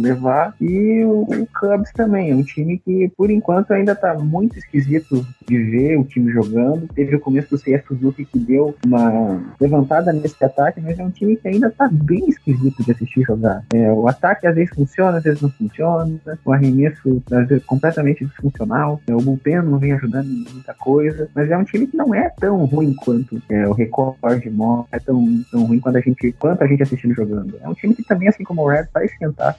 levar, 0.00 0.54
e 0.60 1.04
o, 1.04 1.22
o 1.22 1.48
Cubs 1.58 1.92
também, 1.92 2.30
é 2.30 2.34
um 2.34 2.42
time 2.42 2.78
que 2.78 3.10
por 3.16 3.30
enquanto 3.30 3.72
ainda 3.72 3.94
tá 3.94 4.14
muito 4.14 4.58
esquisito 4.58 5.26
de 5.46 5.58
ver 5.58 5.98
o 5.98 6.04
time 6.04 6.32
jogando. 6.32 6.88
Teve 6.94 7.16
o 7.16 7.20
começo 7.20 7.50
do 7.50 7.58
CS 7.58 7.84
Suzuki 7.86 8.24
que 8.24 8.38
deu 8.38 8.74
uma 8.84 9.42
levantada 9.60 10.12
nesse 10.12 10.42
ataque, 10.44 10.80
mas 10.80 10.98
é 10.98 11.04
um 11.04 11.10
time 11.10 11.36
que 11.36 11.48
ainda 11.48 11.70
tá 11.70 11.88
bem 11.90 12.28
esquisito 12.28 12.82
de 12.82 12.92
assistir 12.92 13.22
jogar. 13.22 13.64
É, 13.72 13.92
o 13.92 14.08
ataque 14.08 14.46
às 14.46 14.54
vezes 14.54 14.74
funciona, 14.74 15.18
às 15.18 15.24
vezes 15.24 15.40
não 15.40 15.50
funciona, 15.50 16.20
o 16.44 16.52
arremesso 16.52 17.22
às 17.30 17.48
vezes 17.48 17.64
completamente 17.64 18.24
disfuncional, 18.24 19.00
é, 19.06 19.14
o 19.14 19.18
bullpen 19.18 19.62
não 19.62 19.78
vem 19.78 19.92
ajudando 19.92 20.26
em 20.26 20.44
muita 20.52 20.74
coisa, 20.74 21.28
mas 21.34 21.50
é 21.50 21.56
um 21.56 21.64
time 21.64 21.86
que 21.86 21.96
não 21.96 22.14
é 22.14 22.30
tão 22.40 22.64
ruim 22.64 22.94
quanto 22.94 23.40
é, 23.48 23.66
o 23.66 23.72
recorde 23.72 24.50
mostra, 24.50 24.96
é 24.96 25.00
tão, 25.00 25.42
tão 25.50 25.64
ruim 25.64 25.80
quanto 25.80 25.98
a 25.98 26.00
gente 26.00 26.32
quanto 26.38 26.62
a 26.62 26.66
gente 26.66 26.82
assistindo 26.82 27.14
jogando. 27.14 27.58
É 27.62 27.68
um 27.68 27.74
time 27.74 27.94
que 27.94 28.02
também, 28.02 28.28
assim 28.28 28.44
como 28.44 28.62
o 28.62 28.68
Red, 28.68 28.86
vai 28.92 29.04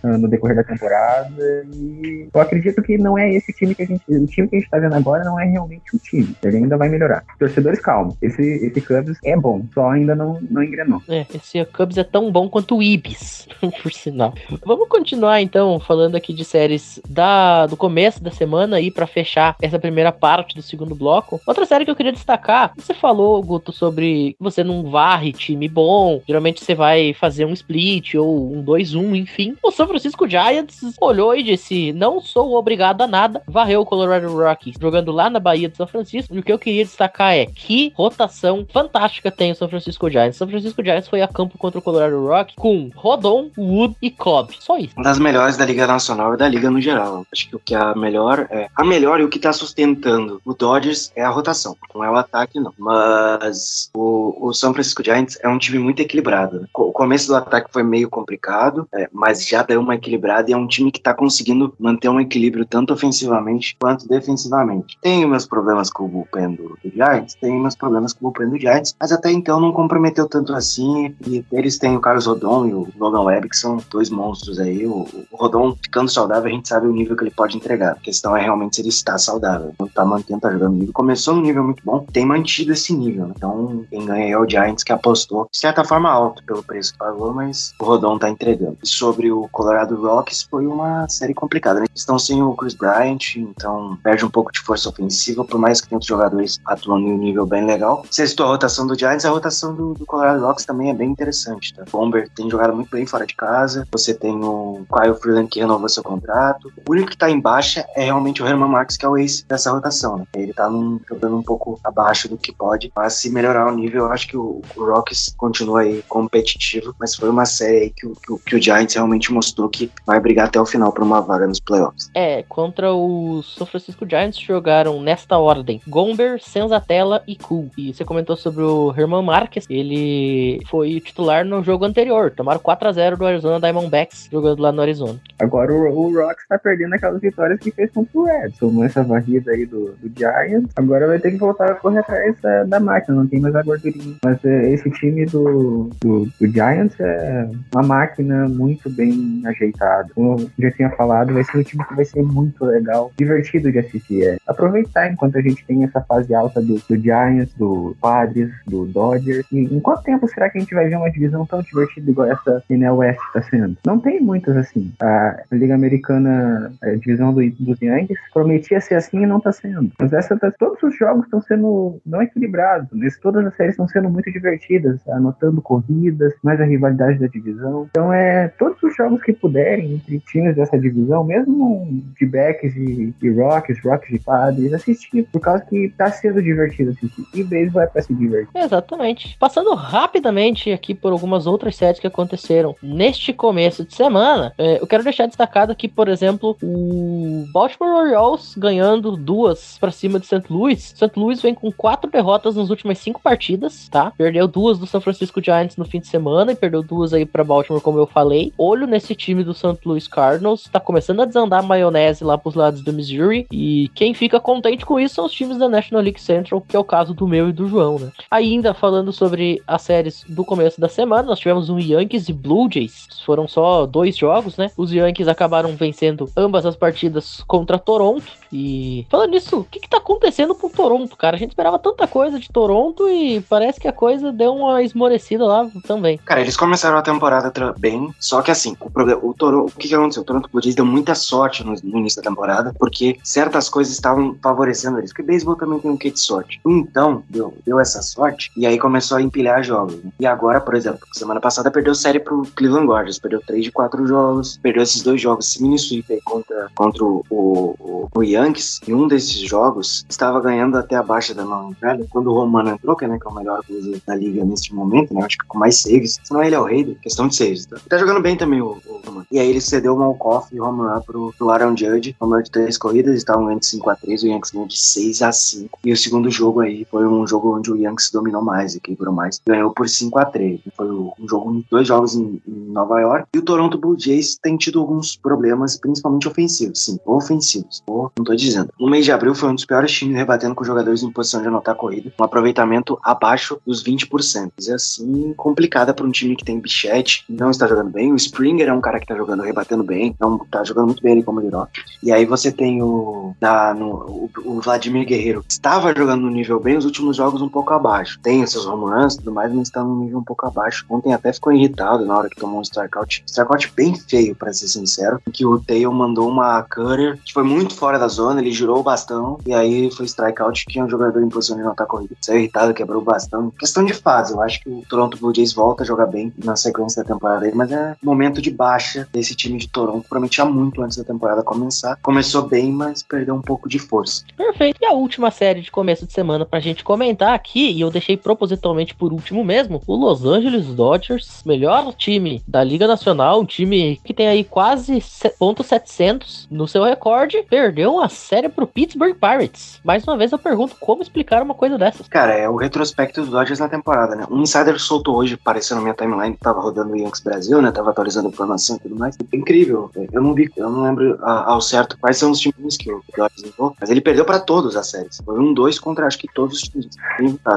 no 0.04 0.28
decorrer 0.28 0.56
da 0.56 0.64
temporada 0.64 1.66
e 1.74 2.28
eu 2.34 2.42
acredito 2.42 2.82
que 2.82 2.98
não 2.98 3.18
é 3.18 3.32
esse 3.34 3.54
time 3.54 3.76
que 3.76 3.84
a 3.84 3.86
gente, 3.86 4.04
o 4.08 4.26
time 4.26 4.48
que 4.48 4.56
a 4.56 4.60
gente 4.60 4.70
tá 4.70 4.80
vendo 4.80 4.96
agora 4.96 5.24
não 5.24 5.40
é 5.40 5.46
realmente 5.46 5.96
o 5.96 6.00
time, 6.00 6.36
ele 6.44 6.58
ainda 6.58 6.78
vai 6.78 6.90
melhorar. 6.90 7.24
Torcedores, 7.40 7.80
calma, 7.80 8.14
esse, 8.22 8.42
esse 8.42 8.82
Cubs 8.82 9.18
é 9.24 9.36
bom, 9.36 9.66
só 9.74 9.90
ainda 9.92 10.16
não, 10.16 10.40
não 10.50 10.64
engrenou. 10.64 11.02
É, 11.10 11.26
esse 11.34 11.64
Cubs 11.66 11.98
é 11.98 12.04
tão 12.04 12.32
bom 12.32 12.50
quanto 12.50 12.78
o 12.78 12.84
Ibis, 12.84 13.48
por 13.82 13.92
sinal. 13.92 14.34
Vamos 14.66 14.88
continuar 14.88 15.42
então 15.42 15.80
falando 15.80 16.16
aqui 16.16 16.34
de 16.34 16.46
séries 16.46 17.00
da, 17.08 17.66
do 17.66 17.78
começo 17.78 18.24
da 18.24 18.32
semana 18.32 18.78
aí 18.78 18.92
para 18.92 19.08
fechar 19.08 19.56
essa 19.62 19.80
primeira 19.80 20.12
parte 20.12 20.56
do 20.56 20.62
segundo 20.62 20.96
bloco. 20.96 21.42
Outra 21.46 21.66
série 21.66 21.86
que 21.86 21.92
eu 21.92 21.96
queria 21.96 22.12
destacar, 22.12 22.74
você 22.76 22.94
falou, 22.94 23.42
Guto, 23.42 23.72
sobre 23.72 24.36
você 24.40 24.64
não 24.64 24.90
varre 24.90 25.32
time 25.32 25.68
bom, 25.68 26.22
geralmente 26.28 26.64
você 26.64 26.76
vai 26.76 27.14
fazer 27.14 27.46
um 27.46 27.54
split 27.54 28.16
ou 28.16 28.54
um 28.54 28.64
2-1, 28.64 29.16
enfim. 29.16 29.53
O 29.62 29.72
São 29.72 29.88
Francisco 29.88 30.28
Giants 30.28 30.82
olhou 31.00 31.36
e 31.36 31.44
disse: 31.44 31.94
Não 31.94 32.20
sou 32.20 32.54
obrigado 32.56 33.02
a 33.02 33.08
nada, 33.08 33.42
varreu 33.48 33.82
o 33.82 33.86
Colorado 33.86 34.28
Rockies, 34.36 34.76
jogando 34.80 35.12
lá 35.12 35.30
na 35.30 35.40
Bahia 35.40 35.70
de 35.70 35.78
São 35.78 35.88
Francisco. 35.88 36.34
E 36.34 36.40
o 36.40 36.44
que 36.44 36.52
eu 36.52 36.60
queria 36.60 36.84
destacar 36.84 37.34
é 37.34 37.46
que 37.46 37.94
rotação 37.96 38.66
fantástica 38.72 39.32
tem 39.32 39.52
o 39.52 39.56
São 39.56 39.70
Francisco 39.70 40.10
Giants. 40.10 40.38
São 40.38 40.48
Francisco 40.48 40.84
Giants 40.84 41.08
foi 41.08 41.22
a 41.22 41.28
campo 41.28 41.58
contra 41.58 41.80
o 41.80 41.82
Colorado 41.82 42.26
Rockies 42.26 42.56
com 42.56 42.90
Rodon, 42.96 43.50
Wood 43.58 43.96
e 44.02 44.10
Cobb. 44.10 44.56
Só 44.60 44.78
isso. 44.78 44.94
Uma 44.96 45.04
das 45.04 45.20
melhores 45.20 45.58
da 45.58 45.66
Liga 45.66 45.88
Nacional 45.88 46.34
e 46.34 46.38
da 46.38 46.48
Liga 46.48 46.70
no 46.70 46.82
geral. 46.82 47.26
Acho 47.32 47.50
que 47.50 47.56
o 47.56 47.60
que 47.60 47.76
é 47.76 47.78
a 47.78 47.96
melhor 47.96 48.48
é. 48.50 48.68
A 48.76 48.84
melhor 48.84 49.20
e 49.20 49.24
o 49.24 49.30
que 49.30 49.40
tá 49.40 49.54
sustentando 49.54 50.42
o 50.46 50.54
Dodgers 50.54 51.12
é 51.16 51.24
a 51.24 51.30
rotação. 51.30 51.76
Não 51.94 52.04
é 52.04 52.10
o 52.10 52.16
ataque, 52.16 52.60
não. 52.60 52.74
Mas 52.78 53.90
o, 53.94 54.48
o 54.48 54.54
São 54.54 54.74
Francisco 54.74 55.04
Giants 55.04 55.38
é 55.42 55.48
um 55.48 55.58
time 55.58 55.80
muito 55.80 56.02
equilibrado. 56.02 56.62
Né? 56.62 56.68
O 56.74 56.92
começo 56.92 57.28
do 57.28 57.36
ataque 57.36 57.72
foi 57.72 57.84
meio 57.84 58.10
complicado, 58.10 58.88
é, 58.94 59.10
mas 59.12 59.43
já 59.50 59.64
deu 59.64 59.82
uma 59.82 59.96
equilibrada 59.96 60.50
e 60.50 60.54
é 60.54 60.58
um 60.58 60.68
time 60.68 60.92
que 60.92 61.02
tá 61.02 61.14
conseguindo 61.14 61.74
manter 61.80 62.10
um 62.10 62.20
equilíbrio 62.20 62.66
tanto 62.66 62.94
ofensivamente 62.94 63.76
quanto 63.80 64.08
defensivamente. 64.08 64.98
Tem 65.02 65.26
meus 65.28 65.46
problemas 65.46 65.90
com 65.90 66.06
o 66.06 66.08
bullpen 66.08 66.56
do, 66.56 66.78
do 66.84 66.92
Giants, 66.94 67.36
tem 67.36 67.60
meus 67.60 67.76
problemas 67.76 68.14
com 68.14 68.20
o 68.20 68.32
bullpen 68.32 68.50
do 68.50 68.60
Giants, 68.60 68.96
mas 69.00 69.12
até 69.12 69.32
então 69.32 69.60
não 69.60 69.72
comprometeu 69.72 70.28
tanto 70.28 70.54
assim. 70.54 71.16
E 71.26 71.44
eles 71.52 71.78
têm 71.78 71.96
o 71.96 72.02
Carlos 72.02 72.26
Rodon 72.26 72.68
e 72.68 72.74
o 72.74 72.88
Logan 72.98 73.22
Webb, 73.22 73.50
que 73.50 73.58
são 73.58 73.78
dois 73.90 74.10
monstros 74.10 74.60
aí. 74.60 74.86
O, 74.86 75.08
o 75.32 75.36
Rodon 75.36 75.76
ficando 75.82 76.10
saudável, 76.10 76.50
a 76.50 76.54
gente 76.54 76.68
sabe 76.68 76.88
o 76.88 76.92
nível 76.92 77.16
que 77.16 77.24
ele 77.24 77.32
pode 77.32 77.58
entregar. 77.58 77.94
A 77.94 77.96
questão 77.96 78.36
é 78.36 78.42
realmente 78.42 78.76
se 78.76 78.82
ele 78.82 78.90
está 78.90 79.18
saudável. 79.18 79.74
Não 79.80 79.88
tá 79.88 80.06
mantendo, 80.06 80.42
tá 80.42 80.52
jogando 80.52 80.76
nível. 80.76 80.94
Começou 80.94 81.36
no 81.36 81.42
nível 81.42 81.64
muito 81.64 81.84
bom, 81.84 82.06
tem 82.12 82.26
mantido 82.26 82.74
esse 82.74 82.94
nível. 82.94 83.32
Então, 83.36 83.86
quem 83.90 84.06
ganha 84.06 84.34
é 84.34 84.38
o 84.38 84.48
Giants, 84.48 84.84
que 84.84 84.92
apostou, 84.92 85.48
de 85.52 85.58
certa 85.58 85.84
forma, 85.84 86.10
alto 86.10 86.44
pelo 86.44 86.64
preço 86.64 86.94
que 86.94 87.00
pagou, 87.00 87.34
mas 87.34 87.74
o 87.80 87.86
Rodon 87.86 88.18
tá 88.18 88.30
entregando. 88.30 88.78
E 88.84 88.88
sobre 88.88 89.32
o 89.34 89.48
Colorado 89.50 89.96
Rocks, 90.02 90.44
foi 90.44 90.66
uma 90.66 91.08
série 91.10 91.34
complicada. 91.34 91.80
Né? 91.80 91.86
Estão 91.94 92.18
sem 92.18 92.42
o 92.42 92.54
Chris 92.54 92.74
Bryant, 92.74 93.36
então 93.36 93.98
perde 94.04 94.26
um 94.26 94.30
pouco 94.30 94.52
de 94.52 94.60
força 94.62 94.90
ofensiva, 94.90 95.44
por 95.44 95.60
mais 95.60 95.82
que 95.82 95.90
tenha 95.90 95.98
outros 95.98 96.08
jogadores 96.08 96.60
atuando 96.66 97.08
em 97.08 97.14
um 97.14 97.18
nível 97.18 97.46
bem 97.46 97.66
legal. 97.66 98.06
Sextou 98.10 98.46
a 98.46 98.50
rotação 98.50 98.88
do 98.88 98.98
Giants, 98.98 99.26
a 99.26 99.30
rotação 99.30 99.76
do, 99.76 99.94
do 99.94 100.06
Colorado 100.06 100.46
Rocks 100.46 100.66
também 100.66 100.90
é 100.90 100.94
bem 100.94 101.10
interessante. 101.10 101.74
Tá? 101.74 101.84
O 101.88 101.92
Bomber 101.92 102.30
tem 102.30 102.50
jogado 102.50 102.76
muito 102.76 102.90
bem 102.90 103.06
fora 103.06 103.26
de 103.26 103.36
casa. 103.36 103.88
Você 103.92 104.14
tem 104.14 104.44
o 104.44 104.86
Kyle 104.92 105.16
Freeland 105.16 105.48
que 105.48 105.60
renovou 105.60 105.90
seu 105.90 106.04
contrato. 106.04 106.72
O 106.88 106.92
único 106.92 107.12
que 107.12 107.18
tá 107.18 107.30
em 107.30 107.40
baixa 107.40 107.86
é 107.96 108.04
realmente 108.04 108.42
o 108.42 108.48
Herman 108.48 108.70
Marques, 108.70 108.98
que 108.98 109.06
é 109.06 109.10
o 109.10 109.18
ace 109.18 109.46
dessa 109.46 109.72
rotação. 109.72 110.18
Né? 110.18 110.26
Ele 110.36 110.54
tá 110.54 110.70
num, 110.70 111.00
jogando 111.08 111.38
um 111.38 111.44
pouco 111.44 111.80
abaixo 111.84 112.28
do 112.28 112.38
que 112.38 112.52
pode, 112.54 112.92
mas 112.96 113.14
se 113.14 113.30
melhorar 113.30 113.72
o 113.72 113.76
nível, 113.76 114.06
eu 114.06 114.12
acho 114.12 114.28
que 114.28 114.38
o, 114.38 114.62
o 114.76 114.86
Rocks 114.86 115.34
continua 115.38 115.82
aí 115.82 116.04
competitivo. 116.08 116.96
Mas 117.00 117.16
foi 117.16 117.30
uma 117.30 117.46
série 117.46 117.94
que, 117.96 118.08
que, 118.08 118.38
que 118.46 118.56
o 118.56 118.62
Giants 118.62 118.94
realmente 118.94 119.23
mostrou 119.32 119.70
que 119.70 119.92
vai 120.06 120.20
brigar 120.20 120.48
até 120.48 120.60
o 120.60 120.66
final 120.66 120.92
por 120.92 121.04
uma 121.04 121.22
vaga 121.22 121.48
nos 121.48 121.60
playoffs. 121.60 122.10
É, 122.14 122.44
contra 122.44 122.94
o 122.94 123.42
São 123.44 123.66
Francisco 123.68 124.08
Giants 124.08 124.40
jogaram 124.40 125.02
nesta 125.02 125.38
ordem: 125.38 125.82
Gomber, 125.88 126.42
Senzatella 126.42 127.24
e 127.28 127.36
Cool. 127.36 127.70
E 127.78 127.94
você 127.94 128.04
comentou 128.04 128.36
sobre 128.36 128.64
o 128.64 128.94
Herman 128.96 129.24
Marques, 129.24 129.66
ele 129.70 130.62
foi 130.68 131.00
titular 131.00 131.46
no 131.46 131.64
jogo 131.64 131.86
anterior. 131.86 132.32
Tomaram 132.32 132.60
4 132.60 132.90
a 132.90 132.92
0 132.92 133.18
do 133.18 133.26
Arizona 133.26 133.60
Diamondbacks 133.60 134.28
jogando 134.32 134.62
lá 134.62 134.72
no 134.72 134.82
Arizona. 134.82 135.20
Agora 135.40 135.74
o, 135.74 136.08
o 136.08 136.14
Rocks 136.14 136.46
tá 136.48 136.58
perdendo 136.58 136.94
aquelas 136.94 137.22
vitórias 137.22 137.60
que 137.60 137.72
fez 137.72 137.92
contra 137.92 138.20
o 138.20 138.24
Reds. 138.26 138.58
Tomou 138.58 138.84
essa 138.84 139.04
varrida 139.04 139.52
aí 139.52 139.66
do, 139.66 139.94
do 140.02 140.12
Giants. 140.18 140.72
Agora 140.76 141.08
vai 141.08 141.20
ter 141.20 141.32
que 141.32 141.38
voltar 141.38 141.72
a 141.72 141.76
correr 141.76 142.00
atrás 142.00 142.36
da, 142.42 142.64
da 142.64 142.80
máquina, 142.80 143.18
não 143.18 143.28
tem 143.28 143.40
mais 143.40 143.56
a 143.56 143.62
gordurinha. 143.62 144.16
Mas 144.24 144.44
é, 144.46 144.72
esse 144.72 144.90
time 144.92 145.26
do, 145.26 145.90
do, 146.02 146.28
do, 146.40 146.48
Giants 146.48 147.00
é 147.00 147.50
uma 147.74 147.84
máquina 147.84 148.48
muito 148.48 148.90
bem 148.90 149.13
ajeitada. 149.46 150.10
Como 150.14 150.40
eu 150.40 150.50
já 150.60 150.72
tinha 150.72 150.90
falado, 150.92 151.34
vai 151.34 151.44
ser 151.44 151.58
um 151.58 151.64
time 151.64 151.84
que 151.86 151.96
vai 151.96 152.06
ser 152.06 152.24
muito 152.24 152.64
legal, 152.66 153.12
divertido 153.18 153.72
de 153.72 153.80
assistir. 153.80 154.24
É 154.24 154.38
aproveitar 154.48 155.12
enquanto 155.12 155.38
a 155.38 155.42
gente 155.42 155.66
tem 155.66 155.84
essa 155.84 156.02
fase 156.02 156.34
alta 156.34 156.62
do, 156.62 156.76
do 156.76 156.98
Giants, 156.98 157.54
do 157.56 157.96
Padres, 158.00 158.52
do 158.68 158.86
Dodgers. 158.86 159.46
E 159.52 159.60
em 159.60 159.80
quanto 159.80 160.04
tempo 160.04 160.28
será 160.28 160.50
que 160.50 160.58
a 160.58 160.62
gente 160.62 160.74
vai 160.74 160.88
ver 160.88 160.98
uma 160.98 161.12
divisão 161.12 161.46
tão 161.46 161.62
divertida 161.62 162.10
igual 162.10 162.32
essa 162.32 162.64
NL 162.70 162.98
West 162.98 163.20
está 163.28 163.42
sendo? 163.42 163.78
Não 163.86 164.00
tem 164.00 164.20
muitas 164.22 164.56
assim. 164.58 164.94
A 165.02 165.44
Liga 165.52 165.76
Americana, 165.76 166.74
a 166.82 166.90
divisão 166.92 167.34
do, 167.34 167.42
dos 167.52 167.82
Yankees, 167.82 168.20
prometia 168.34 168.80
ser 168.82 168.96
assim 168.96 169.24
e 169.24 169.26
não 169.26 169.38
está 169.38 169.52
sendo. 169.52 169.92
Mas 170.00 170.14
essa, 170.14 170.38
tá, 170.38 170.52
todos 170.58 170.82
os 170.84 170.96
jogos 170.98 171.26
estão 171.26 171.42
sendo 171.42 172.00
não 172.06 172.22
equilibrados, 172.22 172.88
mas 172.92 173.18
todas 173.20 173.46
as 173.46 173.56
séries 173.56 173.74
estão 173.74 173.88
sendo 173.88 174.10
muito 174.10 174.32
divertidas, 174.32 175.08
anotando 175.08 175.62
corridas, 175.62 176.34
mais 176.44 176.60
a 176.60 176.66
rivalidade 176.66 177.20
da 177.20 177.28
divisão. 177.28 177.88
Então 177.90 178.14
é 178.14 178.48
todos 178.48 178.82
os 178.84 178.96
jogos 178.96 179.03
que 179.24 179.34
puderem 179.34 179.94
entre 179.94 180.20
times 180.20 180.56
dessa 180.56 180.78
divisão, 180.78 181.24
mesmo 181.24 182.04
de 182.20 182.26
backs 182.26 182.76
e, 182.76 183.14
e 183.22 183.30
rocks, 183.30 183.80
rocks 183.84 184.10
e 184.12 184.20
padres, 184.20 184.74
assistir, 184.74 185.28
por 185.32 185.40
causa 185.40 185.64
que 185.64 185.94
tá 185.98 186.12
sendo 186.12 186.42
divertido 186.42 186.92
assistir. 186.92 187.24
E 187.34 187.44
beisebol 187.44 187.82
é 187.82 187.88
pra 187.88 188.02
se 188.02 188.14
divertir. 188.14 188.50
Exatamente. 188.56 189.38
Passando 189.40 189.74
rapidamente 189.74 190.72
aqui 190.72 190.94
por 190.94 191.12
algumas 191.12 191.48
outras 191.48 191.76
séries 191.76 192.00
que 192.00 192.08
aconteceram 192.08 192.76
neste 192.82 193.34
começo 193.34 193.86
de 193.86 193.96
semana, 193.96 194.54
é, 194.58 194.82
eu 194.82 194.88
quero 194.88 195.04
deixar 195.04 195.28
destacado 195.28 195.72
aqui, 195.72 195.88
por 195.88 196.08
exemplo, 196.08 196.58
o 196.62 197.46
Baltimore 197.54 198.06
Orioles 198.06 198.56
ganhando 198.58 199.16
duas 199.16 199.78
pra 199.78 199.92
cima 199.92 200.20
de 200.20 200.26
St. 200.26 200.44
Louis. 200.50 200.94
St. 200.96 201.12
Louis 201.16 201.42
vem 201.42 201.54
com 201.54 201.72
quatro 201.72 202.10
derrotas 202.10 202.56
nas 202.56 202.70
últimas 202.70 202.98
cinco 203.00 203.22
partidas, 203.22 203.88
tá? 203.90 204.12
Perdeu 204.18 204.48
duas 204.48 204.78
do 204.78 204.88
San 204.88 205.02
Francisco 205.02 205.42
Giants 205.42 205.78
no 205.78 205.86
fim 205.86 206.00
de 206.00 206.08
semana 206.08 206.52
e 206.52 206.56
perdeu 206.56 206.84
duas 206.84 207.14
aí 207.14 207.26
pra 207.26 207.44
Baltimore, 207.44 207.82
como 207.82 208.00
eu 208.00 208.08
falei. 208.08 208.54
Olho 208.58 208.88
nesse 208.94 209.16
time 209.16 209.44
do 209.44 209.54
St. 209.54 209.80
Louis 209.84 210.08
Cardinals, 210.08 210.70
tá 210.72 210.80
começando 210.80 211.22
a 211.22 211.26
desandar 211.26 211.60
a 211.60 211.64
maionese 211.64 212.24
lá 212.24 212.38
pros 212.38 212.54
lados 212.54 212.82
do 212.82 212.94
Missouri. 212.94 213.48
E 213.52 213.90
quem 213.96 214.14
fica 214.14 214.40
contente 214.40 214.86
com 214.86 215.00
isso 215.00 215.16
são 215.16 215.26
os 215.26 215.34
times 215.34 215.58
da 215.58 215.68
National 215.68 216.04
League 216.04 216.22
Central, 216.22 216.62
que 216.62 216.76
é 216.76 216.80
o 216.80 216.84
caso 216.84 217.14
do 217.14 217.28
meu 217.28 217.50
e 217.50 217.54
do 217.54 217.68
João, 217.68 217.98
né? 217.98 218.12
Ainda 218.30 218.74
falando 218.74 219.12
sobre 219.12 219.62
as 219.68 219.82
séries 219.82 220.24
do 220.30 220.46
começo 220.46 220.80
da 220.80 220.88
semana, 220.88 221.24
nós 221.24 221.40
tivemos 221.40 221.70
um 221.70 221.80
Yankees 221.80 222.30
e 222.30 222.34
Blue 222.34 222.70
Jays. 222.72 223.08
Foram 223.26 223.48
só 223.48 223.86
dois 223.86 224.16
jogos, 224.16 224.58
né? 224.58 224.70
Os 224.78 224.92
Yankees 224.92 225.28
acabaram 225.28 225.76
vencendo 225.76 226.30
ambas 226.38 226.66
as 226.66 226.76
partidas 226.76 227.44
contra 227.48 227.80
Toronto. 227.80 228.26
E 228.52 229.08
falando 229.10 229.32
nisso, 229.32 229.60
o 229.60 229.64
que, 229.64 229.80
que 229.80 229.90
tá 229.90 229.98
acontecendo 229.98 230.54
com 230.54 230.70
Toronto, 230.70 231.18
cara? 231.18 231.36
A 231.36 231.40
gente 231.40 231.50
esperava 231.50 231.80
tanta 231.80 232.08
coisa 232.08 232.40
de 232.40 232.50
Toronto 232.50 233.10
e 233.10 233.42
parece 233.42 233.80
que 233.80 233.88
a 233.88 233.94
coisa 233.94 234.32
deu 234.32 234.54
uma 234.56 234.84
esmorecida 234.84 235.46
lá 235.46 235.68
também. 235.88 236.20
Cara, 236.20 236.42
eles 236.42 236.56
começaram 236.56 236.98
a 236.98 237.02
temporada 237.02 237.52
bem, 237.80 238.14
só 238.20 238.42
que 238.42 238.52
assim, 238.52 238.76
o 238.86 238.92
problema, 238.92 239.20
o 239.24 239.34
Toronto, 239.34 239.72
o 239.74 239.78
que, 239.78 239.88
que 239.88 239.96
aconteceu? 239.96 240.22
O 240.22 240.26
Toronto 240.26 240.50
Blue 240.52 240.62
Jays 240.62 240.76
deu 240.76 240.86
muita 240.86 241.16
sorte 241.16 241.64
no, 241.64 241.74
no 241.84 242.00
início 242.00 242.22
da 242.22 242.30
temporada, 242.30 242.74
porque 242.78 243.18
certas 243.24 243.70
coisas 243.70 243.94
estavam 243.94 244.36
favorecendo 244.42 244.98
eles, 245.00 245.12
porque 245.12 245.24
beisebol 245.24 245.56
também 245.56 245.80
tem 245.80 245.92
um 245.92 245.98
quê 245.98 246.12
de 246.12 246.20
sorte. 246.20 246.60
Então, 246.66 247.24
deu, 247.30 247.54
deu 247.66 247.80
essa 247.80 248.02
sorte, 248.02 248.52
e 248.56 248.66
aí 248.66 248.78
começou 248.78 249.18
a 249.18 249.22
empilhar 249.22 249.64
jogos. 249.64 249.96
né? 250.04 250.12
E 250.20 250.26
agora, 250.26 250.60
por 250.62 250.76
exemplo, 250.76 251.00
semana 251.14 251.40
passada 251.40 251.72
perdeu 251.72 251.96
série 251.96 252.20
pro 252.20 252.44
Cleveland 252.56 252.88
Guardians, 252.88 253.20
perdeu 253.20 253.42
3 253.46 253.66
de 253.66 253.72
4 253.72 254.08
jogos, 254.08 254.60
perdeu 254.62 254.84
esses 254.84 255.02
dois 255.02 255.22
jogos, 255.22 255.48
esse 255.48 255.62
mini 255.62 255.78
sweep 255.78 256.12
aí 256.12 256.22
contra, 256.22 256.70
contra 256.76 257.04
o, 257.04 257.24
o, 257.30 258.08
o 258.14 258.24
Yankees, 258.24 258.80
e 258.88 258.94
um 258.94 259.08
desses 259.08 259.38
jogos 259.38 260.06
estava 260.10 260.40
ganhando 260.40 260.78
até 260.78 260.96
abaixo 260.96 261.34
da 261.34 261.46
mão 261.46 261.76
velha, 261.82 262.06
quando 262.10 262.28
o 262.28 262.34
Romano 262.34 262.70
entrou, 262.70 262.96
que, 262.96 263.08
né, 263.08 263.18
que 263.20 263.28
é 263.28 263.32
o 263.32 263.36
melhor 263.36 263.64
closer 263.66 264.02
da 264.06 264.16
liga 264.16 264.44
neste 264.44 264.74
momento, 264.74 265.14
né, 265.14 265.24
acho 265.24 265.38
que 265.38 265.46
com 265.46 265.58
mais 265.58 265.82
saves, 265.82 266.20
senão 266.24 266.44
ele 266.44 266.56
é 266.56 266.60
o 266.60 266.64
rei, 266.64 266.98
questão 267.02 267.28
de 267.28 267.36
saves, 267.36 267.66
tá? 267.66 267.78
Tá 267.90 267.98
jogando 267.98 268.22
bem 268.22 268.36
também 268.36 268.62
o, 268.64 268.78
o 268.86 269.02
Romano. 269.06 269.28
E 269.32 269.40
aí 269.40 269.50
ele 269.50 269.62
cedeu 269.62 269.96
o 269.96 270.00
Malcoff 270.00 270.54
e 270.54 270.60
o 270.60 270.64
home 270.64 270.82
run 270.82 271.02
pro, 271.02 271.34
pro 271.38 271.50
Aaron 271.50 271.76
Judge, 271.76 272.16
home 272.20 272.34
run 272.34 272.44
de 272.44 272.52
três 272.52 272.78
corridas, 272.78 273.16
estavam 273.16 273.46
ganhando 273.46 273.62
de 273.62 273.68
5x3, 273.68 274.24
o 274.24 274.28
Yankees 274.28 274.52
ganhou 274.52 274.68
de 274.68 274.76
6x5, 274.76 275.70
e 275.84 275.92
o 275.92 275.98
segundo 275.98 276.30
jogo 276.30 276.62
aí 276.62 276.86
foi 276.90 277.08
um 277.08 277.26
jogo 277.28 277.56
onde 277.56 277.72
o 277.72 277.76
Yankees 277.76 278.12
dominou 278.12 278.42
mais, 278.42 278.76
equilibrou 278.76 279.14
mais, 279.14 279.42
ganhou 279.46 279.72
por 279.72 279.86
5x3, 279.86 280.62
foi 280.76 280.90
um 280.90 281.28
jogo, 281.28 281.64
dois 281.70 281.88
jogos 281.88 282.16
em, 282.16 282.42
em 282.48 282.72
Nova 282.72 283.00
York, 283.00 283.28
e 283.34 283.40
o 283.40 283.42
Toronto 283.42 283.78
Blue 283.78 283.98
Jays 283.98 284.38
tem 284.42 284.58
tido 284.58 284.80
alguns 284.80 285.16
problemas, 285.16 285.78
principalmente 285.78 286.28
ofensivos, 286.28 286.84
sim, 286.84 287.00
ofensivos, 287.06 287.84
não 287.88 288.24
tô 288.24 288.36
dizendo. 288.36 288.70
No 288.80 288.90
mês 288.90 289.06
de 289.06 289.12
abril 289.12 289.36
foi 289.36 289.50
um 289.50 289.56
dos 289.56 289.66
piores 289.66 289.92
times 289.92 290.16
rebatendo 290.16 290.56
com 290.56 290.64
jogadores 290.64 291.04
em 291.04 291.12
posição 291.12 291.42
de 291.42 291.48
anotar 291.48 291.76
corrida, 291.76 292.14
um 292.20 292.24
aproveitamento 292.24 292.98
abaixo 293.04 293.60
dos 293.66 293.84
20%. 293.84 294.52
Isso 294.58 294.72
é 294.72 294.76
assim, 294.76 295.34
complicada 295.36 295.94
para 295.94 296.06
um 296.06 296.12
time 296.12 296.36
que 296.36 296.46
tem 296.46 296.60
Bichette, 296.60 297.26
não 297.30 297.50
está 297.50 297.68
jogando 297.68 297.92
bem, 297.92 298.12
o 298.12 298.16
Springer 298.54 298.70
é 298.70 298.74
um 298.74 298.82
cara 298.82 299.00
que 299.00 299.08
tá 299.08 299.16
jogando, 299.16 299.44
rebatendo 299.44 299.84
bem, 299.84 300.08
então 300.08 300.40
tá 300.50 300.64
jogando 300.64 300.88
muito 300.88 301.02
bem 301.02 301.14
ali 301.14 301.24
como 301.24 301.40
Liró. 301.40 301.68
E 302.02 302.12
aí 302.12 302.26
você 302.26 302.52
tem 302.52 302.82
o, 302.82 303.36
na, 303.42 303.74
no, 303.74 303.88
o, 303.88 304.30
o 304.46 304.62
Vladimir 304.62 305.06
Guerreiro, 305.06 305.44
que 305.44 305.54
estava 305.54 305.94
jogando 305.96 306.22
no 306.22 306.30
nível 306.30 306.60
bem, 306.60 306.78
os 306.78 306.86
últimos 306.86 307.18
jogos 307.18 307.42
um 307.42 307.50
pouco 307.50 307.74
abaixo. 307.74 308.20
Tem 308.22 308.44
os 308.44 308.52
seus 308.52 308.66
runs 308.66 309.16
e 309.16 309.18
tudo 309.18 309.32
mais, 309.32 309.52
mas 309.52 309.68
está 309.68 309.84
num 309.84 310.04
nível 310.04 310.20
um 310.20 310.24
pouco 310.24 310.46
abaixo. 310.46 310.86
Ontem 310.90 311.14
até 311.14 311.34
ficou 311.34 311.52
irritado 311.52 312.06
na 312.06 312.18
hora 312.18 312.30
que 312.30 312.36
tomou 312.36 312.60
um 312.60 312.62
strikeout. 312.62 313.24
Strikeout 313.26 313.74
bem 313.76 313.96
feio, 313.96 314.36
para 314.36 314.54
ser 314.54 314.68
sincero, 314.68 315.20
que 315.32 315.46
o 315.46 315.60
Tail 315.60 315.92
mandou 315.92 316.30
uma 316.30 316.62
cutter 316.64 317.20
que 317.26 317.34
foi 317.34 317.44
muito 317.44 317.76
fora 317.76 317.98
da 317.98 318.08
zona, 318.08 318.42
ele 318.42 318.52
girou 318.52 318.80
o 318.80 318.84
bastão 318.84 319.40
e 319.46 319.54
aí 319.54 319.90
foi 319.92 320.06
strikeout 320.06 320.66
que 320.66 320.80
é 320.80 320.84
um 320.84 320.90
jogador 320.90 321.22
em 321.22 321.30
posição 321.30 321.56
de 321.56 321.64
anotar 321.64 321.86
a 321.86 321.90
corrida. 321.90 322.16
Saiu 322.22 322.40
irritado, 322.40 322.74
quebrou 322.74 323.02
o 323.02 323.06
bastão. 323.06 323.52
Questão 323.60 323.84
de 323.84 323.94
fase, 323.94 324.34
eu 324.34 324.42
acho 324.42 324.62
que 324.62 324.70
o 324.70 324.84
Toronto 324.88 325.18
Blue 325.18 325.34
Jays 325.34 325.54
volta 325.54 325.84
a 325.84 325.86
jogar 325.86 326.08
bem 326.08 326.34
na 326.44 326.56
sequência 326.56 327.04
da 327.04 327.14
temporada 327.14 327.34
mas 327.54 327.72
é 327.72 327.96
momento 328.04 328.42
de 328.44 328.52
baixa 328.52 329.08
desse 329.12 329.34
time 329.36 329.58
de 329.58 329.68
Toronto, 329.68 330.06
prometia 330.08 330.46
muito 330.46 330.82
antes 330.82 330.98
da 330.98 331.04
temporada 331.04 331.42
começar. 331.42 331.98
Começou 332.02 332.44
bem, 332.44 332.72
mas 332.72 333.02
perdeu 333.02 333.34
um 333.36 333.42
pouco 333.42 333.68
de 333.68 333.80
força. 333.80 334.24
Perfeito. 334.38 334.78
E 334.82 334.86
a 334.86 334.92
última 334.94 335.32
série 335.32 335.62
de 335.62 335.72
começo 335.72 336.06
de 336.06 336.14
semana 336.14 336.46
pra 336.46 336.60
gente 336.60 336.84
comentar 336.84 337.34
aqui, 337.34 337.72
e 337.72 337.82
eu 337.82 337.90
deixei 337.90 338.18
propositalmente 338.18 338.94
por 338.94 339.12
último 339.14 339.44
mesmo, 339.44 339.82
o 339.88 339.96
Los 339.96 340.26
Angeles 340.26 340.66
Dodgers, 340.68 341.42
melhor 341.46 341.94
time 341.94 342.44
da 342.48 342.64
Liga 342.64 342.86
Nacional, 342.86 343.40
um 343.42 343.46
time 343.46 344.00
que 344.04 344.14
tem 344.14 344.28
aí 344.28 344.44
quase 344.44 345.00
se- 345.02 345.30
ponto 345.30 345.64
.700 345.64 346.48
no 346.52 346.68
seu 346.68 346.84
recorde, 346.84 347.44
perdeu 347.50 347.94
uma 347.96 348.10
série 348.10 348.50
pro 348.50 348.68
Pittsburgh 348.68 349.16
Pirates. 349.16 349.80
Mais 349.84 350.04
uma 350.06 350.18
vez 350.18 350.32
eu 350.32 350.38
pergunto 350.40 350.76
como 350.80 351.02
explicar 351.02 351.42
uma 351.42 351.54
coisa 351.54 351.78
dessas. 351.78 352.08
Cara, 352.08 352.34
é 352.34 352.50
o 352.50 352.56
retrospecto 352.56 353.22
dos 353.22 353.30
Dodgers 353.30 353.60
na 353.60 353.70
temporada, 353.70 354.16
né? 354.16 354.26
Um 354.30 354.42
insider 354.42 354.80
soltou 354.80 355.16
hoje, 355.16 355.36
apareceu 355.36 355.76
na 355.76 355.82
minha 355.82 355.94
timeline, 355.94 356.36
tava 356.38 356.60
rodando 356.60 356.92
o 356.94 356.98
Yankees 356.98 357.22
Brasil, 357.22 357.62
né? 357.62 357.72
Tava 357.72 357.92
atualizando 357.92 358.32
a 358.34 358.36
informação 358.36 358.76
e 358.76 358.80
tudo 358.80 358.96
mais. 358.96 359.18
Incrível. 359.32 359.90
Eu 360.12 360.22
não 360.22 360.34
vi, 360.34 360.50
eu 360.58 360.70
não 360.70 360.82
lembro 360.82 361.18
ao 361.22 361.62
certo 361.62 361.98
quais 362.00 362.18
são 362.18 362.32
os 362.32 362.40
times 362.40 362.78
que 362.78 362.92
o 362.92 363.04
Dodgers 363.16 363.44
levou, 363.44 363.76
mas 363.80 363.90
ele 363.90 364.02
perdeu 364.02 364.26
pra 364.26 364.40
todos 364.40 364.76
as 364.76 364.90
séries. 364.90 365.22
Foi 365.24 365.40
um 365.40 365.54
dois 365.54 365.80
contra 365.80 366.08
acho 366.08 366.18
que 366.18 366.28
todos 366.34 366.58
os 366.58 366.64
times. 366.64 366.90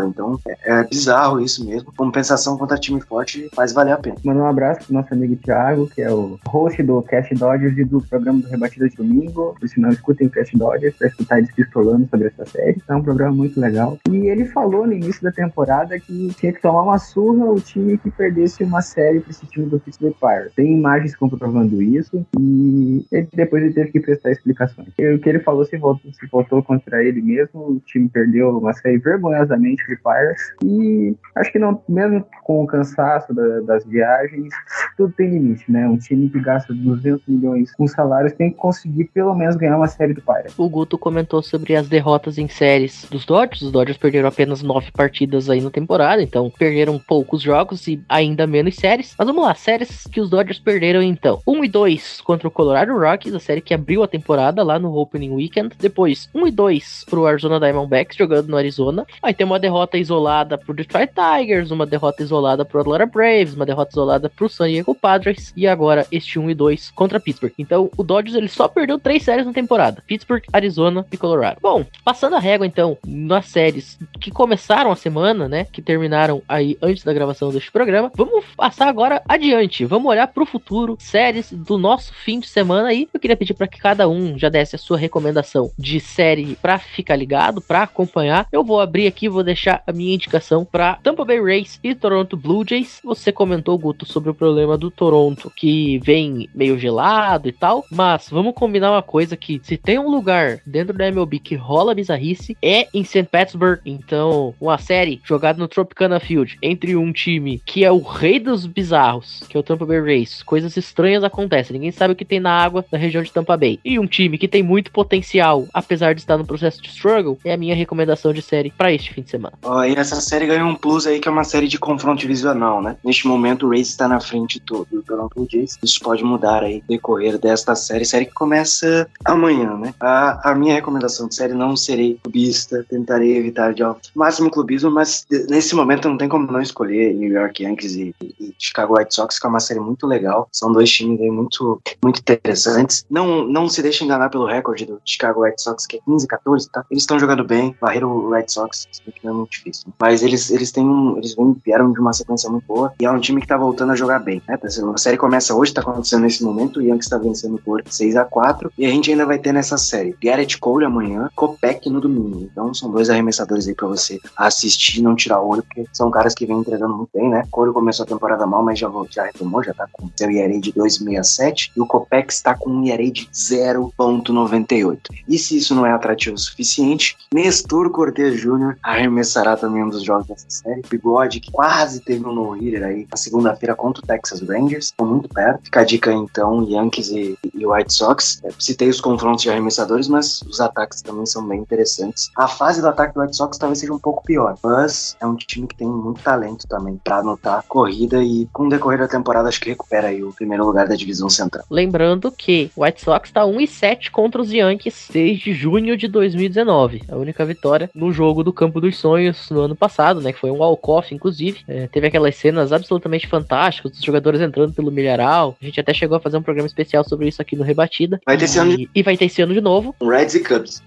Então 0.06 0.38
é, 0.46 0.80
é 0.80 0.84
bizarro 0.84 1.40
isso 1.40 1.64
mesmo. 1.64 1.92
Compensação 1.96 2.56
contra 2.56 2.78
time 2.78 3.00
forte 3.00 3.48
faz 3.54 3.72
valer 3.72 3.92
a 3.92 3.98
pena. 3.98 4.16
Mandar 4.24 4.44
um 4.44 4.46
abraço 4.46 4.86
pro 4.86 4.94
nosso 4.94 5.12
amigo 5.12 5.36
Thiago, 5.36 5.88
que 5.88 6.02
é 6.02 6.12
o 6.12 6.38
host 6.46 6.82
do 6.82 7.02
Cast 7.02 7.34
Dodgers 7.34 7.76
e 7.76 7.84
do 7.84 8.00
programa 8.00 8.40
do 8.40 8.48
Rebatida 8.48 8.88
de 8.88 8.96
Domingo. 8.96 9.56
Por 9.58 9.68
sinal, 9.68 9.90
escutem 9.90 10.26
o 10.26 10.30
Cast 10.30 10.56
Dodgers 10.56 10.96
pra 10.96 11.08
escutar 11.08 11.38
eles 11.38 11.52
pistolando 11.54 12.08
sobre 12.08 12.28
essa 12.28 12.44
série. 12.46 12.82
É 12.88 12.94
um 12.94 13.02
programa 13.02 13.34
muito 13.34 13.60
legal. 13.60 13.98
E 14.10 14.26
ele 14.26 14.44
falou 14.46 14.86
no 14.86 14.92
início 14.92 15.22
da 15.22 15.32
temporada 15.32 15.98
que 15.98 16.34
tinha 16.38 16.52
que 16.52 16.60
tomar 16.60 16.82
uma 16.82 16.98
surra 16.98 17.46
o 17.50 17.60
time 17.60 17.98
que 17.98 18.10
perdesse 18.10 18.62
uma 18.62 18.82
série 18.82 19.20
pra 19.20 19.30
esse 19.30 19.46
time 19.46 19.66
do 19.66 19.78
Pittsburgh 19.78 20.14
Pirates. 20.20 20.54
Tem 20.54 20.65
imagens 20.72 21.14
comprovando 21.16 21.80
isso 21.82 22.24
e 22.38 23.04
ele- 23.12 23.28
depois 23.34 23.62
ele 23.62 23.72
teve 23.72 23.92
que 23.92 24.00
prestar 24.00 24.30
explicações. 24.30 24.88
O 24.88 25.18
que 25.18 25.28
ele 25.28 25.40
falou 25.40 25.64
se 25.64 25.76
voltou, 25.76 26.10
se 26.12 26.26
contra 26.62 27.02
ele 27.04 27.20
mesmo. 27.22 27.60
O 27.60 27.82
time 27.84 28.08
perdeu 28.08 28.56
uma 28.58 28.72
série 28.72 28.98
vergonhosamente 28.98 29.84
pro 29.86 29.96
Pirates. 29.96 30.54
E 30.64 31.14
acho 31.34 31.52
que 31.52 31.58
não, 31.58 31.80
mesmo 31.88 32.24
com 32.44 32.64
o 32.64 32.66
cansaço 32.66 33.32
da- 33.34 33.60
das 33.60 33.84
viagens, 33.84 34.52
tudo 34.96 35.12
tem 35.16 35.30
limite, 35.30 35.70
né? 35.70 35.88
Um 35.88 35.96
time 35.98 36.28
que 36.28 36.40
gasta 36.40 36.72
200 36.72 37.22
milhões 37.26 37.72
com 37.74 37.86
salários 37.86 38.32
tem 38.32 38.50
que 38.50 38.56
conseguir 38.56 39.04
pelo 39.12 39.34
menos 39.34 39.56
ganhar 39.56 39.76
uma 39.76 39.88
série 39.88 40.14
do 40.14 40.20
Pirates. 40.22 40.58
O 40.58 40.68
Guto 40.68 40.98
comentou 40.98 41.42
sobre 41.42 41.76
as 41.76 41.88
derrotas 41.88 42.38
em 42.38 42.48
séries 42.48 43.06
dos 43.10 43.24
Dodgers. 43.24 43.62
Os 43.62 43.72
Dodgers 43.72 43.98
perderam 43.98 44.28
apenas 44.28 44.62
nove 44.62 44.90
partidas 44.92 45.48
aí 45.50 45.60
na 45.60 45.70
temporada, 45.70 46.22
então 46.22 46.50
perderam 46.50 46.98
poucos 46.98 47.42
jogos 47.42 47.86
e 47.86 48.00
ainda 48.08 48.46
menos 48.46 48.76
séries. 48.76 49.14
Mas 49.18 49.26
vamos 49.26 49.44
lá, 49.44 49.54
séries 49.54 50.04
que 50.10 50.20
os 50.20 50.30
Dodgers 50.30 50.55
perderam 50.58 51.02
então. 51.02 51.40
1 51.46 51.64
e 51.64 51.68
2 51.68 52.20
contra 52.20 52.48
o 52.48 52.50
Colorado 52.50 52.96
Rockies, 52.96 53.34
a 53.34 53.40
série 53.40 53.60
que 53.60 53.74
abriu 53.74 54.02
a 54.02 54.08
temporada 54.08 54.62
lá 54.62 54.78
no 54.78 54.96
Opening 54.96 55.30
Weekend. 55.30 55.74
Depois, 55.78 56.28
1 56.34 56.46
e 56.46 56.50
2 56.50 57.04
pro 57.08 57.26
Arizona 57.26 57.60
Diamondbacks 57.60 58.16
jogando 58.16 58.48
no 58.48 58.56
Arizona. 58.56 59.06
Aí 59.22 59.34
tem 59.34 59.46
uma 59.46 59.58
derrota 59.58 59.98
isolada 59.98 60.56
pro 60.58 60.74
Detroit 60.74 61.10
Tigers, 61.12 61.70
uma 61.70 61.86
derrota 61.86 62.22
isolada 62.22 62.64
pro 62.64 62.80
Atlanta 62.80 63.06
Braves, 63.06 63.54
uma 63.54 63.66
derrota 63.66 63.92
isolada 63.92 64.28
pro 64.28 64.48
San 64.48 64.68
Diego 64.68 64.94
Padres 64.94 65.52
e 65.56 65.66
agora 65.66 66.06
este 66.10 66.38
1 66.38 66.50
e 66.50 66.54
2 66.54 66.90
contra 66.90 67.20
Pittsburgh. 67.20 67.52
Então, 67.58 67.90
o 67.96 68.02
Dodgers 68.02 68.36
ele 68.36 68.48
só 68.48 68.68
perdeu 68.68 68.98
três 68.98 69.22
séries 69.22 69.46
na 69.46 69.52
temporada: 69.52 70.02
Pittsburgh, 70.06 70.42
Arizona 70.52 71.06
e 71.12 71.16
Colorado. 71.16 71.58
Bom, 71.60 71.84
passando 72.04 72.36
a 72.36 72.40
régua 72.40 72.66
então 72.66 72.96
nas 73.06 73.46
séries 73.46 73.98
que 74.20 74.30
começaram 74.30 74.90
a 74.90 74.96
semana, 74.96 75.48
né, 75.48 75.66
que 75.70 75.82
terminaram 75.82 76.42
aí 76.48 76.76
antes 76.80 77.04
da 77.04 77.12
gravação 77.12 77.50
deste 77.50 77.70
programa, 77.70 78.10
vamos 78.14 78.44
passar 78.56 78.88
agora 78.88 79.22
adiante. 79.28 79.84
Vamos 79.84 80.10
olhar 80.10 80.26
pro 80.28 80.45
futuro, 80.46 80.96
séries 80.98 81.52
do 81.52 81.76
nosso 81.76 82.12
fim 82.14 82.40
de 82.40 82.48
semana 82.48 82.88
aí. 82.88 83.08
Eu 83.12 83.20
queria 83.20 83.36
pedir 83.36 83.54
para 83.54 83.66
que 83.66 83.78
cada 83.78 84.08
um 84.08 84.38
já 84.38 84.48
desse 84.48 84.76
a 84.76 84.78
sua 84.78 84.96
recomendação 84.96 85.70
de 85.78 86.00
série 86.00 86.56
pra 86.56 86.78
ficar 86.78 87.16
ligado, 87.16 87.60
pra 87.60 87.82
acompanhar. 87.82 88.46
Eu 88.50 88.64
vou 88.64 88.80
abrir 88.80 89.06
aqui, 89.06 89.28
vou 89.28 89.42
deixar 89.42 89.82
a 89.86 89.92
minha 89.92 90.14
indicação 90.14 90.64
para 90.64 90.94
Tampa 91.02 91.24
Bay 91.24 91.40
Rays 91.40 91.78
e 91.82 91.94
Toronto 91.94 92.36
Blue 92.36 92.64
Jays. 92.66 93.00
Você 93.04 93.32
comentou, 93.32 93.78
Guto, 93.78 94.06
sobre 94.06 94.30
o 94.30 94.34
problema 94.34 94.78
do 94.78 94.90
Toronto, 94.90 95.52
que 95.54 95.98
vem 95.98 96.48
meio 96.54 96.78
gelado 96.78 97.48
e 97.48 97.52
tal, 97.52 97.84
mas 97.90 98.28
vamos 98.30 98.54
combinar 98.54 98.92
uma 98.92 99.02
coisa 99.02 99.36
que 99.36 99.60
se 99.62 99.76
tem 99.76 99.98
um 99.98 100.08
lugar 100.08 100.60
dentro 100.66 100.96
da 100.96 101.08
MLB 101.08 101.38
que 101.38 101.54
rola 101.54 101.94
bizarrice, 101.94 102.56
é 102.62 102.88
em 102.92 103.04
St. 103.04 103.24
Petersburg. 103.24 103.80
Então, 103.84 104.54
uma 104.60 104.78
série 104.78 105.20
jogada 105.24 105.58
no 105.58 105.68
Tropicana 105.68 106.20
Field 106.20 106.58
entre 106.62 106.96
um 106.96 107.12
time 107.12 107.60
que 107.64 107.84
é 107.84 107.90
o 107.90 108.00
rei 108.00 108.38
dos 108.38 108.66
bizarros, 108.66 109.42
que 109.48 109.56
é 109.56 109.60
o 109.60 109.62
Tampa 109.62 109.86
Bay 109.86 110.00
Rays, 110.00 110.35
coisas 110.42 110.76
estranhas 110.76 111.24
acontecem. 111.24 111.74
Ninguém 111.74 111.92
sabe 111.92 112.12
o 112.12 112.16
que 112.16 112.24
tem 112.24 112.40
na 112.40 112.52
água 112.52 112.84
da 112.90 112.98
região 112.98 113.22
de 113.22 113.32
Tampa 113.32 113.56
Bay. 113.56 113.78
E 113.84 113.98
um 113.98 114.06
time 114.06 114.38
que 114.38 114.48
tem 114.48 114.62
muito 114.62 114.90
potencial, 114.90 115.66
apesar 115.72 116.14
de 116.14 116.20
estar 116.20 116.36
no 116.36 116.46
processo 116.46 116.82
de 116.82 116.88
struggle, 116.88 117.38
é 117.44 117.52
a 117.52 117.56
minha 117.56 117.74
recomendação 117.74 118.32
de 118.32 118.42
série 118.42 118.70
para 118.70 118.92
este 118.92 119.12
fim 119.12 119.22
de 119.22 119.30
semana. 119.30 119.58
Ó, 119.62 119.84
e 119.84 119.94
essa 119.94 120.20
série 120.20 120.46
ganhou 120.46 120.68
um 120.68 120.74
plus 120.74 121.06
aí 121.06 121.20
que 121.20 121.28
é 121.28 121.30
uma 121.30 121.44
série 121.44 121.68
de 121.68 121.78
confronto 121.78 122.20
divisional, 122.20 122.82
né? 122.82 122.96
Neste 123.04 123.26
momento 123.26 123.66
o 123.66 123.70
Rays 123.70 123.88
está 123.88 124.08
na 124.08 124.20
frente 124.20 124.60
do, 124.66 124.86
do 124.90 125.02
Toronto 125.02 125.46
Jays. 125.50 125.78
Isso 125.82 126.00
pode 126.00 126.22
mudar 126.24 126.62
aí 126.62 126.82
decorrer 126.88 127.38
desta 127.38 127.74
série, 127.74 128.04
série 128.04 128.26
que 128.26 128.34
começa 128.34 129.08
amanhã, 129.24 129.76
né? 129.76 129.94
A, 130.00 130.50
a 130.50 130.54
minha 130.54 130.74
recomendação 130.74 131.28
de 131.28 131.34
série 131.34 131.54
não 131.54 131.76
serei 131.76 132.18
clubista, 132.22 132.84
tentarei 132.88 133.36
evitar 133.36 133.72
de 133.72 133.82
ao 133.82 133.98
máximo 134.14 134.50
clubismo, 134.50 134.90
mas 134.90 135.26
nesse 135.48 135.74
momento 135.74 136.08
não 136.08 136.18
tem 136.18 136.28
como 136.28 136.50
não 136.50 136.60
escolher 136.60 137.14
New 137.14 137.32
York 137.32 137.62
Yankees 137.62 137.94
e, 137.94 138.14
e 138.40 138.54
Chicago 138.58 138.98
White 138.98 139.14
Sox, 139.14 139.38
que 139.38 139.46
é 139.46 139.50
uma 139.50 139.60
série 139.60 139.80
muito 139.80 140.06
legal. 140.06 140.15
São 140.52 140.72
dois 140.72 140.90
times 140.90 141.20
aí 141.20 141.30
muito, 141.30 141.80
muito 142.02 142.20
interessantes. 142.20 143.04
Não, 143.10 143.46
não 143.46 143.68
se 143.68 143.82
deixe 143.82 144.04
enganar 144.04 144.30
pelo 144.30 144.46
recorde 144.46 144.86
do 144.86 145.00
Chicago 145.04 145.42
White 145.42 145.62
Sox, 145.62 145.86
que 145.86 145.96
é 145.96 146.00
15, 146.04 146.26
14, 146.26 146.70
tá? 146.70 146.84
Eles 146.90 147.02
estão 147.02 147.18
jogando 147.18 147.44
bem, 147.44 147.74
varreram 147.80 148.10
o 148.10 148.30
White 148.30 148.52
Sox, 148.52 148.88
que 149.04 149.24
não 149.24 149.32
é 149.32 149.36
muito 149.36 149.50
difícil. 149.50 149.92
Mas 150.00 150.22
eles, 150.22 150.50
eles 150.50 150.70
têm 150.70 150.84
um, 150.84 151.16
eles 151.18 151.34
vieram 151.64 151.92
de 151.92 152.00
uma 152.00 152.12
sequência 152.12 152.50
muito 152.50 152.66
boa 152.66 152.92
e 153.00 153.06
é 153.06 153.10
um 153.10 153.20
time 153.20 153.40
que 153.40 153.46
tá 153.46 153.56
voltando 153.56 153.92
a 153.92 153.96
jogar 153.96 154.18
bem, 154.18 154.42
né? 154.48 154.58
A 154.62 154.98
série 154.98 155.16
começa 155.16 155.54
hoje, 155.54 155.72
tá 155.72 155.80
acontecendo 155.80 156.22
nesse 156.22 156.42
momento, 156.42 156.78
o 156.78 156.82
Yankees 156.82 157.08
tá 157.08 157.18
vencendo 157.18 157.58
por 157.58 157.82
6 157.86 158.16
a 158.16 158.24
4 158.24 158.72
e 158.78 158.86
a 158.86 158.88
gente 158.88 159.10
ainda 159.10 159.26
vai 159.26 159.38
ter 159.38 159.52
nessa 159.52 159.76
série 159.78 160.16
Garrett 160.22 160.58
Cole 160.58 160.84
amanhã, 160.84 161.28
Kopech 161.34 161.88
no 161.88 162.00
domingo. 162.00 162.48
Então 162.50 162.72
são 162.74 162.90
dois 162.90 163.10
arremessadores 163.10 163.68
aí 163.68 163.74
pra 163.74 163.88
você 163.88 164.20
assistir 164.36 165.02
não 165.02 165.14
tirar 165.14 165.40
o 165.40 165.48
olho, 165.48 165.62
porque 165.62 165.84
são 165.92 166.10
caras 166.10 166.34
que 166.34 166.46
vêm 166.46 166.58
entregando 166.58 166.96
muito 166.96 167.10
bem, 167.14 167.28
né? 167.28 167.42
Cole 167.50 167.72
começou 167.72 168.04
a 168.04 168.06
temporada 168.06 168.46
mal, 168.46 168.62
mas 168.62 168.78
já, 168.78 168.90
já 169.10 169.24
retomou, 169.24 169.62
já 169.62 169.74
tá 169.74 169.86
com 169.92 170.05
seu 170.16 170.30
ERA 170.30 170.60
de 170.60 170.72
2,67 170.72 171.70
e 171.76 171.80
o 171.80 171.86
Kopech 171.86 172.32
está 172.32 172.54
com 172.54 172.70
um 172.70 172.86
ERA 172.86 173.10
de 173.10 173.26
0,98. 173.26 174.98
E 175.28 175.38
se 175.38 175.56
isso 175.56 175.74
não 175.74 175.86
é 175.86 175.92
atrativo 175.92 176.36
o 176.36 176.38
suficiente, 176.38 177.16
Nestor 177.32 177.90
Cortez 177.90 178.40
Jr. 178.40 178.76
arremessará 178.82 179.56
também 179.56 179.82
um 179.82 179.88
dos 179.88 180.02
jogos 180.02 180.26
dessa 180.26 180.46
série. 180.48 180.82
Bigode, 180.88 181.40
que 181.40 181.50
quase 181.50 182.00
teve 182.00 182.24
um 182.24 182.32
no-hitter 182.32 182.84
aí 182.84 183.06
na 183.10 183.16
segunda-feira 183.16 183.74
contra 183.74 184.02
o 184.02 184.06
Texas 184.06 184.40
Rangers, 184.40 184.90
ficou 184.90 185.06
muito 185.06 185.28
perto. 185.28 185.64
Fica 185.64 185.80
a 185.80 185.84
dica 185.84 186.12
então, 186.12 186.62
Yankees 186.68 187.08
e, 187.08 187.38
e 187.54 187.66
White 187.66 187.92
Sox. 187.92 188.40
É, 188.44 188.50
citei 188.58 188.88
os 188.88 189.00
confrontos 189.00 189.42
de 189.42 189.50
arremessadores, 189.50 190.08
mas 190.08 190.42
os 190.42 190.60
ataques 190.60 191.02
também 191.02 191.26
são 191.26 191.46
bem 191.46 191.60
interessantes. 191.60 192.30
A 192.36 192.48
fase 192.48 192.80
do 192.80 192.88
ataque 192.88 193.14
do 193.14 193.20
White 193.20 193.36
Sox 193.36 193.58
talvez 193.58 193.80
seja 193.80 193.92
um 193.92 193.98
pouco 193.98 194.22
pior, 194.22 194.56
mas 194.62 195.16
é 195.20 195.26
um 195.26 195.36
time 195.36 195.66
que 195.66 195.76
tem 195.76 195.88
muito 195.88 196.22
talento 196.22 196.66
também 196.68 197.00
para 197.02 197.18
anotar 197.18 197.64
corrida 197.68 198.22
e 198.22 198.48
com 198.52 198.66
o 198.66 198.68
decorrer 198.68 198.98
da 198.98 199.08
temporada 199.08 199.48
acho 199.48 199.60
que 199.60 199.70
recupera 199.70 199.95
aí 200.04 200.22
o 200.22 200.32
primeiro 200.32 200.64
lugar 200.64 200.86
da 200.88 200.94
divisão 200.94 201.28
central. 201.28 201.64
Lembrando 201.70 202.30
que 202.30 202.70
o 202.76 202.82
White 202.84 203.00
Sox 203.02 203.30
tá 203.30 203.44
1 203.46 203.60
e 203.60 203.66
7 203.66 204.10
contra 204.10 204.40
os 204.40 204.52
Yankees 204.52 205.08
desde 205.12 205.52
junho 205.52 205.96
de 205.96 206.08
2019. 206.08 207.02
A 207.08 207.16
única 207.16 207.44
vitória 207.44 207.90
no 207.94 208.12
jogo 208.12 208.42
do 208.44 208.52
Campo 208.52 208.80
dos 208.80 208.96
Sonhos 208.96 209.48
no 209.50 209.60
ano 209.60 209.76
passado, 209.76 210.20
né? 210.20 210.32
Que 210.32 210.40
foi 210.40 210.50
um 210.50 210.58
walk-off, 210.58 211.14
inclusive. 211.14 211.60
É, 211.68 211.86
teve 211.86 212.06
aquelas 212.08 212.36
cenas 212.36 212.72
absolutamente 212.72 213.26
fantásticas, 213.26 213.92
os 213.92 214.02
jogadores 214.04 214.40
entrando 214.40 214.72
pelo 214.72 214.90
milharal. 214.90 215.56
A 215.60 215.64
gente 215.64 215.80
até 215.80 215.92
chegou 215.94 216.16
a 216.16 216.20
fazer 216.20 216.36
um 216.36 216.42
programa 216.42 216.66
especial 216.66 217.04
sobre 217.04 217.28
isso 217.28 217.40
aqui 217.40 217.56
no 217.56 217.62
Rebatida. 217.64 218.20
Vai 218.26 218.36
ter 218.36 218.44
esse 218.44 218.58
ano 218.58 218.76
de 218.76 218.88
E, 218.94 219.02
vai 219.02 219.16
ter 219.16 219.26
esse 219.26 219.40
ano 219.42 219.54
de 219.54 219.60
novo. 219.60 219.94
Reds 220.02 220.34
e 220.34 220.40
Cubs. 220.42 220.82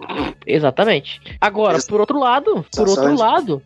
Exatamente. 0.45 1.21
Agora, 1.39 1.73
Eles- 1.73 1.85
por 1.87 1.99
outro 1.99 2.19
lado, 2.19 2.65
Só- 2.73 2.83
por 2.83 2.89
outro 2.89 3.15
lado, 3.15 3.61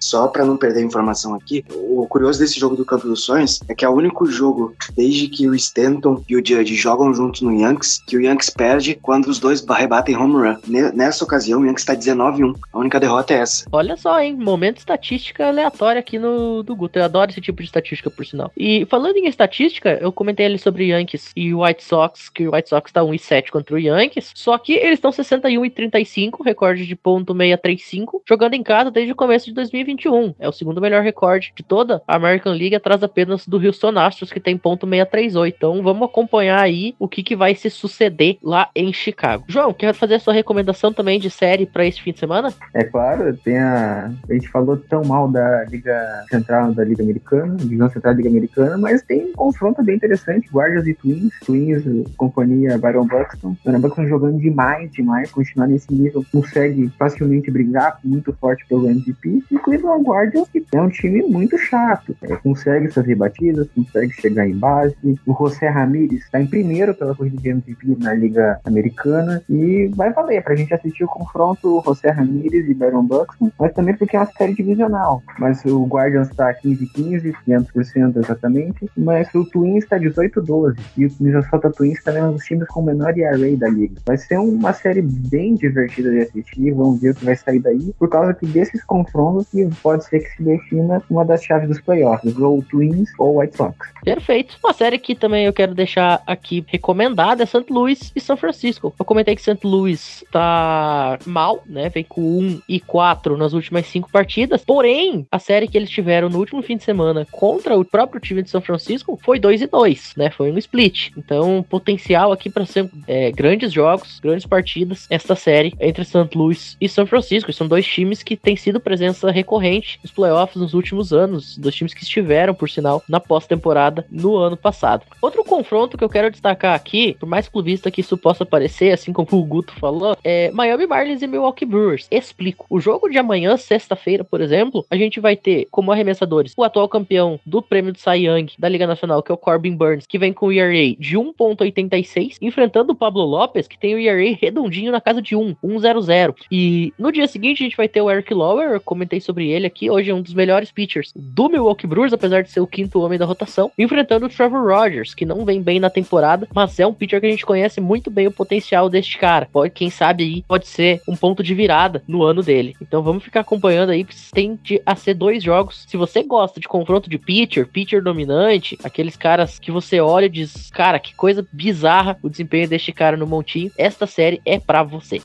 Só 0.00 0.28
para 0.28 0.44
não 0.44 0.56
perder 0.56 0.80
a 0.80 0.84
informação 0.84 1.34
aqui, 1.34 1.64
o 1.74 2.06
curioso 2.06 2.38
desse 2.38 2.58
jogo 2.58 2.76
do 2.76 2.84
Campo 2.84 3.06
dos 3.06 3.24
Sonhos 3.24 3.60
é 3.68 3.74
que 3.74 3.84
é 3.84 3.88
o 3.88 3.92
único 3.92 4.26
jogo 4.26 4.74
desde 4.96 5.28
que 5.28 5.48
o 5.48 5.54
Stanton 5.54 6.22
e 6.28 6.36
o 6.36 6.44
Judge 6.44 6.74
jogam 6.74 7.12
juntos 7.14 7.40
no 7.42 7.52
Yankees 7.52 8.02
que 8.06 8.16
o 8.16 8.20
Yankees 8.20 8.50
perde 8.50 8.94
quando 9.00 9.26
os 9.26 9.38
dois 9.38 9.64
rebatem 9.66 10.16
home 10.16 10.34
run. 10.34 10.56
Ne- 10.66 10.92
Nessa 10.92 11.24
ocasião, 11.24 11.60
o 11.60 11.66
Yankees 11.66 11.82
está 11.82 11.94
19-1. 11.94 12.54
A 12.72 12.78
única 12.78 12.98
derrota 13.00 13.34
é 13.34 13.38
essa. 13.38 13.66
Olha 13.72 13.96
só, 13.96 14.20
hein? 14.20 14.34
Momento 14.36 14.78
estatística 14.78 15.46
aleatória 15.46 15.98
aqui 16.00 16.18
no 16.18 16.62
do 16.62 16.74
Guto. 16.74 16.98
Eu 16.98 17.04
adoro 17.04 17.30
esse 17.30 17.40
tipo 17.40 17.58
de 17.62 17.64
estatística, 17.66 18.10
por 18.10 18.24
sinal. 18.24 18.50
E 18.56 18.86
falando 18.86 19.16
em 19.16 19.26
estatística, 19.26 19.98
eu 20.00 20.12
comentei 20.12 20.46
ali 20.46 20.58
sobre 20.58 20.86
Yankees 20.86 21.30
e 21.36 21.52
White 21.54 21.84
Sox, 21.84 22.28
que 22.28 22.46
o 22.48 22.54
White 22.54 22.68
Sox 22.68 22.90
tá 22.92 23.02
1 23.04 23.14
e 23.14 23.18
7 23.18 23.50
contra 23.52 23.74
o 23.74 23.78
Yankees. 23.78 24.30
Só 24.34 24.56
que 24.58 24.72
eles 24.72 24.94
estão 24.94 25.12
61 25.12 25.64
e 25.64 25.70
35, 25.70 26.42
recorde 26.42 26.86
de 26.86 26.96
ponto 26.96 27.34
635, 27.34 28.22
jogando 28.28 28.54
em 28.54 28.62
casa 28.62 28.90
desde 28.90 29.12
o 29.12 29.16
começo 29.16 29.46
de 29.46 29.52
2021. 29.54 30.34
É 30.38 30.48
o 30.48 30.52
segundo 30.52 30.80
melhor 30.80 31.02
recorde 31.02 31.52
de 31.56 31.62
toda 31.62 32.02
a 32.06 32.16
American 32.16 32.52
League, 32.52 32.74
atrás 32.74 33.02
apenas 33.02 33.46
do 33.46 33.58
Houston 33.58 33.98
Astros, 33.98 34.32
que 34.32 34.40
tem 34.40 34.56
ponto 34.66 34.84
638. 34.84 35.54
Então 35.56 35.80
vamos 35.80 36.08
acompanhar 36.08 36.60
aí 36.60 36.96
o 36.98 37.06
que, 37.06 37.22
que 37.22 37.36
vai 37.36 37.54
se 37.54 37.70
suceder 37.70 38.36
lá 38.42 38.68
em 38.74 38.92
Chicago. 38.92 39.44
João, 39.46 39.72
quer 39.72 39.94
fazer 39.94 40.16
a 40.16 40.18
sua 40.18 40.34
recomendação 40.34 40.92
também 40.92 41.20
de 41.20 41.30
série 41.30 41.66
para 41.66 41.86
esse 41.86 42.02
fim 42.02 42.12
de 42.12 42.18
semana? 42.18 42.52
É 42.74 42.82
claro, 42.82 43.36
tem 43.36 43.58
a. 43.58 44.10
A 44.28 44.32
gente 44.32 44.48
falou 44.48 44.76
tão 44.76 45.04
mal 45.04 45.28
da 45.28 45.64
Liga 45.66 46.24
Central 46.28 46.74
da 46.74 46.82
Liga 46.82 47.00
Americana, 47.00 47.54
Divisão 47.54 47.88
Central 47.90 48.14
da 48.14 48.16
Liga 48.16 48.28
Americana, 48.28 48.76
mas 48.76 49.02
tem 49.02 49.26
um 49.26 49.32
confronto 49.34 49.84
bem 49.84 49.94
interessante: 49.94 50.48
Guardians 50.52 50.86
e 50.88 50.94
Twins. 50.94 51.32
Twins, 51.44 51.84
companhia 52.16 52.76
Byron 52.76 53.06
Buxton. 53.06 53.56
Byron 53.64 53.80
Buxton 53.80 54.08
jogando 54.08 54.40
demais, 54.40 54.90
demais, 54.90 55.30
continuar 55.30 55.68
nesse 55.68 55.94
nível, 55.94 56.24
consegue 56.32 56.88
facilmente 56.98 57.52
brigar 57.52 58.00
muito 58.02 58.32
forte 58.32 58.66
pelo 58.66 58.90
MVP. 58.90 59.44
E 59.48 59.58
Cleveland 59.58 60.02
Guardians, 60.02 60.48
que 60.48 60.64
é 60.74 60.80
um 60.80 60.88
time 60.88 61.22
muito 61.22 61.56
chato, 61.56 62.16
é, 62.22 62.34
consegue 62.36 62.90
fazer 62.90 63.14
batidas, 63.14 63.68
consegue 63.72 64.12
chegar 64.14 64.48
em 64.48 64.55
base. 64.56 64.96
O 65.26 65.34
José 65.34 65.68
Ramírez 65.68 66.22
está 66.22 66.40
em 66.40 66.46
primeiro 66.46 66.94
pela 66.94 67.14
corrida 67.14 67.40
de 67.40 67.48
MVP 67.48 67.96
na 68.00 68.14
Liga 68.14 68.60
Americana 68.64 69.42
e 69.48 69.90
vai 69.94 70.12
valer 70.12 70.42
pra 70.42 70.56
gente 70.56 70.74
assistir 70.74 71.04
o 71.04 71.08
confronto 71.08 71.82
José 71.84 72.10
Ramírez 72.10 72.68
e 72.68 72.74
Byron 72.74 73.04
Buxton, 73.04 73.50
mas 73.58 73.72
também 73.72 73.94
porque 73.96 74.16
é 74.16 74.20
uma 74.20 74.26
série 74.26 74.54
divisional. 74.54 75.22
Mas 75.38 75.64
o 75.64 75.84
Guardians 75.84 76.30
tá 76.30 76.52
15-15, 76.54 77.34
500% 77.46 78.16
exatamente, 78.16 78.90
mas 78.96 79.32
o 79.34 79.44
Twins 79.44 79.86
tá 79.86 79.98
18-12 79.98 80.78
e 80.96 81.06
o 81.06 81.10
Minnesota 81.20 81.70
Twins 81.70 82.02
também 82.02 82.22
é 82.22 82.26
um 82.26 82.32
dos 82.32 82.44
times 82.44 82.66
com 82.68 82.80
o 82.80 82.84
menor 82.84 83.16
ERA 83.16 83.56
da 83.56 83.68
liga. 83.68 84.00
Vai 84.04 84.16
ser 84.16 84.38
uma 84.38 84.72
série 84.72 85.02
bem 85.02 85.54
divertida 85.54 86.10
de 86.10 86.18
assistir, 86.18 86.72
vamos 86.72 87.00
ver 87.00 87.10
o 87.10 87.14
que 87.14 87.24
vai 87.24 87.36
sair 87.36 87.60
daí, 87.60 87.94
por 87.98 88.08
causa 88.08 88.34
que 88.34 88.46
desses 88.46 88.82
confrontos 88.84 89.48
que 89.48 89.68
pode 89.82 90.04
ser 90.04 90.20
que 90.20 90.36
se 90.36 90.42
defina 90.42 91.02
uma 91.10 91.24
das 91.24 91.42
chaves 91.42 91.68
dos 91.68 91.80
playoffs, 91.80 92.36
ou 92.38 92.62
Twins 92.62 93.10
ou 93.18 93.38
White 93.38 93.56
Sox. 93.56 93.76
Perfeito. 94.04 94.45
Uma 94.62 94.72
série 94.72 94.98
que 94.98 95.14
também 95.14 95.46
eu 95.46 95.52
quero 95.52 95.74
deixar 95.74 96.22
aqui 96.26 96.64
recomendada 96.66 97.42
é 97.42 97.46
St. 97.46 97.64
Louis 97.70 98.12
e 98.14 98.20
São 98.20 98.36
Francisco. 98.36 98.94
Eu 98.98 99.04
comentei 99.04 99.34
que 99.34 99.42
St. 99.42 99.58
Louis 99.64 100.24
tá 100.30 101.18
mal, 101.26 101.62
né? 101.66 101.88
Vem 101.88 102.04
com 102.04 102.20
1 102.20 102.62
e 102.68 102.80
4 102.80 103.36
nas 103.36 103.52
últimas 103.52 103.86
5 103.86 104.10
partidas. 104.10 104.64
Porém, 104.64 105.26
a 105.30 105.38
série 105.38 105.68
que 105.68 105.76
eles 105.76 105.90
tiveram 105.90 106.28
no 106.28 106.38
último 106.38 106.62
fim 106.62 106.76
de 106.76 106.84
semana 106.84 107.26
contra 107.30 107.76
o 107.76 107.84
próprio 107.84 108.20
time 108.20 108.42
de 108.42 108.50
São 108.50 108.60
Francisco 108.60 109.18
foi 109.22 109.38
2 109.38 109.62
e 109.62 109.66
2, 109.66 110.14
né? 110.16 110.30
Foi 110.30 110.50
um 110.50 110.58
split. 110.58 111.10
Então, 111.16 111.64
potencial 111.68 112.32
aqui 112.32 112.50
para 112.50 112.66
ser 112.66 112.90
é, 113.06 113.30
grandes 113.30 113.72
jogos, 113.72 114.20
grandes 114.20 114.46
partidas, 114.46 115.06
esta 115.10 115.34
série 115.34 115.74
entre 115.80 116.04
St. 116.04 116.28
Louis 116.34 116.76
e 116.80 116.88
São 116.88 117.06
Francisco. 117.06 117.52
São 117.52 117.66
dois 117.66 117.86
times 117.86 118.22
que 118.22 118.36
têm 118.36 118.56
sido 118.56 118.80
presença 118.80 119.30
recorrente 119.30 119.98
nos 120.02 120.12
playoffs 120.12 120.60
nos 120.60 120.74
últimos 120.74 121.12
anos, 121.12 121.56
dois 121.56 121.74
times 121.74 121.94
que 121.94 122.02
estiveram, 122.02 122.54
por 122.54 122.68
sinal, 122.68 123.02
na 123.08 123.20
pós-temporada 123.20 124.06
no 124.10 124.35
ano 124.38 124.56
passado. 124.56 125.04
Outro 125.20 125.44
confronto 125.44 125.96
que 125.96 126.04
eu 126.04 126.08
quero 126.08 126.30
destacar 126.30 126.74
aqui, 126.74 127.16
por 127.18 127.28
mais 127.28 127.48
clubista 127.48 127.90
que 127.90 128.00
isso 128.00 128.16
possa 128.16 128.44
parecer, 128.44 128.92
assim 128.92 129.12
como 129.12 129.28
o 129.32 129.44
Guto 129.44 129.72
falou, 129.74 130.16
é 130.22 130.50
Miami 130.50 130.86
Marlins 130.86 131.22
e 131.22 131.26
Milwaukee 131.26 131.64
Brewers. 131.64 132.06
Explico. 132.10 132.66
O 132.68 132.80
jogo 132.80 133.08
de 133.08 133.18
amanhã, 133.18 133.56
sexta-feira, 133.56 134.24
por 134.24 134.40
exemplo, 134.40 134.84
a 134.90 134.96
gente 134.96 135.20
vai 135.20 135.36
ter 135.36 135.66
como 135.70 135.92
arremessadores 135.92 136.52
o 136.56 136.64
atual 136.64 136.88
campeão 136.88 137.38
do 137.44 137.60
prêmio 137.60 137.92
de 137.92 138.00
Cy 138.00 138.26
Young 138.26 138.46
da 138.58 138.68
Liga 138.68 138.86
Nacional, 138.86 139.22
que 139.22 139.30
é 139.30 139.34
o 139.34 139.38
Corbin 139.38 139.76
Burns, 139.76 140.06
que 140.06 140.18
vem 140.18 140.32
com 140.32 140.46
o 140.46 140.52
ERA 140.52 140.94
de 140.98 141.16
1.86, 141.16 142.38
enfrentando 142.40 142.92
o 142.92 142.96
Pablo 142.96 143.24
Lopes, 143.24 143.68
que 143.68 143.78
tem 143.78 143.94
o 143.94 143.98
ERA 143.98 144.36
redondinho 144.40 144.92
na 144.92 145.00
casa 145.00 145.20
de 145.20 145.36
1, 145.36 145.56
1.00. 145.62 146.34
E 146.50 146.92
no 146.98 147.12
dia 147.12 147.26
seguinte 147.26 147.62
a 147.62 147.66
gente 147.66 147.76
vai 147.76 147.88
ter 147.88 148.00
o 148.00 148.10
Eric 148.10 148.32
Lauer, 148.32 148.70
eu 148.70 148.80
comentei 148.80 149.20
sobre 149.20 149.48
ele 149.50 149.66
aqui, 149.66 149.90
hoje 149.90 150.10
é 150.10 150.14
um 150.14 150.22
dos 150.22 150.34
melhores 150.34 150.70
pitchers 150.70 151.12
do 151.14 151.48
Milwaukee 151.48 151.86
Brewers, 151.86 152.12
apesar 152.12 152.42
de 152.42 152.50
ser 152.50 152.60
o 152.60 152.66
quinto 152.66 153.00
homem 153.00 153.18
da 153.18 153.24
rotação, 153.24 153.70
enfrentando 153.78 154.15
o 154.24 154.28
Trevor 154.28 154.66
Rogers, 154.66 155.14
que 155.14 155.26
não 155.26 155.44
vem 155.44 155.60
bem 155.60 155.78
na 155.78 155.90
temporada, 155.90 156.48
mas 156.54 156.78
é 156.78 156.86
um 156.86 156.94
pitcher 156.94 157.20
que 157.20 157.26
a 157.26 157.30
gente 157.30 157.46
conhece 157.46 157.80
muito 157.80 158.10
bem 158.10 158.26
o 158.26 158.32
potencial 158.32 158.88
deste 158.88 159.18
cara. 159.18 159.48
Pode, 159.52 159.72
quem 159.72 159.90
sabe 159.90 160.24
aí 160.24 160.44
pode 160.46 160.66
ser 160.66 161.00
um 161.06 161.16
ponto 161.16 161.42
de 161.42 161.54
virada 161.54 162.02
no 162.06 162.22
ano 162.22 162.42
dele. 162.42 162.74
Então 162.80 163.02
vamos 163.02 163.24
ficar 163.24 163.40
acompanhando 163.40 163.90
aí, 163.90 164.06
tende 164.32 164.80
a 164.84 164.94
ser 164.96 165.14
dois 165.14 165.42
jogos. 165.42 165.84
Se 165.88 165.96
você 165.96 166.22
gosta 166.22 166.60
de 166.60 166.68
confronto 166.68 167.08
de 167.10 167.18
pitcher, 167.18 167.66
pitcher 167.66 168.02
dominante, 168.02 168.78
aqueles 168.82 169.16
caras 169.16 169.58
que 169.58 169.70
você 169.70 170.00
olha 170.00 170.26
e 170.26 170.30
diz, 170.30 170.70
cara, 170.70 170.98
que 170.98 171.14
coisa 171.14 171.46
bizarra 171.52 172.18
o 172.22 172.28
desempenho 172.28 172.68
deste 172.68 172.92
cara 172.92 173.16
no 173.16 173.26
montinho, 173.26 173.70
esta 173.76 174.06
série 174.06 174.40
é 174.44 174.58
pra 174.58 174.82
você. 174.82 175.20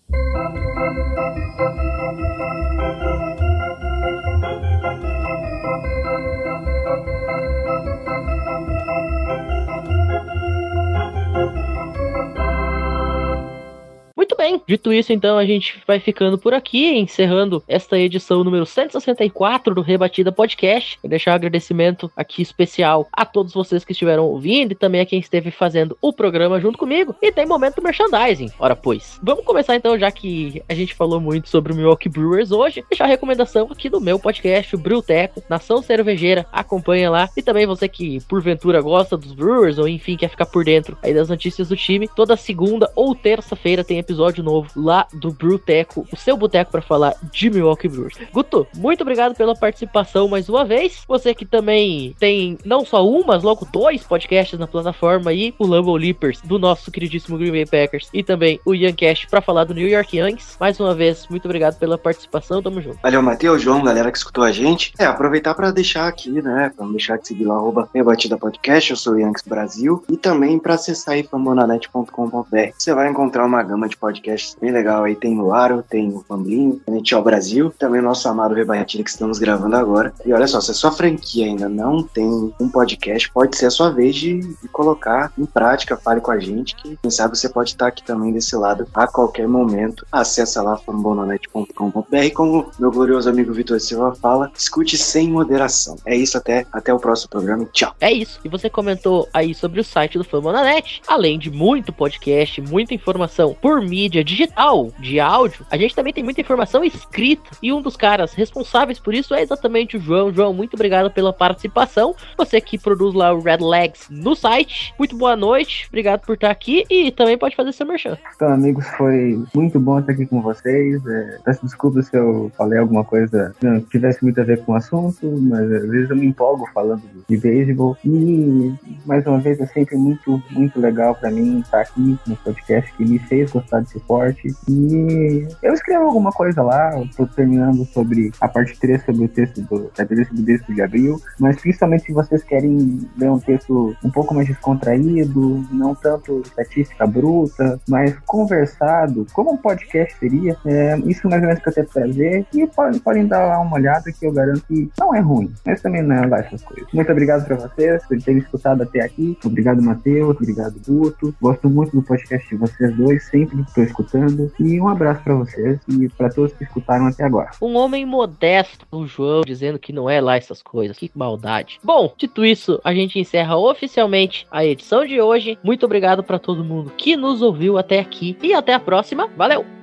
Bem, 14.36 14.62
dito 14.68 14.94
isso, 14.94 15.12
então 15.12 15.38
a 15.38 15.46
gente 15.46 15.82
vai 15.86 16.00
ficando 16.00 16.38
por 16.38 16.54
aqui, 16.54 16.98
encerrando 16.98 17.64
esta 17.68 17.98
edição 18.00 18.44
número 18.44 18.66
164 18.66 19.76
do 19.76 19.82
Rebatida 19.82 20.32
Podcast. 20.32 20.98
Vou 21.02 21.10
deixar 21.10 21.32
um 21.32 21.36
agradecimento 21.36 22.12
aqui 22.16 22.42
especial 22.42 23.08
a 23.12 23.26
todos 23.26 23.54
vocês 23.54 23.84
que 23.84 23.92
estiveram 23.92 24.26
ouvindo 24.26 24.72
e 24.72 24.76
também 24.76 25.02
a 25.02 25.06
quem 25.06 25.20
esteve 25.20 25.52
fazendo 25.52 25.98
o 26.02 26.14
programa 26.14 26.60
junto 26.60 26.78
comigo. 26.78 27.16
E 27.22 27.32
tem 27.32 27.46
momento 27.46 27.82
merchandising. 27.82 28.52
Ora, 28.58 28.76
pois. 28.76 29.20
Vamos 29.22 29.44
começar 29.44 29.76
então, 29.76 29.98
já 29.98 30.10
que 30.12 30.64
a 30.70 30.74
gente 30.74 30.94
falou 30.94 31.20
muito 31.20 31.50
sobre 31.50 31.74
o 31.74 31.76
Milwaukee 31.76 32.10
Brewers 32.10 32.52
hoje, 32.52 32.84
deixar 32.90 33.06
a 33.06 33.08
recomendação 33.08 33.68
aqui 33.72 33.90
do 33.90 34.00
meu 34.00 34.18
podcast, 34.18 34.76
o 34.76 34.80
Brewteco, 34.80 35.44
Nação 35.50 35.82
Cervejeira. 35.82 36.46
Acompanha 36.52 37.10
lá. 37.10 37.30
E 37.36 37.42
também 37.42 37.66
você 37.66 37.88
que 37.88 38.20
porventura 38.28 38.82
gosta 38.82 39.18
dos 39.18 39.34
Brewers 39.34 39.78
ou 39.78 39.88
enfim 39.88 40.16
quer 40.16 40.30
ficar 40.30 40.46
por 40.46 40.64
dentro 40.64 40.98
aí 41.04 41.14
das 41.14 41.30
notícias 41.30 41.70
do 41.70 41.76
time, 41.76 42.08
toda 42.08 42.38
segunda 42.38 42.92
ou 42.96 43.14
terça-feira 43.14 43.84
tem 43.84 44.00
episódio 44.00 44.21
novo 44.44 44.70
lá 44.76 45.08
do 45.14 45.32
Brewteco, 45.32 46.08
o 46.12 46.16
seu 46.16 46.38
boteco 46.38 46.72
para 46.72 46.82
falar 46.82 47.16
de 47.32 47.50
Milwaukee 47.50 47.88
Brewers. 47.88 48.18
Guto, 48.32 48.68
muito 48.76 49.02
obrigado 49.02 49.36
pela 49.36 49.56
participação 49.56 50.28
mais 50.28 50.50
uma 50.50 50.64
vez. 50.64 51.04
Você 51.08 51.34
que 51.34 51.46
também 51.46 52.16
tem 52.20 52.58
não 52.64 52.86
só 52.86 53.08
um, 53.08 53.24
mas 53.26 53.44
logo 53.44 53.68
dois 53.72 54.04
podcasts 54.04 54.60
na 54.60 54.68
plataforma 54.68 55.32
aí, 55.32 55.54
o 55.58 55.66
Lambo 55.66 55.96
Leapers 55.96 56.42
do 56.42 56.60
nosso 56.60 56.92
queridíssimo 56.92 57.38
Green 57.38 57.52
Bay 57.52 57.66
Packers 57.66 58.10
e 58.14 58.24
também 58.24 58.60
o 58.66 58.72
Cash 58.96 59.26
para 59.26 59.42
falar 59.42 59.64
do 59.64 59.74
New 59.74 59.88
York 59.88 60.18
Yankees. 60.18 60.58
Mais 60.60 60.80
uma 60.80 60.94
vez, 60.94 61.28
muito 61.30 61.46
obrigado 61.46 61.78
pela 61.78 61.98
participação, 61.98 62.62
tamo 62.62 62.82
junto. 62.82 63.00
Valeu, 63.02 63.22
Matheus, 63.22 63.62
João, 63.62 63.84
galera 63.84 64.12
que 64.12 64.18
escutou 64.18 64.44
a 64.44 64.52
gente. 64.52 64.94
É, 65.00 65.06
aproveitar 65.06 65.54
para 65.56 65.72
deixar 65.72 66.08
aqui, 66.08 66.30
né, 66.30 66.72
para 66.76 66.86
deixar 66.88 67.18
de 67.18 67.28
seguir 67.28 67.46
lá, 67.46 67.56
arroba 67.56 67.90
Rebatida 67.94 68.38
Podcast, 68.38 68.92
eu 68.92 68.98
sou 68.98 69.14
o 69.14 69.20
Yankees 69.20 69.44
Brasil, 69.48 70.04
e 70.10 70.18
também 70.18 70.60
para 70.60 70.76
acessar 70.76 71.16
aí 71.16 71.24
fambonanet.com.br. 71.24 72.72
Você 72.78 72.94
vai 72.94 73.10
encontrar 73.10 73.46
uma 73.46 73.62
gama 73.64 73.88
de 73.88 73.98
podcasts 73.98 74.11
bem 74.60 74.72
legal 74.72 75.04
aí, 75.04 75.16
tem 75.16 75.40
o 75.40 75.54
Aro, 75.54 75.84
tem 75.88 76.10
o 76.10 76.24
Famblinho, 76.28 76.82
NHL 76.88 77.22
Brasil, 77.22 77.74
também 77.78 78.00
o 78.00 78.04
nosso 78.04 78.28
amado 78.28 78.56
Rebatida 78.56 79.04
que 79.04 79.10
estamos 79.10 79.40
gravando 79.40 79.76
agora. 79.76 80.14
E 80.26 80.34
olha 80.34 80.48
só, 80.48 80.60
se 80.60 80.72
a 80.72 80.74
sua 80.74 80.92
franquia 80.92 81.46
ainda 81.46 81.70
não 81.70 82.04
tem 82.04 82.54
um 82.60 82.70
podcast, 82.70 83.32
pode 83.32 83.56
ser 83.58 83.68
a 83.68 83.72
sua 83.72 83.90
vez 83.90 84.16
de, 84.16 84.40
de 84.40 84.68
colocar 84.70 85.32
em 85.38 85.46
prática, 85.46 85.98
fale 85.98 86.22
com 86.22 86.32
a 86.32 86.40
gente, 86.40 86.76
que 86.76 86.98
quem 87.02 87.12
sabe 87.12 87.38
você 87.38 87.48
pode 87.48 87.72
estar 87.72 87.88
aqui 87.88 88.04
também 88.04 88.34
desse 88.34 88.56
lado 88.56 88.88
a 88.94 89.08
qualquer 89.08 89.48
momento. 89.48 90.06
Acessa 90.12 90.62
lá 90.62 90.78
fambonanet.com.br, 90.78 92.34
como 92.34 92.72
meu 92.80 92.92
glorioso 92.92 93.30
amigo 93.30 93.54
Vitor 93.54 93.80
Silva 93.80 94.16
fala, 94.16 94.52
escute 94.58 94.98
sem 94.98 95.30
moderação. 95.30 95.96
É 96.06 96.16
isso, 96.16 96.38
até, 96.38 96.66
até 96.72 96.94
o 96.94 97.00
próximo 97.00 97.30
programa. 97.30 97.68
Tchau. 97.72 97.94
É 98.00 98.12
isso. 98.12 98.40
E 98.44 98.50
você 98.50 98.70
comentou 98.70 99.28
aí 99.34 99.54
sobre 99.54 99.80
o 99.80 99.84
site 99.84 100.18
do 100.18 100.24
Fambonanet, 100.24 101.02
além 101.08 101.38
de 101.38 101.50
muito 101.50 101.94
podcast, 101.94 102.62
muita 102.62 102.94
informação 102.94 103.56
por 103.62 103.82
mídia 103.92 104.24
digital, 104.24 104.90
de 105.00 105.20
áudio, 105.20 105.66
a 105.70 105.76
gente 105.76 105.94
também 105.94 106.14
tem 106.14 106.24
muita 106.24 106.40
informação 106.40 106.82
escrita. 106.82 107.52
E 107.62 107.74
um 107.74 107.82
dos 107.82 107.98
caras 107.98 108.34
responsáveis 108.34 108.98
por 108.98 109.14
isso 109.14 109.34
é 109.36 109.42
exatamente 109.42 109.98
o 109.98 110.00
João. 110.00 110.34
João, 110.34 110.54
muito 110.54 110.76
obrigado 110.76 111.12
pela 111.12 111.34
participação. 111.34 112.16
Você 112.38 112.62
que 112.62 112.78
produz 112.78 113.14
lá 113.14 113.34
o 113.34 113.42
Red 113.42 113.58
Legs 113.58 114.08
no 114.10 114.34
site. 114.34 114.94
Muito 114.98 115.18
boa 115.18 115.36
noite, 115.36 115.88
obrigado 115.90 116.22
por 116.22 116.36
estar 116.36 116.50
aqui 116.50 116.86
e 116.90 117.12
também 117.12 117.38
pode 117.38 117.54
fazer 117.54 117.74
seu 117.74 117.86
merchan. 117.86 118.18
Então, 118.34 118.48
amigos, 118.48 118.88
foi 118.98 119.44
muito 119.54 119.78
bom 119.78 120.00
estar 120.00 120.14
aqui 120.14 120.26
com 120.26 120.42
vocês. 120.42 121.06
É, 121.06 121.38
peço 121.44 121.66
desculpas 121.66 122.08
se 122.08 122.16
eu 122.16 122.50
falei 122.58 122.80
alguma 122.80 123.04
coisa 123.04 123.54
que 123.60 123.66
não 123.66 123.82
tivesse 123.82 124.24
muito 124.24 124.40
a 124.40 124.44
ver 124.46 124.64
com 124.64 124.72
o 124.72 124.76
assunto, 124.76 125.28
mas 125.42 125.70
às 125.70 125.90
vezes 125.90 126.10
eu 126.10 126.16
me 126.16 126.28
empolgo 126.28 126.66
falando 126.74 127.02
de 127.28 127.38
beisebol. 127.38 127.98
E, 128.06 128.74
mais 129.06 129.28
uma 129.28 129.40
vez, 129.40 129.60
é 129.60 129.66
sempre 129.68 129.98
muito, 129.98 130.42
muito 130.52 130.80
legal 130.80 131.14
para 131.14 131.30
mim 131.30 131.60
estar 131.60 131.82
aqui 131.82 132.18
no 132.26 132.36
podcast 132.38 132.92
que 132.94 133.04
me 133.04 133.20
fez 133.20 133.52
gostar 133.52 133.81
desse 133.82 133.98
esporte. 133.98 134.48
E 134.70 135.48
eu 135.62 135.74
escrevo 135.74 136.06
alguma 136.06 136.32
coisa 136.32 136.62
lá, 136.62 136.98
eu 136.98 137.08
tô 137.16 137.26
terminando 137.28 137.86
sobre 137.86 138.32
a 138.40 138.48
parte 138.48 138.80
3 138.80 139.04
sobre 139.04 139.26
o 139.26 139.30
texto 139.30 139.62
do, 139.62 139.92
da 139.96 140.04
entrevista 140.04 140.34
do 140.34 140.42
bispo 140.42 140.74
de 140.74 140.82
abril, 140.82 141.22
mas 141.40 141.60
principalmente 141.60 142.06
se 142.06 142.14
vocês 142.14 142.44
querem 142.44 143.00
ler 143.18 143.30
um 143.30 143.40
texto 143.40 143.96
um 144.04 144.10
pouco 144.10 144.34
mais 144.34 144.48
descontraído, 144.48 145.66
não 145.72 145.96
tanto 145.96 146.42
estatística 146.46 147.06
bruta, 147.06 147.80
mas 147.88 148.18
conversado, 148.26 149.26
como 149.34 149.54
um 149.54 149.58
podcast 149.58 150.18
seria, 150.18 150.58
é, 150.66 150.98
isso 151.06 151.28
mais 151.30 151.42
ou 151.42 151.48
menos 151.48 151.64
que 151.64 151.70
eu 151.70 151.74
tento 151.74 151.92
trazer, 151.92 152.46
e 152.54 152.68
podem, 152.68 153.00
podem 153.00 153.28
dar 153.28 153.46
lá 153.46 153.60
uma 153.60 153.76
olhada 153.76 154.12
que 154.12 154.26
eu 154.26 154.32
garanto 154.32 154.64
que 154.68 154.90
não 155.00 155.16
é 155.16 155.20
ruim, 155.20 155.54
mas 155.66 155.82
também 155.82 156.02
não 156.02 156.16
é 156.16 156.26
lá 156.26 156.40
essas 156.40 156.64
coisas. 156.64 156.88
Muito 156.94 157.12
obrigado 157.12 157.46
para 157.46 157.56
vocês 157.56 158.06
por 158.06 158.22
terem 158.22 158.42
escutado 158.42 158.84
até 158.84 159.04
aqui, 159.04 159.38
obrigado 159.44 159.82
Matheus, 159.82 160.36
obrigado 160.36 160.82
Guto, 160.86 161.34
gosto 161.42 161.70
muito 161.70 161.96
do 161.96 162.04
podcast 162.04 162.48
de 162.50 162.56
vocês 162.56 162.96
dois, 162.96 163.24
sempre 163.26 163.64
estou 163.72 163.84
escutando, 163.84 164.52
e 164.60 164.80
um 164.80 164.88
abraço 164.88 165.24
para 165.24 165.36
vocês 165.36 165.80
e 165.88 166.08
para 166.10 166.30
todos 166.30 166.54
que 166.54 166.64
escutaram 166.64 167.08
até 167.08 167.24
agora. 167.24 167.52
Um 167.62 167.76
homem 167.76 168.06
modesto, 168.06 168.86
o 168.92 169.06
João, 169.06 169.42
dizendo 169.42 169.80
que 169.80 169.94
não 169.94 170.10
é 170.10 170.22
lá 170.22 170.38
essas 170.38 170.62
coisas. 170.62 170.98
Que 170.98 171.12
maldade. 171.16 171.80
Bom, 171.84 172.14
dito 172.18 172.46
isso, 172.46 172.80
a 172.84 172.94
gente 172.94 173.20
encerra 173.20 173.58
oficialmente 173.58 174.46
a 174.52 174.64
edição 174.66 175.06
de 175.06 175.20
hoje. 175.20 175.58
Muito 175.64 175.86
obrigado 175.86 176.24
para 176.24 176.40
todo 176.40 176.64
mundo 176.64 176.92
que 176.98 177.16
nos 177.16 177.42
ouviu 177.42 177.78
até 177.78 178.00
aqui 178.00 178.38
e 178.42 178.54
até 178.54 178.74
a 178.74 178.80
próxima. 178.80 179.28
Valeu! 179.36 179.81